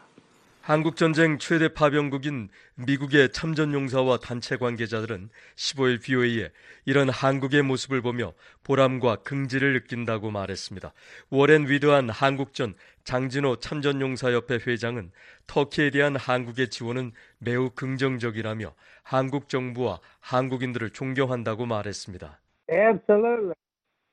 한국전쟁 0.66 1.38
최대 1.38 1.68
파병국인 1.68 2.50
미국의 2.74 3.32
참전용사와 3.32 4.18
단체 4.18 4.58
관계자들은 4.58 5.30
15일 5.56 6.02
BOA에 6.02 6.50
이런 6.86 7.08
한국의 7.08 7.62
모습을 7.62 8.02
보며 8.02 8.34
보람과 8.64 9.18
긍지를 9.18 9.74
느낀다고 9.74 10.32
말했습니다. 10.32 10.92
워렌 11.30 11.70
위드한 11.70 12.10
한국전 12.10 12.74
장진호 13.06 13.58
참전용사협회 13.58 14.60
회장은 14.68 15.12
터키에 15.48 15.92
대한 15.92 16.16
한국의 16.16 16.70
지원은 16.70 17.12
매우 17.38 17.70
긍정적이라며 17.70 18.74
한국 19.04 19.48
정부와 19.48 20.00
한국인들을 20.20 20.90
존경한다고 20.90 21.68
말했습니다. 21.68 22.40
Absolutely. 22.70 23.54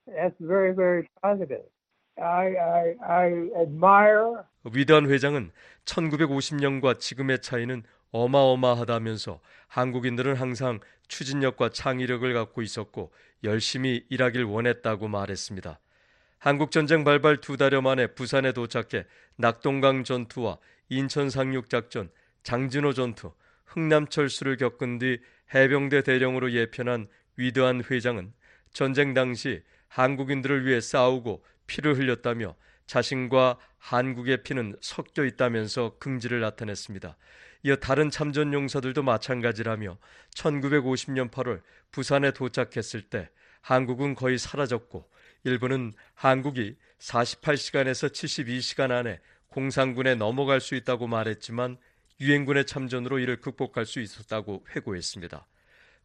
That's 0.07 0.37
very, 0.39 0.75
very 0.75 1.07
positive. 1.23 1.65
I, 2.19 2.55
I, 2.57 2.95
I 3.01 3.31
admire. 3.59 4.45
위대한 4.65 5.07
회장은 5.07 5.51
1950년과 5.87 7.01
지금의 7.01 7.41
차이는 7.41 7.83
어마어마하다면서 8.11 9.41
한국인들은 9.69 10.37
항상 10.37 10.81
추진력과 11.09 11.71
창의력을 11.71 12.33
갖고 12.35 12.61
있었고 12.61 13.11
열심히 13.43 14.05
일하길 14.11 14.45
원했다고 14.45 15.09
말했습니다. 15.09 15.81
한국전쟁 16.43 17.05
발발 17.05 17.37
두 17.37 17.57
달여 17.57 17.83
만에 17.83 18.09
부산에 18.09 18.51
도착해 18.51 19.07
낙동강 19.37 20.03
전투와 20.03 20.59
인천 20.89 21.31
상륙 21.31 21.71
작전, 21.71 22.11
장진호 22.43 22.95
전투, 22.95 23.33
흥남 23.65 24.09
철수를 24.09 24.57
겪은 24.57 24.99
뒤 24.99 25.21
해병대 25.55 26.03
대령으로 26.03 26.51
예편한 26.51 27.07
위대한 27.37 27.85
회장은 27.89 28.33
전쟁 28.73 29.15
당시 29.15 29.63
한국인들을 29.87 30.67
위해 30.67 30.81
싸우고 30.81 31.45
피를 31.69 31.97
흘렸다며 31.97 32.57
자신과 32.87 33.59
한국의 33.79 34.43
피는 34.43 34.75
섞여 34.81 35.25
있다면서 35.25 35.99
긍지를 36.01 36.41
나타냈습니다. 36.41 37.17
이어 37.63 37.77
다른 37.77 38.11
참전 38.11 38.53
용사들도 38.53 39.01
마찬가지라며 39.05 39.97
1950년 40.35 41.31
8월 41.31 41.63
부산에 41.93 42.33
도착했을 42.33 43.03
때 43.03 43.31
한국은 43.61 44.17
거의 44.17 44.39
사라졌고 44.39 45.09
일부는 45.45 45.93
한국이 46.15 46.77
48시간에서 46.99 48.11
72시간 48.13 48.91
안에 48.91 49.21
공산군에 49.49 50.15
넘어갈 50.15 50.61
수 50.61 50.75
있다고 50.75 51.07
말했지만 51.07 51.77
유엔군의 52.21 52.67
참전으로 52.67 53.19
이를 53.19 53.41
극복할 53.41 53.85
수 53.85 54.01
있었다고 54.01 54.65
회고했습니다. 54.75 55.47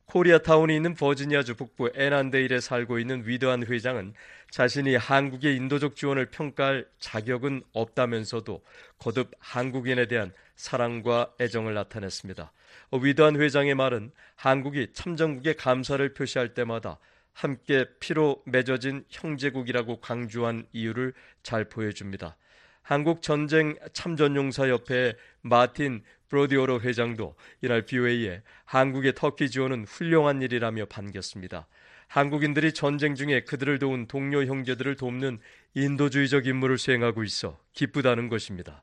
코리아타운이 0.07 0.73
있는 0.73 0.95
버지니아주 0.95 1.55
북부 1.55 1.91
에난데일에 1.93 2.61
살고 2.61 2.97
있는 2.97 3.27
위드한 3.27 3.65
회장은 3.65 4.13
자신이 4.51 4.95
한국의 4.95 5.57
인도적 5.57 5.97
지원을 5.97 6.27
평가할 6.27 6.87
자격은 6.99 7.63
없다면서도 7.73 8.63
거듭 8.99 9.31
한국인에 9.39 10.05
대한 10.05 10.31
사랑과 10.55 11.33
애정을 11.41 11.73
나타냈습니다. 11.73 12.51
위드한 13.01 13.35
회장의 13.35 13.75
말은 13.75 14.11
한국이 14.35 14.93
참전국의 14.93 15.57
감사를 15.57 16.13
표시할 16.13 16.53
때마다 16.53 16.99
함께 17.37 17.85
피로 17.99 18.41
맺어진 18.47 19.05
형제국이라고 19.09 19.99
강조한 19.99 20.65
이유를 20.73 21.13
잘 21.43 21.65
보여줍니다. 21.65 22.35
한국 22.81 23.21
전쟁 23.21 23.75
참전용사 23.93 24.67
협회 24.69 25.13
마틴 25.41 26.01
브로디오로 26.29 26.81
회장도 26.81 27.35
이날 27.61 27.83
BOA에 27.83 28.41
한국의 28.65 29.13
터키 29.13 29.51
지원은 29.51 29.85
훌륭한 29.85 30.41
일이라며 30.41 30.85
반겼습니다. 30.85 31.67
한국인들이 32.07 32.73
전쟁 32.73 33.13
중에 33.13 33.41
그들을 33.41 33.77
도운 33.77 34.07
동료 34.07 34.43
형제들을 34.43 34.95
돕는 34.95 35.37
인도주의적 35.75 36.47
임무를 36.47 36.79
수행하고 36.79 37.23
있어 37.23 37.59
기쁘다는 37.73 38.29
것입니다. 38.29 38.81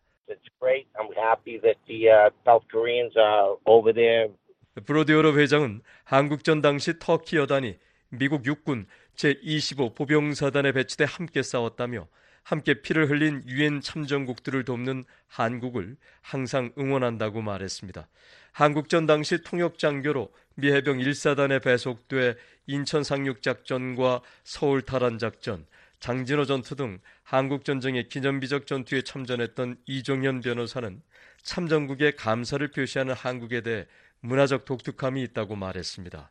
브로디오로 4.86 5.36
회장은 5.40 5.80
한국전 6.04 6.60
당시 6.60 7.00
터키 7.00 7.36
여단이 7.36 7.78
미국 8.18 8.46
육군 8.46 8.86
제25 9.16 9.94
보병사단에 9.94 10.72
배치돼 10.72 11.04
함께 11.04 11.42
싸웠다며 11.42 12.08
함께 12.42 12.74
피를 12.82 13.08
흘린 13.08 13.42
유엔 13.46 13.80
참전국들을 13.80 14.64
돕는 14.64 15.04
한국을 15.26 15.96
항상 16.20 16.72
응원한다고 16.78 17.40
말했습니다. 17.40 18.06
한국전 18.52 19.06
당시 19.06 19.42
통역장교로 19.42 20.32
미 20.56 20.70
해병 20.70 20.98
1사단에 20.98 21.62
배속돼 21.62 22.36
인천 22.66 23.02
상륙작전과 23.02 24.20
서울 24.44 24.82
탈환작전, 24.82 25.66
장진호 26.00 26.44
전투 26.44 26.76
등 26.76 27.00
한국전쟁의 27.22 28.08
기념비적 28.08 28.66
전투에 28.66 29.02
참전했던 29.02 29.78
이종현 29.86 30.42
변호사는 30.42 31.00
참전국의 31.42 32.16
감사를 32.16 32.66
표시하는 32.68 33.14
한국에 33.14 33.62
대해 33.62 33.86
문화적 34.20 34.66
독특함이 34.66 35.22
있다고 35.22 35.56
말했습니다. 35.56 36.30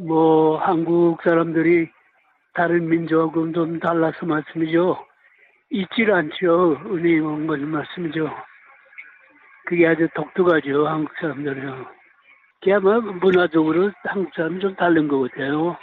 뭐 0.00 0.58
한국 0.58 1.22
사람들이 1.22 1.88
다른 2.52 2.88
민족은 2.88 3.52
좀 3.52 3.78
달라서 3.78 4.26
말씀이죠. 4.26 4.96
있질 5.70 6.10
않죠. 6.10 6.80
은혜 6.86 7.18
온 7.20 7.46
것은 7.46 7.68
말씀이죠. 7.68 8.30
그게 9.66 9.86
아주 9.86 10.08
독특하죠. 10.14 10.86
한국 10.86 11.12
사람들은. 11.20 11.84
그야말로 12.62 13.12
문화적으로 13.12 13.92
한국 14.04 14.32
사람은 14.34 14.60
좀 14.60 14.74
다른 14.76 15.06
것 15.06 15.20
같아요. 15.20 15.76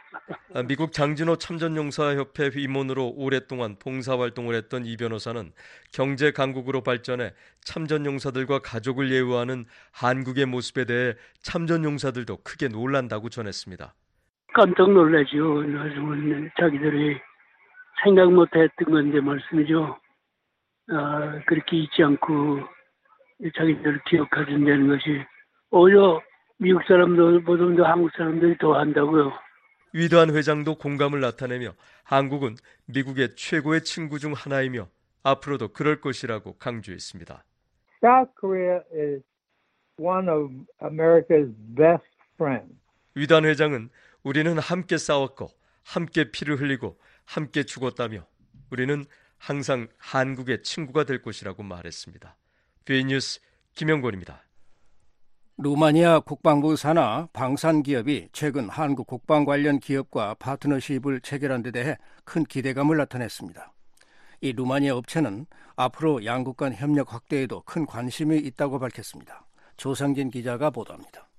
아, 0.55 0.63
미국 0.63 0.91
장진호 0.91 1.35
참전용사협회 1.35 2.51
임원으로 2.55 3.13
오랫동안 3.15 3.75
봉사활동을 3.77 4.55
했던 4.55 4.85
이 4.85 4.97
변호사는 4.97 5.51
경제 5.93 6.31
강국으로 6.31 6.81
발전해 6.81 7.33
참전용사들과 7.63 8.59
가족을 8.59 9.11
예우하는 9.11 9.65
한국의 9.91 10.47
모습에 10.47 10.85
대해 10.85 11.13
참전용사들도 11.43 12.37
크게 12.43 12.67
놀란다고 12.67 13.29
전했습니다. 13.29 13.93
깜짝 14.53 14.91
놀라죠. 14.91 15.63
나중에 15.63 16.49
자기들이 16.59 17.19
생각 18.03 18.31
못 18.31 18.49
했던 18.55 18.91
건데 18.91 19.19
말씀이죠. 19.19 19.97
아, 20.89 21.39
그렇게 21.45 21.77
잊지 21.77 22.03
않고 22.03 22.59
자기들을 23.55 24.01
기억해준다는 24.09 24.87
것이 24.87 25.23
오히려 25.69 26.21
미국 26.57 26.83
사람들보다 26.87 27.89
한국 27.89 28.11
사람들이 28.15 28.57
더 28.57 28.73
한다고요. 28.73 29.31
위대한 29.93 30.29
회장도 30.29 30.75
공감을 30.75 31.19
나타내며 31.19 31.73
한국은 32.03 32.55
미국의 32.85 33.35
최고의 33.35 33.83
친구 33.83 34.19
중 34.19 34.33
하나이며 34.33 34.87
앞으로도 35.23 35.69
그럴 35.69 36.01
것이라고 36.01 36.57
강조했습니다. 36.57 37.43
South 38.03 38.31
Korea 38.39 38.81
is 38.93 39.21
one 39.97 40.27
of 40.29 40.51
America's 40.81 41.53
best 41.75 42.05
friends. 42.35 42.73
위대한 43.15 43.45
회장은 43.45 43.89
우리는 44.23 44.57
함께 44.59 44.97
싸웠고 44.97 45.49
함께 45.83 46.31
피를 46.31 46.59
흘리고 46.59 46.99
함께 47.25 47.63
죽었다며 47.63 48.25
우리는 48.69 49.05
항상 49.37 49.87
한국의 49.97 50.61
친구가 50.63 51.03
될 51.05 51.21
것이라고 51.21 51.63
말했습니다. 51.63 52.37
비뉴스 52.85 53.39
김영권입니다. 53.73 54.43
루마니아 55.57 56.21
국방부 56.21 56.75
산하 56.75 57.27
방산 57.33 57.83
기업이 57.83 58.29
최근 58.31 58.69
한국 58.69 59.07
국방 59.07 59.45
관련 59.45 59.79
기업과 59.79 60.35
파트너십을 60.35 61.21
체결한 61.21 61.61
데 61.61 61.71
대해 61.71 61.97
큰 62.23 62.43
기대감을 62.43 62.97
나타냈습니다. 62.97 63.73
이 64.41 64.53
루마니아 64.53 64.95
업체는 64.95 65.45
앞으로 65.75 66.25
양국 66.25 66.57
간 66.57 66.73
협력 66.73 67.13
확대에도 67.13 67.61
큰 67.61 67.85
관심이 67.85 68.37
있다고 68.37 68.79
밝혔습니다. 68.79 69.45
조상진 69.77 70.29
기자가 70.29 70.69
보도합니다. 70.69 71.30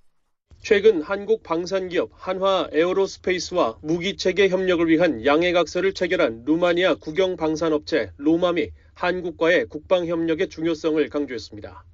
최근 0.64 1.02
한국 1.02 1.42
방산기업 1.42 2.10
한화 2.12 2.68
에어로스페이스와 2.70 3.78
무기체계 3.82 4.48
협력을 4.48 4.88
위한 4.88 5.26
양해각서를 5.26 5.92
체결한 5.92 6.44
루마니아 6.44 6.94
국영방산업체 7.00 8.12
로맘이 8.16 8.70
한국과의 8.94 9.66
국방협력의 9.66 10.50
중요성을 10.50 11.08
강조했습니다. 11.08 11.84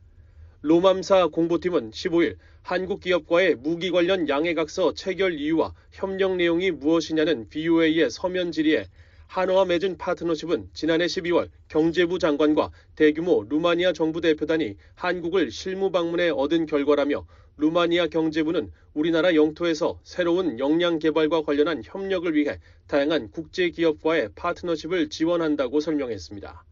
로맘사 0.61 1.29
공보팀은 1.29 1.93
15일 1.93 2.37
한국 2.61 3.01
기업과의 3.01 3.55
무기 3.55 3.91
관련 3.91 4.29
양해각서 4.29 4.93
체결 4.93 5.33
이유와 5.33 5.73
협력 5.91 6.37
내용이 6.37 6.71
무엇이냐는 6.71 7.49
BOA의 7.49 8.11
서면 8.11 8.53
질의에 8.53 8.85
한화와 9.29 9.65
맺은 9.65 9.97
파트너십은 9.97 10.69
지난해 10.75 11.07
12월 11.07 11.49
경제부 11.69 12.19
장관과 12.19 12.71
대규모 12.97 13.47
루마니아 13.49 13.95
정부 13.95 14.21
대표단이 14.21 14.77
한국을 14.95 15.51
실무 15.51 15.91
방문에 15.91 16.29
얻은 16.29 16.67
결과라며 16.67 17.25
루마니아 17.59 18.07
경제부는 18.07 18.71
우리나라 18.95 19.35
영토에서 19.35 19.99
새로운 20.05 20.61
역량 20.61 21.01
개발과 21.01 21.43
관련한 21.43 21.83
협력을 21.85 22.33
위해 22.35 22.61
다양한 22.87 23.31
국제 23.33 23.71
기업과의 23.71 24.31
파트너십을 24.37 25.09
지원한다고 25.09 25.81
설명했습니다. 25.81 26.65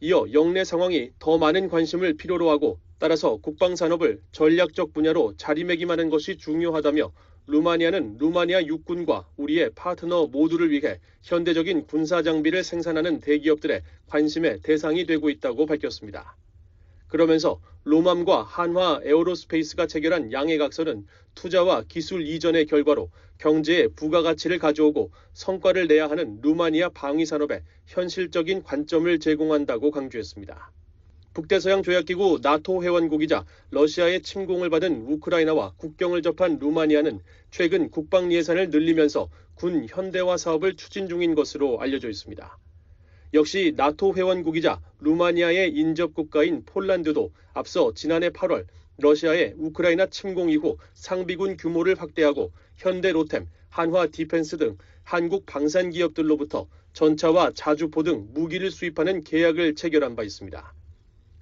이어 0.00 0.26
역내 0.32 0.64
상황이 0.64 1.10
더 1.18 1.36
많은 1.36 1.68
관심을 1.68 2.14
필요로 2.14 2.48
하고 2.48 2.78
따라서 2.98 3.36
국방산업을 3.36 4.22
전략적 4.32 4.94
분야로 4.94 5.34
자리매김하는 5.36 6.08
것이 6.08 6.38
중요하다며 6.38 7.12
루마니아는 7.46 8.16
루마니아 8.18 8.64
육군과 8.64 9.28
우리의 9.36 9.72
파트너 9.74 10.28
모두를 10.28 10.70
위해 10.70 11.00
현대적인 11.22 11.86
군사 11.86 12.22
장비를 12.22 12.64
생산하는 12.64 13.20
대기업들의 13.20 13.82
관심의 14.06 14.60
대상이 14.62 15.04
되고 15.04 15.28
있다고 15.28 15.66
밝혔습니다. 15.66 16.34
그러면서 17.14 17.60
롬암과 17.84 18.42
한화 18.42 18.98
에어로스페이스가 19.04 19.86
체결한 19.86 20.32
양해각서는 20.32 21.06
투자와 21.36 21.84
기술 21.86 22.26
이전의 22.26 22.66
결과로 22.66 23.08
경제에 23.38 23.86
부가가치를 23.86 24.58
가져오고 24.58 25.12
성과를 25.32 25.86
내야 25.86 26.10
하는 26.10 26.40
루마니아 26.42 26.88
방위산업에 26.88 27.62
현실적인 27.86 28.64
관점을 28.64 29.16
제공한다고 29.20 29.92
강조했습니다. 29.92 30.72
북대서양 31.34 31.84
조약기구 31.84 32.40
나토 32.42 32.82
회원국이자 32.82 33.44
러시아의 33.70 34.22
침공을 34.22 34.68
받은 34.70 35.06
우크라이나와 35.06 35.74
국경을 35.76 36.20
접한 36.20 36.58
루마니아는 36.58 37.20
최근 37.52 37.90
국방 37.92 38.32
예산을 38.32 38.70
늘리면서 38.70 39.30
군 39.54 39.86
현대화 39.88 40.36
사업을 40.36 40.74
추진 40.74 41.08
중인 41.08 41.36
것으로 41.36 41.80
알려져 41.80 42.08
있습니다. 42.08 42.58
역시 43.34 43.72
나토 43.76 44.14
회원국이자 44.14 44.80
루마니아의 45.00 45.72
인접 45.72 46.14
국가인 46.14 46.64
폴란드도 46.64 47.32
앞서 47.52 47.92
지난해 47.92 48.30
8월 48.30 48.64
러시아의 48.98 49.54
우크라이나 49.58 50.06
침공 50.06 50.50
이후 50.50 50.76
상비군 50.92 51.56
규모를 51.56 52.00
확대하고 52.00 52.52
현대 52.76 53.10
로템, 53.10 53.48
한화 53.70 54.06
디펜스 54.06 54.58
등 54.58 54.78
한국 55.02 55.46
방산 55.46 55.90
기업들로부터 55.90 56.68
전차와 56.92 57.50
자주포 57.56 58.04
등 58.04 58.28
무기를 58.34 58.70
수입하는 58.70 59.24
계약을 59.24 59.74
체결한 59.74 60.14
바 60.14 60.22
있습니다. 60.22 60.72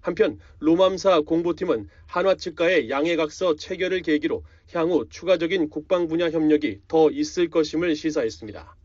한편 0.00 0.38
로맘사 0.60 1.20
공보팀은 1.20 1.90
한화 2.06 2.36
측과의 2.36 2.88
양해각서 2.88 3.56
체결을 3.56 4.00
계기로 4.00 4.44
향후 4.72 5.06
추가적인 5.10 5.68
국방 5.68 6.08
분야 6.08 6.30
협력이 6.30 6.80
더 6.88 7.10
있을 7.10 7.50
것임을 7.50 7.96
시사했습니다. 7.96 8.76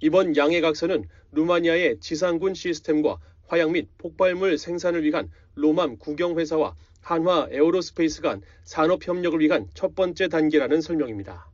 이번 0.00 0.36
양해각서는 0.36 1.04
루마니아의 1.32 1.98
지상군 2.00 2.54
시스템과 2.54 3.18
화약 3.46 3.72
및 3.72 3.88
폭발물 3.98 4.58
생산을 4.58 5.02
위한 5.04 5.30
로맘 5.54 5.96
국영회사와 5.98 6.76
한화 7.00 7.48
에어로스페이스 7.50 8.22
간 8.22 8.42
산업 8.64 9.06
협력을 9.06 9.38
위한 9.40 9.66
첫 9.74 9.94
번째 9.94 10.28
단계라는 10.28 10.80
설명입니다. 10.80 11.48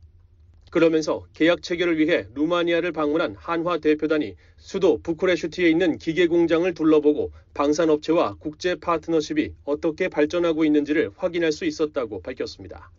그러면서 0.69 1.25
계약 1.33 1.63
체결을 1.63 1.97
위해 1.97 2.27
루마니아를 2.35 2.91
방문한 2.91 3.35
한화 3.37 3.77
대표단이 3.77 4.35
수도 4.57 4.97
부쿠레슈티에 5.01 5.69
있는 5.69 5.97
기계 5.97 6.27
공장을 6.27 6.71
둘러보고 6.73 7.31
방산업체와 7.53 8.35
국제 8.39 8.75
파트너십이 8.75 9.53
어떻게 9.63 10.09
발전하고 10.09 10.65
있는지를 10.65 11.11
확인할 11.15 11.53
수 11.53 11.63
있었다고 11.63 12.21
밝혔습니다. 12.21 12.91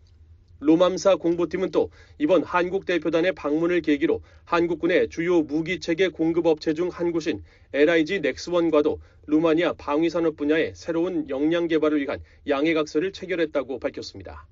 로맘사 0.59 1.17
공보팀은 1.17 1.71
또 1.71 1.91
이번 2.17 2.43
한국 2.43 2.85
대표단의 2.85 3.33
방문을 3.33 3.81
계기로 3.81 4.21
한국군의 4.45 5.09
주요 5.09 5.41
무기 5.41 5.79
체계 5.79 6.07
공급 6.07 6.47
업체 6.47 6.73
중 6.73 6.89
한 6.89 7.11
곳인 7.11 7.43
LIG 7.73 8.21
넥스원과도 8.21 8.99
루마니아 9.27 9.73
방위산업 9.73 10.35
분야의 10.35 10.73
새로운 10.75 11.29
역량 11.29 11.67
개발을 11.67 12.01
위한 12.01 12.19
양해각서를 12.47 13.11
체결했다고 13.11 13.79
밝혔습니다. 13.79 14.47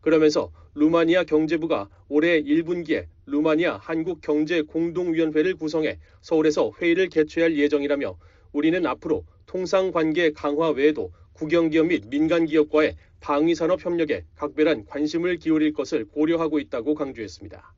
그러면서 0.00 0.50
루마니아 0.74 1.24
경제부가 1.24 1.88
올해 2.08 2.42
1분기에 2.42 3.06
루마니아 3.26 3.76
한국 3.76 4.20
경제 4.22 4.62
공동위원회를 4.62 5.54
구성해 5.54 5.98
서울에서 6.20 6.72
회의를 6.80 7.08
개최할 7.08 7.56
예정이라며 7.56 8.16
우리는 8.52 8.86
앞으로 8.86 9.24
통상 9.46 9.92
관계 9.92 10.32
강화 10.32 10.70
외에도 10.70 11.12
국영기업 11.34 11.86
및 11.88 12.04
민간기업과의 12.08 12.96
방위산업 13.20 13.84
협력에 13.84 14.24
각별한 14.36 14.86
관심을 14.86 15.36
기울일 15.36 15.72
것을 15.72 16.06
고려하고 16.06 16.58
있다고 16.58 16.94
강조했습니다. 16.94 17.74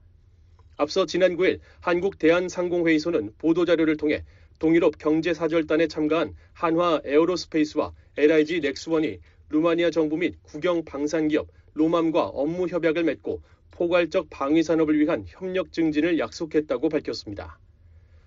앞서 0.77 1.07
지난 1.07 1.37
9일 1.37 1.61
한국 1.81 2.19
대한상공회의소는 2.19 3.33
보도자료를 3.39 3.97
통해 3.97 4.25
동유럽 4.59 4.99
경제사절단에 4.99 5.87
참가한 5.89 6.35
한화 6.53 7.01
에어로스페이스와 7.05 7.93
LIG 8.17 8.61
넥스원이 8.61 9.19
루마니아 9.49 9.91
정부 9.91 10.17
및 10.17 10.37
국영 10.43 10.85
방산기업 10.85 11.49
로맘과 11.75 12.25
업무 12.25 12.67
협약을 12.67 13.05
맺고 13.05 13.43
포괄적 13.71 14.29
방위 14.31 14.63
산업을 14.63 14.99
위한 14.99 15.25
협력 15.27 15.73
증진을 15.73 16.19
약속했다고 16.19 16.89
밝혔습니다. 16.89 17.59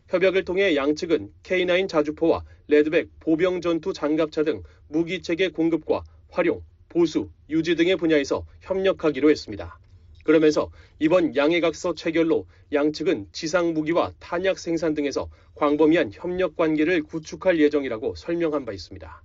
협약을 0.09 0.43
통해 0.43 0.75
양측은 0.75 1.31
K9 1.43 1.87
자주포와 1.87 2.43
레드백 2.67 3.09
보병 3.19 3.61
전투 3.61 3.93
장갑차 3.93 4.43
등 4.43 4.63
무기 4.87 5.21
체계 5.21 5.49
공급과 5.49 6.03
활용, 6.29 6.63
보수, 6.89 7.29
유지 7.49 7.75
등의 7.75 7.95
분야에서 7.95 8.43
협력하기로 8.61 9.29
했습니다. 9.29 9.79
그러면서 10.23 10.71
이번 10.97 11.35
양해각서 11.35 11.93
체결로 11.93 12.47
양측은 12.73 13.27
지상 13.31 13.73
무기와 13.73 14.11
탄약 14.19 14.57
생산 14.57 14.95
등에서 14.95 15.29
광범위한 15.55 16.09
협력 16.11 16.55
관계를 16.55 17.03
구축할 17.03 17.59
예정이라고 17.59 18.15
설명한 18.15 18.65
바 18.65 18.71
있습니다. 18.71 19.23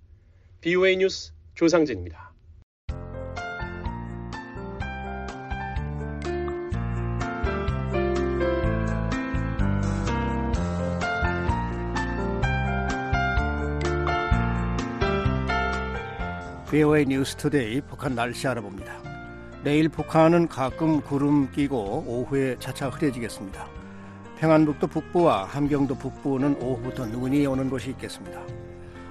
BOA 0.61 0.99
뉴스 0.99 1.32
조상진입니다. 1.55 2.34
VOA 16.75 17.05
뉴스 17.05 17.37
투데이 17.37 17.81
북한 17.83 18.16
날씨 18.16 18.49
알아봅니다. 18.49 19.01
내일 19.62 19.89
북한은 19.89 20.49
가끔 20.49 21.01
구름 21.03 21.49
끼고 21.53 22.03
오후에 22.05 22.57
차차 22.59 22.89
흐려지겠습니다. 22.89 23.64
평안북도 24.41 24.89
북부와 24.89 25.45
함경도 25.45 25.95
북부는 25.95 26.61
오후부터 26.61 27.07
눈이 27.07 27.47
오는 27.47 27.70
곳이 27.70 27.91
있겠습니다. 27.91 28.41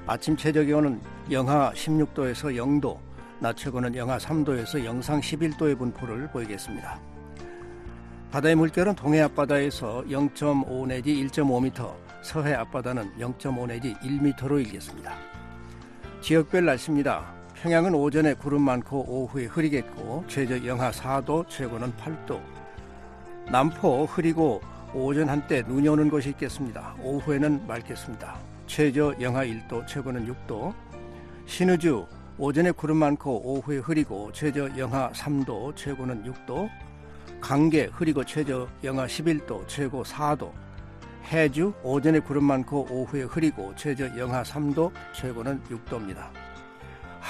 아침 0.05 0.35
최저 0.35 0.61
기온은 0.61 0.99
영하 1.31 1.71
16도에서 1.71 2.53
0도, 2.53 2.97
낮 3.39 3.55
최고는 3.55 3.95
영하 3.95 4.17
3도에서 4.17 4.83
영상 4.83 5.21
11도의 5.21 5.77
분포를 5.77 6.27
보이겠습니다. 6.31 6.99
바다의 8.29 8.55
물결은 8.55 8.95
동해 8.95 9.21
앞바다에서 9.21 10.03
0.5 10.09 10.85
내지 10.87 11.15
1.5m, 11.15 11.95
서해 12.23 12.55
앞바다는 12.55 13.13
0.5 13.17 13.67
내지 13.67 13.93
1m로 14.03 14.59
일겠습니다. 14.59 15.13
지역별 16.19 16.65
날씨입니다. 16.65 17.42
평양은 17.63 17.95
오전에 17.95 18.33
구름 18.33 18.63
많고 18.63 19.05
오후에 19.07 19.45
흐리겠고 19.45 20.25
최저 20.27 20.65
영하 20.65 20.91
4도, 20.91 21.47
최고는 21.47 21.93
8도. 21.93 22.41
남포 23.49 24.03
흐리고 24.03 24.59
오전 24.93 25.29
한때 25.29 25.61
눈이 25.61 25.87
오는 25.87 26.09
곳이 26.09 26.31
있겠습니다. 26.31 26.93
오후에는 27.01 27.65
맑겠습니다. 27.65 28.35
최저 28.67 29.15
영하 29.21 29.45
1도, 29.45 29.87
최고는 29.87 30.27
6도. 30.27 30.73
신의주 31.45 32.05
오전에 32.37 32.71
구름 32.71 32.97
많고 32.97 33.41
오후에 33.45 33.77
흐리고 33.77 34.29
최저 34.33 34.69
영하 34.77 35.09
3도, 35.13 35.73
최고는 35.77 36.25
6도. 36.25 36.69
강계 37.39 37.85
흐리고 37.93 38.25
최저 38.25 38.67
영하 38.83 39.07
11도, 39.07 39.65
최고 39.69 40.03
4도. 40.03 40.51
해주 41.31 41.71
오전에 41.81 42.19
구름 42.19 42.43
많고 42.43 42.87
오후에 42.91 43.23
흐리고 43.23 43.73
최저 43.77 44.05
영하 44.17 44.43
3도, 44.43 44.91
최고는 45.13 45.61
6도입니다. 45.69 46.42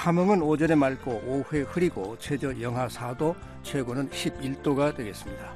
함흥은 0.04 0.42
오전에 0.42 0.74
맑고 0.74 1.22
오후에 1.26 1.62
흐리고 1.62 2.14
최저 2.18 2.60
영하 2.60 2.88
4도, 2.88 3.34
최고는 3.62 4.10
11도가 4.10 4.94
되겠습니다. 4.94 5.50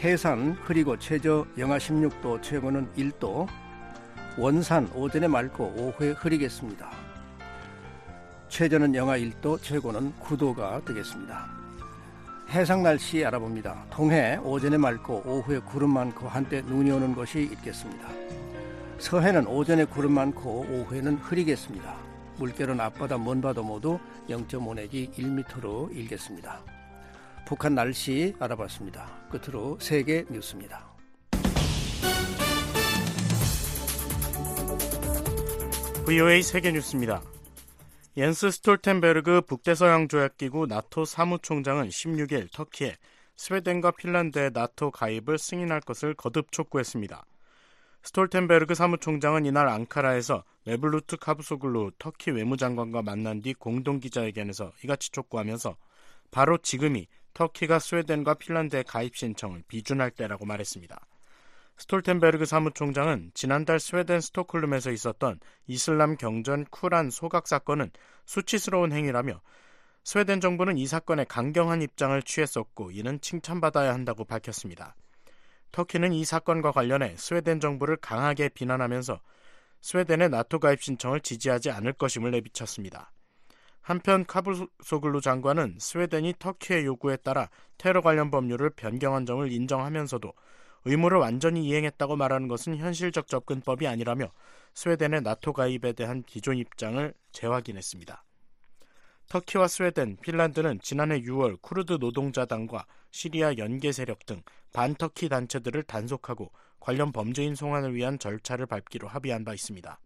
해산 0.00 0.52
흐리고 0.60 0.98
최저 0.98 1.46
영하 1.56 1.78
16도, 1.78 2.42
최고는 2.42 2.90
1도. 2.94 3.48
원산 4.36 4.90
오전에 4.94 5.28
맑고 5.28 5.76
오후에 5.78 6.10
흐리겠습니다. 6.10 6.90
최저는 8.50 8.94
영하 8.94 9.16
1도, 9.16 9.62
최고는 9.62 10.12
9도가 10.20 10.84
되겠습니다. 10.84 11.46
해상 12.50 12.82
날씨 12.82 13.24
알아봅니다. 13.24 13.86
동해 13.88 14.36
오전에 14.44 14.76
맑고 14.76 15.22
오후에 15.24 15.60
구름 15.60 15.94
많고 15.94 16.28
한때 16.28 16.60
눈이 16.60 16.90
오는 16.90 17.14
곳이 17.14 17.40
있겠습니다. 17.40 18.10
서해는 18.98 19.46
오전에 19.46 19.86
구름 19.86 20.12
많고 20.12 20.66
오후에는 20.68 21.14
흐리겠습니다. 21.16 22.13
물결은 22.38 22.80
앞바다 22.80 23.18
먼바다 23.18 23.62
모두 23.62 23.98
0.5 24.28 24.74
내지 24.74 25.10
1m로 25.16 25.94
일겠습니다. 25.94 26.60
북한 27.46 27.74
날씨 27.74 28.34
알아봤습니다. 28.38 29.28
끝으로 29.30 29.78
세계 29.80 30.24
뉴스입니다. 30.30 30.94
VOA 36.06 36.42
세계 36.42 36.70
뉴스입니다. 36.70 37.22
옌스 38.16 38.50
스톨텐베르그 38.50 39.40
북대서양 39.42 40.08
조약기구 40.08 40.66
나토 40.66 41.04
사무총장은 41.04 41.88
16일 41.88 42.52
터키에 42.52 42.96
스웨덴과 43.36 43.92
핀란드의 43.92 44.50
나토 44.52 44.90
가입을 44.92 45.38
승인할 45.38 45.80
것을 45.80 46.14
거듭 46.14 46.52
촉구했습니다. 46.52 47.24
스톨텐베르그 48.04 48.74
사무총장은 48.74 49.46
이날 49.46 49.66
앙카라에서 49.66 50.44
메블루트 50.66 51.16
카부소글루 51.16 51.92
터키 51.98 52.30
외무장관과 52.32 53.00
만난 53.00 53.40
뒤 53.40 53.54
공동 53.54 53.98
기자회견에서 53.98 54.72
이같이 54.84 55.10
촉구하면서 55.10 55.74
바로 56.30 56.58
지금이 56.58 57.06
터키가 57.32 57.78
스웨덴과 57.78 58.34
핀란드의 58.34 58.84
가입 58.84 59.16
신청을 59.16 59.64
비준할 59.68 60.10
때라고 60.10 60.44
말했습니다. 60.44 61.00
스톨텐베르그 61.78 62.44
사무총장은 62.44 63.30
지난달 63.32 63.80
스웨덴 63.80 64.20
스톡홀름에서 64.20 64.90
있었던 64.92 65.40
이슬람 65.66 66.16
경전 66.18 66.66
쿠란 66.70 67.08
소각 67.08 67.48
사건은 67.48 67.90
수치스러운 68.26 68.92
행위라며 68.92 69.40
스웨덴 70.04 70.42
정부는 70.42 70.76
이 70.76 70.86
사건에 70.86 71.24
강경한 71.24 71.80
입장을 71.80 72.22
취했었고 72.22 72.90
이는 72.90 73.18
칭찬받아야 73.22 73.94
한다고 73.94 74.24
밝혔습니다. 74.26 74.94
터키는 75.74 76.12
이 76.12 76.24
사건과 76.24 76.70
관련해 76.70 77.16
스웨덴 77.16 77.58
정부를 77.58 77.96
강하게 77.96 78.48
비난하면서 78.48 79.20
스웨덴의 79.80 80.28
나토 80.28 80.60
가입 80.60 80.80
신청을 80.80 81.20
지지하지 81.20 81.72
않을 81.72 81.94
것임을 81.94 82.30
내비쳤습니다. 82.30 83.10
한편 83.80 84.24
카부소글루 84.24 85.20
장관은 85.20 85.76
스웨덴이 85.80 86.34
터키의 86.38 86.84
요구에 86.84 87.16
따라 87.16 87.50
테러 87.76 88.02
관련 88.02 88.30
법률을 88.30 88.70
변경한 88.70 89.26
점을 89.26 89.50
인정하면서도 89.50 90.32
의무를 90.84 91.18
완전히 91.18 91.64
이행했다고 91.64 92.14
말하는 92.14 92.46
것은 92.46 92.76
현실적 92.76 93.26
접근법이 93.26 93.88
아니라며 93.88 94.30
스웨덴의 94.74 95.22
나토 95.22 95.54
가입에 95.54 95.92
대한 95.92 96.22
기존 96.22 96.56
입장을 96.56 97.12
재확인했습니다. 97.32 98.24
터키와 99.28 99.68
스웨덴, 99.68 100.16
핀란드는 100.16 100.80
지난해 100.82 101.20
6월 101.20 101.60
쿠르드 101.60 101.94
노동자당과 101.94 102.86
시리아 103.10 103.54
연계 103.56 103.92
세력 103.92 104.26
등 104.26 104.42
반터키 104.72 105.28
단체들을 105.28 105.82
단속하고 105.84 106.52
관련 106.80 107.12
범죄인 107.12 107.54
송환을 107.54 107.94
위한 107.94 108.18
절차를 108.18 108.66
밟기로 108.66 109.08
합의한 109.08 109.44
바 109.44 109.54
있습니다. 109.54 109.98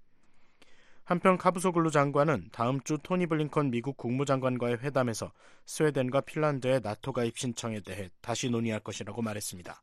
한편 1.05 1.39
카부소글루 1.39 1.91
장관은 1.91 2.51
다음 2.53 2.81
주 2.83 2.99
토니 3.03 3.27
블링컨 3.29 3.71
미국 3.71 3.97
국무장관과의 3.97 4.81
회담에서 4.83 5.33
스웨덴과 5.64 6.21
핀란드의 6.21 6.81
나토 6.83 7.14
가입 7.14 7.39
신청에 7.39 7.81
대해 7.81 8.11
다시 8.21 8.51
논의할 8.51 8.81
것이라고 8.81 9.23
말했습니다. 9.23 9.83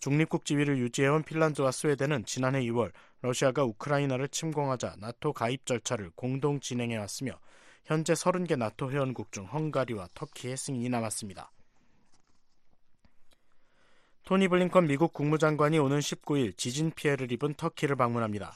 중립국 0.00 0.44
지위를 0.44 0.76
유지해온 0.76 1.22
핀란드와 1.22 1.70
스웨덴은 1.72 2.26
지난해 2.26 2.60
2월 2.64 2.92
러시아가 3.22 3.64
우크라이나를 3.64 4.28
침공하자 4.28 4.96
나토 4.98 5.32
가입 5.32 5.64
절차를 5.64 6.10
공동 6.14 6.60
진행해 6.60 6.98
왔으며 6.98 7.38
현재 7.84 8.14
30개 8.14 8.56
나토 8.56 8.90
회원국 8.90 9.30
중 9.30 9.44
헝가리와 9.44 10.08
터키의 10.14 10.56
승인이 10.56 10.88
남았습니다. 10.88 11.50
토니 14.24 14.48
블링컨 14.48 14.86
미국 14.86 15.12
국무장관이 15.12 15.78
오는 15.78 15.98
19일 15.98 16.56
지진 16.56 16.90
피해를 16.90 17.30
입은 17.30 17.54
터키를 17.54 17.94
방문합니다. 17.96 18.54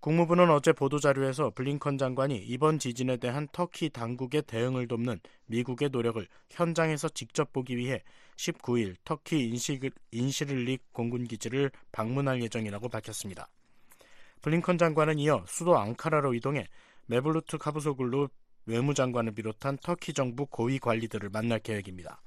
국무부는 0.00 0.50
어제 0.50 0.72
보도자료에서 0.72 1.50
블링컨 1.50 1.98
장관이 1.98 2.38
이번 2.38 2.78
지진에 2.78 3.18
대한 3.18 3.46
터키 3.52 3.90
당국의 3.90 4.42
대응을 4.42 4.88
돕는 4.88 5.20
미국의 5.46 5.90
노력을 5.90 6.26
현장에서 6.50 7.10
직접 7.10 7.52
보기 7.52 7.76
위해 7.76 8.02
19일 8.36 8.96
터키 9.04 9.54
인시를릭 10.10 10.92
공군기지를 10.92 11.70
방문할 11.92 12.42
예정이라고 12.42 12.88
밝혔습니다. 12.88 13.48
블링컨 14.40 14.78
장관은 14.78 15.18
이어 15.18 15.44
수도 15.46 15.76
앙카라로 15.76 16.34
이동해 16.34 16.66
메블루트 17.06 17.58
카부소글루 17.58 18.28
외무장관을 18.66 19.32
비롯한 19.32 19.78
터키 19.78 20.12
정부 20.12 20.46
고위 20.46 20.78
관리들을 20.78 21.28
만날 21.30 21.58
계획입니다. 21.58 22.20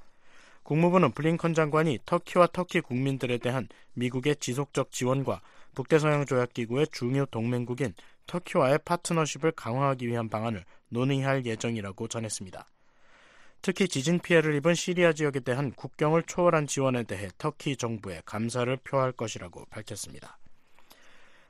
국무부는 0.63 1.11
블링컨 1.11 1.53
장관이 1.53 1.99
터키와 2.05 2.47
터키 2.51 2.81
국민들에 2.81 3.37
대한 3.37 3.67
미국의 3.93 4.37
지속적 4.37 4.91
지원과 4.91 5.41
북대서양 5.75 6.25
조약기구의 6.25 6.87
중요 6.91 7.25
동맹국인 7.27 7.93
터키와의 8.25 8.79
파트너십을 8.83 9.51
강화하기 9.51 10.07
위한 10.07 10.27
방안을 10.29 10.65
논의할 10.89 11.45
예정이라고 11.45 12.07
전했습니다. 12.07 12.65
특히 13.61 13.87
지진 13.87 14.19
피해를 14.19 14.55
입은 14.55 14.73
시리아 14.73 15.13
지역에 15.13 15.39
대한 15.39 15.71
국경을 15.71 16.23
초월한 16.23 16.67
지원에 16.67 17.03
대해 17.03 17.29
터키 17.37 17.75
정부에 17.77 18.21
감사를 18.25 18.75
표할 18.77 19.11
것이라고 19.11 19.65
밝혔습니다. 19.65 20.37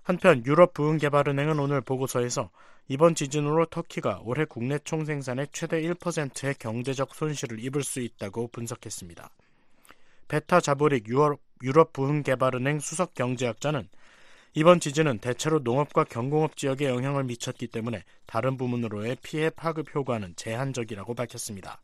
한편 0.06 0.46
유럽 0.46 0.76
부흥개발은행은 0.76 1.58
오늘 1.58 1.82
보고서에서 1.82 2.52
이번 2.88 3.16
지진으로 3.16 3.66
터키가 3.66 4.22
올해 4.24 4.46
국내 4.46 4.78
총생산의 4.78 5.48
최대 5.52 5.82
1%의 5.82 6.54
경제적 6.60 7.16
손실을 7.16 7.60
입을 7.64 7.82
수 7.82 8.00
있다고 8.02 8.50
분석했습니다. 8.50 9.28
베타 10.28 10.60
자보릭 10.60 11.08
유럽, 11.08 11.92
부흥개발은행 11.92 12.82
수석 12.82 13.16
경제학자는 13.16 13.90
이번 14.54 14.80
지진은 14.80 15.18
대체로 15.18 15.58
농업과 15.58 16.04
경공업 16.04 16.56
지역에 16.56 16.88
영향을 16.88 17.24
미쳤기 17.24 17.66
때문에 17.66 18.04
다른 18.28 18.58
부문으로의 18.58 19.18
피해 19.24 19.50
파급 19.50 19.88
효과는 19.96 20.36
제한적이라고 20.36 21.16
밝혔습니다. 21.16 21.82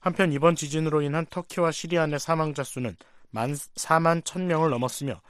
한편 0.00 0.32
이번 0.32 0.56
지진으로 0.56 1.02
인한 1.02 1.26
터키와 1.28 1.72
시리아 1.72 2.06
내 2.06 2.18
사망자 2.18 2.64
수는 2.64 2.96
4만 3.34 4.22
1000명을 4.22 4.70
넘었으며 4.70 5.20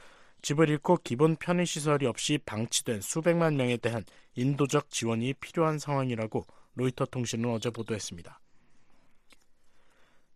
집을 0.43 0.69
잃고 0.69 0.99
기본 1.03 1.37
편의시설이 1.37 2.07
없이 2.07 2.39
방치된 2.45 3.01
수백만 3.01 3.57
명에 3.57 3.77
대한 3.77 4.05
인도적 4.35 4.91
지원이 4.91 5.35
필요한 5.35 5.79
상황이라고 5.79 6.47
로이터 6.75 7.07
통신은 7.07 7.51
어제 7.51 7.71
보도했습니다. 7.71 8.41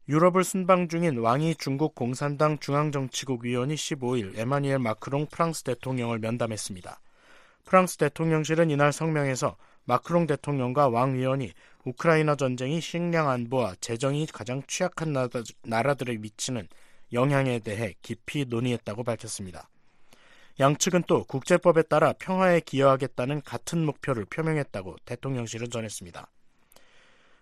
유럽을 0.08 0.42
순방 0.42 0.88
중인 0.88 1.18
왕이 1.18 1.54
중국 1.54 1.94
공산당 1.94 2.58
중앙정치국 2.58 3.44
위원이 3.44 3.76
15일 3.76 4.36
에마니엘 4.36 4.80
마크롱 4.80 5.28
프랑스 5.30 5.62
대통령을 5.62 6.18
면담했습니다. 6.18 7.00
프랑스 7.64 7.96
대통령실은 7.98 8.70
이날 8.70 8.92
성명에서 8.92 9.56
마크롱 9.84 10.26
대통령과 10.26 10.88
왕 10.88 11.14
위원이 11.14 11.52
우크라이나 11.84 12.34
전쟁이 12.34 12.80
식량 12.80 13.28
안보와 13.28 13.76
재정이 13.80 14.26
가장 14.26 14.62
취약한 14.66 15.14
나라들에 15.62 16.16
미치는 16.16 16.66
영향에 17.12 17.60
대해 17.60 17.94
깊이 18.02 18.44
논의했다고 18.48 19.04
밝혔습니다. 19.04 19.68
양측은 20.60 21.04
또 21.06 21.24
국제법에 21.24 21.82
따라 21.82 22.12
평화에 22.12 22.60
기여하겠다는 22.60 23.42
같은 23.42 23.84
목표를 23.84 24.26
표명했다고 24.26 24.96
대통령실은 25.04 25.70
전했습니다. 25.70 26.28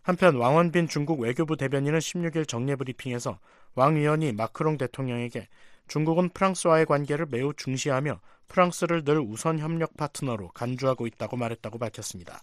한편 0.03 0.37
왕원빈 0.37 0.89
중국 0.89 1.21
외교부 1.21 1.57
대변인은 1.57 1.99
16일 1.99 2.49
정례 2.49 2.77
브리핑에서 2.77 3.39
왕 3.75 3.97
위원이 3.97 4.33
마크롱 4.33 4.79
대통령에게 4.79 5.49
중국은 5.89 6.31
프랑스와의 6.31 6.87
관계를 6.87 7.27
매우 7.31 7.53
중시하며 7.53 8.21
프랑스를 8.49 9.05
늘 9.05 9.19
우선 9.21 9.59
협력 9.59 9.97
파트너로 9.97 10.49
간주하고 10.49 11.07
있다고 11.07 11.37
말했다고 11.37 11.79
밝혔습니다. 11.79 12.43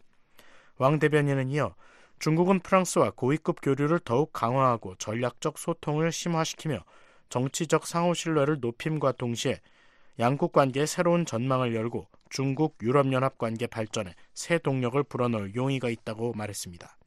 왕 0.77 0.99
대변인은 0.99 1.49
이어 1.49 1.75
중국은 2.19 2.59
프랑스와 2.59 3.11
고위급 3.11 3.61
교류를 3.61 3.99
더욱 3.99 4.33
강화하고 4.33 4.95
전략적 4.95 5.57
소통을 5.57 6.11
심화시키며 6.11 6.79
정치적 7.29 7.85
상호 7.85 8.13
신뢰를 8.13 8.59
높임과 8.59 9.13
동시에 9.13 9.59
양국 10.19 10.51
관계에 10.51 10.85
새로운 10.85 11.25
전망을 11.25 11.75
열고 11.75 12.07
중국 12.29 12.77
유럽연합 12.81 13.37
관계 13.37 13.67
발전에 13.67 14.13
새 14.33 14.57
동력을 14.57 15.01
불어넣을 15.03 15.55
용의가 15.55 15.89
있다고 15.89 16.33
말했습니다. 16.33 16.97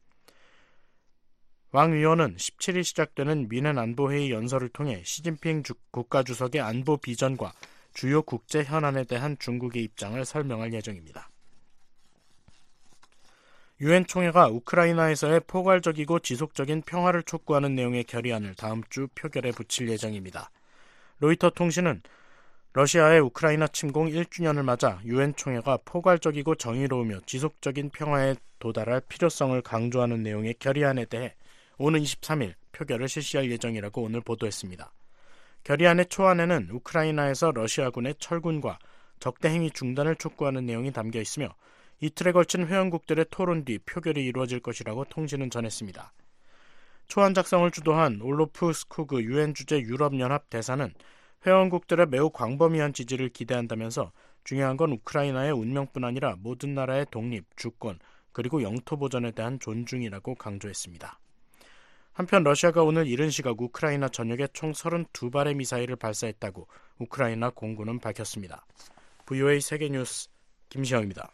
왕 1.73 1.93
위원은 1.93 2.35
17일 2.35 2.83
시작되는 2.83 3.47
미넨 3.47 3.77
안보회의 3.77 4.31
연설을 4.31 4.69
통해 4.69 5.01
시진핑 5.05 5.63
국가주석의 5.91 6.59
안보 6.59 6.97
비전과 6.97 7.53
주요 7.93 8.21
국제 8.21 8.63
현안에 8.63 9.05
대한 9.05 9.37
중국의 9.39 9.83
입장을 9.83 10.23
설명할 10.25 10.73
예정입니다. 10.73 11.29
유엔 13.81 14.05
총회가 14.05 14.47
우크라이나에서의 14.47 15.41
포괄적이고 15.47 16.19
지속적인 16.19 16.83
평화를 16.83 17.23
촉구하는 17.23 17.73
내용의 17.73 18.03
결의안을 18.03 18.55
다음 18.55 18.83
주 18.89 19.07
표결에 19.15 19.51
붙일 19.51 19.89
예정입니다. 19.89 20.51
로이터 21.19 21.49
통신은 21.49 22.03
러시아의 22.73 23.19
우크라이나 23.19 23.67
침공 23.67 24.07
1주년을 24.07 24.63
맞아 24.63 25.01
유엔 25.03 25.35
총회가 25.35 25.79
포괄적이고 25.83 26.55
정의로우며 26.55 27.19
지속적인 27.25 27.89
평화에 27.89 28.35
도달할 28.59 29.01
필요성을 29.09 29.61
강조하는 29.61 30.23
내용의 30.23 30.55
결의안에 30.57 31.05
대해 31.05 31.35
오는 31.77 31.99
23일 31.99 32.53
표결을 32.71 33.09
실시할 33.09 33.51
예정이라고 33.51 34.01
오늘 34.01 34.21
보도했습니다. 34.21 34.89
결의안의 35.65 36.05
초안에는 36.05 36.69
우크라이나에서 36.71 37.51
러시아군의 37.51 38.15
철군과 38.19 38.79
적대 39.19 39.49
행위 39.49 39.69
중단을 39.69 40.15
촉구하는 40.15 40.65
내용이 40.65 40.93
담겨 40.93 41.19
있으며 41.19 41.53
이틀에 41.99 42.31
걸친 42.31 42.67
회원국들의 42.67 43.25
토론 43.29 43.65
뒤 43.65 43.79
표결이 43.79 44.23
이루어질 44.23 44.61
것이라고 44.61 45.05
통신은 45.05 45.49
전했습니다. 45.49 46.13
초안 47.09 47.33
작성을 47.33 47.69
주도한 47.69 48.21
올로프 48.21 48.71
스쿠그 48.71 49.23
유엔 49.23 49.53
주재 49.53 49.81
유럽연합 49.81 50.49
대사는 50.49 50.93
회원국들의 51.45 52.07
매우 52.07 52.29
광범위한 52.29 52.93
지지를 52.93 53.29
기대한다면서 53.29 54.11
중요한 54.43 54.77
건 54.77 54.91
우크라이나의 54.93 55.51
운명뿐 55.51 56.03
아니라 56.03 56.35
모든 56.39 56.73
나라의 56.73 57.07
독립, 57.11 57.45
주권, 57.55 57.99
그리고 58.31 58.61
영토 58.63 58.97
보전에 58.97 59.31
대한 59.31 59.59
존중이라고 59.59 60.35
강조했습니다. 60.35 61.19
한편 62.13 62.43
러시아가 62.43 62.83
오늘 62.83 63.07
이른 63.07 63.29
시각 63.29 63.61
우크라이나 63.61 64.09
전역에 64.09 64.47
총 64.53 64.71
32발의 64.71 65.55
미사일을 65.55 65.95
발사했다고 65.95 66.67
우크라이나 66.99 67.49
공군은 67.51 67.99
밝혔습니다. 67.99 68.65
VOA 69.25 69.61
세계뉴스 69.61 70.29
김시영입니다. 70.69 71.31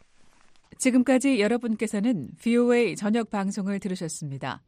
지금까지 0.78 1.40
여러분께서는 1.40 2.30
VOA 2.38 2.94
저녁 2.94 3.30
방송을 3.30 3.80
들으셨습니다. 3.80 4.62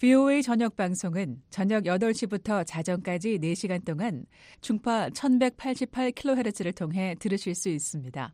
VOA 0.00 0.42
저녁 0.42 0.76
방송은 0.76 1.42
저녁 1.50 1.82
8시부터 1.82 2.64
자정까지 2.64 3.38
4시간 3.38 3.84
동안 3.84 4.26
중파 4.60 5.08
1188kHz를 5.08 6.72
통해 6.72 7.16
들으실 7.18 7.56
수 7.56 7.68
있습니다. 7.68 8.32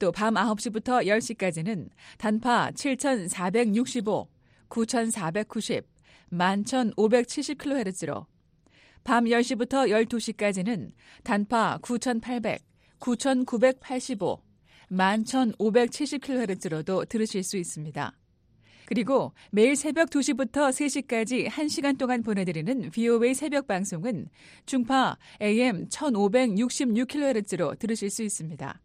또 0.00 0.10
밤 0.10 0.34
9시부터 0.34 1.06
10시까지는 1.06 1.90
단파 2.18 2.72
7465, 2.74 4.26
9490, 4.68 5.86
11570kHz로 6.32 8.26
밤 9.04 9.24
10시부터 9.24 10.08
12시까지는 10.08 10.90
단파 11.22 11.78
9800, 11.80 12.60
9985, 12.98 14.42
11570kHz로도 14.90 17.08
들으실 17.08 17.44
수 17.44 17.56
있습니다. 17.56 18.18
그리고 18.88 19.34
매일 19.50 19.76
새벽 19.76 20.08
2시부터 20.08 20.70
3시까지 20.70 21.46
1시간 21.46 21.98
동안 21.98 22.22
보내드리는 22.22 22.90
VOA 22.90 23.34
새벽 23.34 23.66
방송은 23.66 24.30
중파 24.64 25.18
AM 25.42 25.90
1566kHz로 25.90 27.78
들으실 27.78 28.08
수 28.08 28.22
있습니다. 28.22 28.80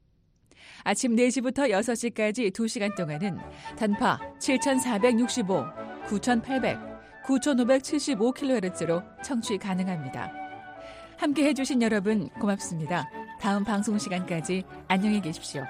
아침 0.83 1.15
4시부터 1.15 1.69
6시까지 1.69 2.51
2시간 2.51 2.97
동안은 2.97 3.37
단파 3.77 4.19
7465, 4.39 5.63
9800, 6.09 6.77
9575kHz로 7.25 9.23
청취 9.23 9.57
가능합니다. 9.57 10.33
함께 11.15 11.45
해주신 11.45 11.81
여러분 11.81 12.27
고맙습니다. 12.31 13.09
다음 13.39 13.63
방송 13.63 13.97
시간까지 13.97 14.63
안녕히 14.89 15.21
계십시오. 15.21 15.63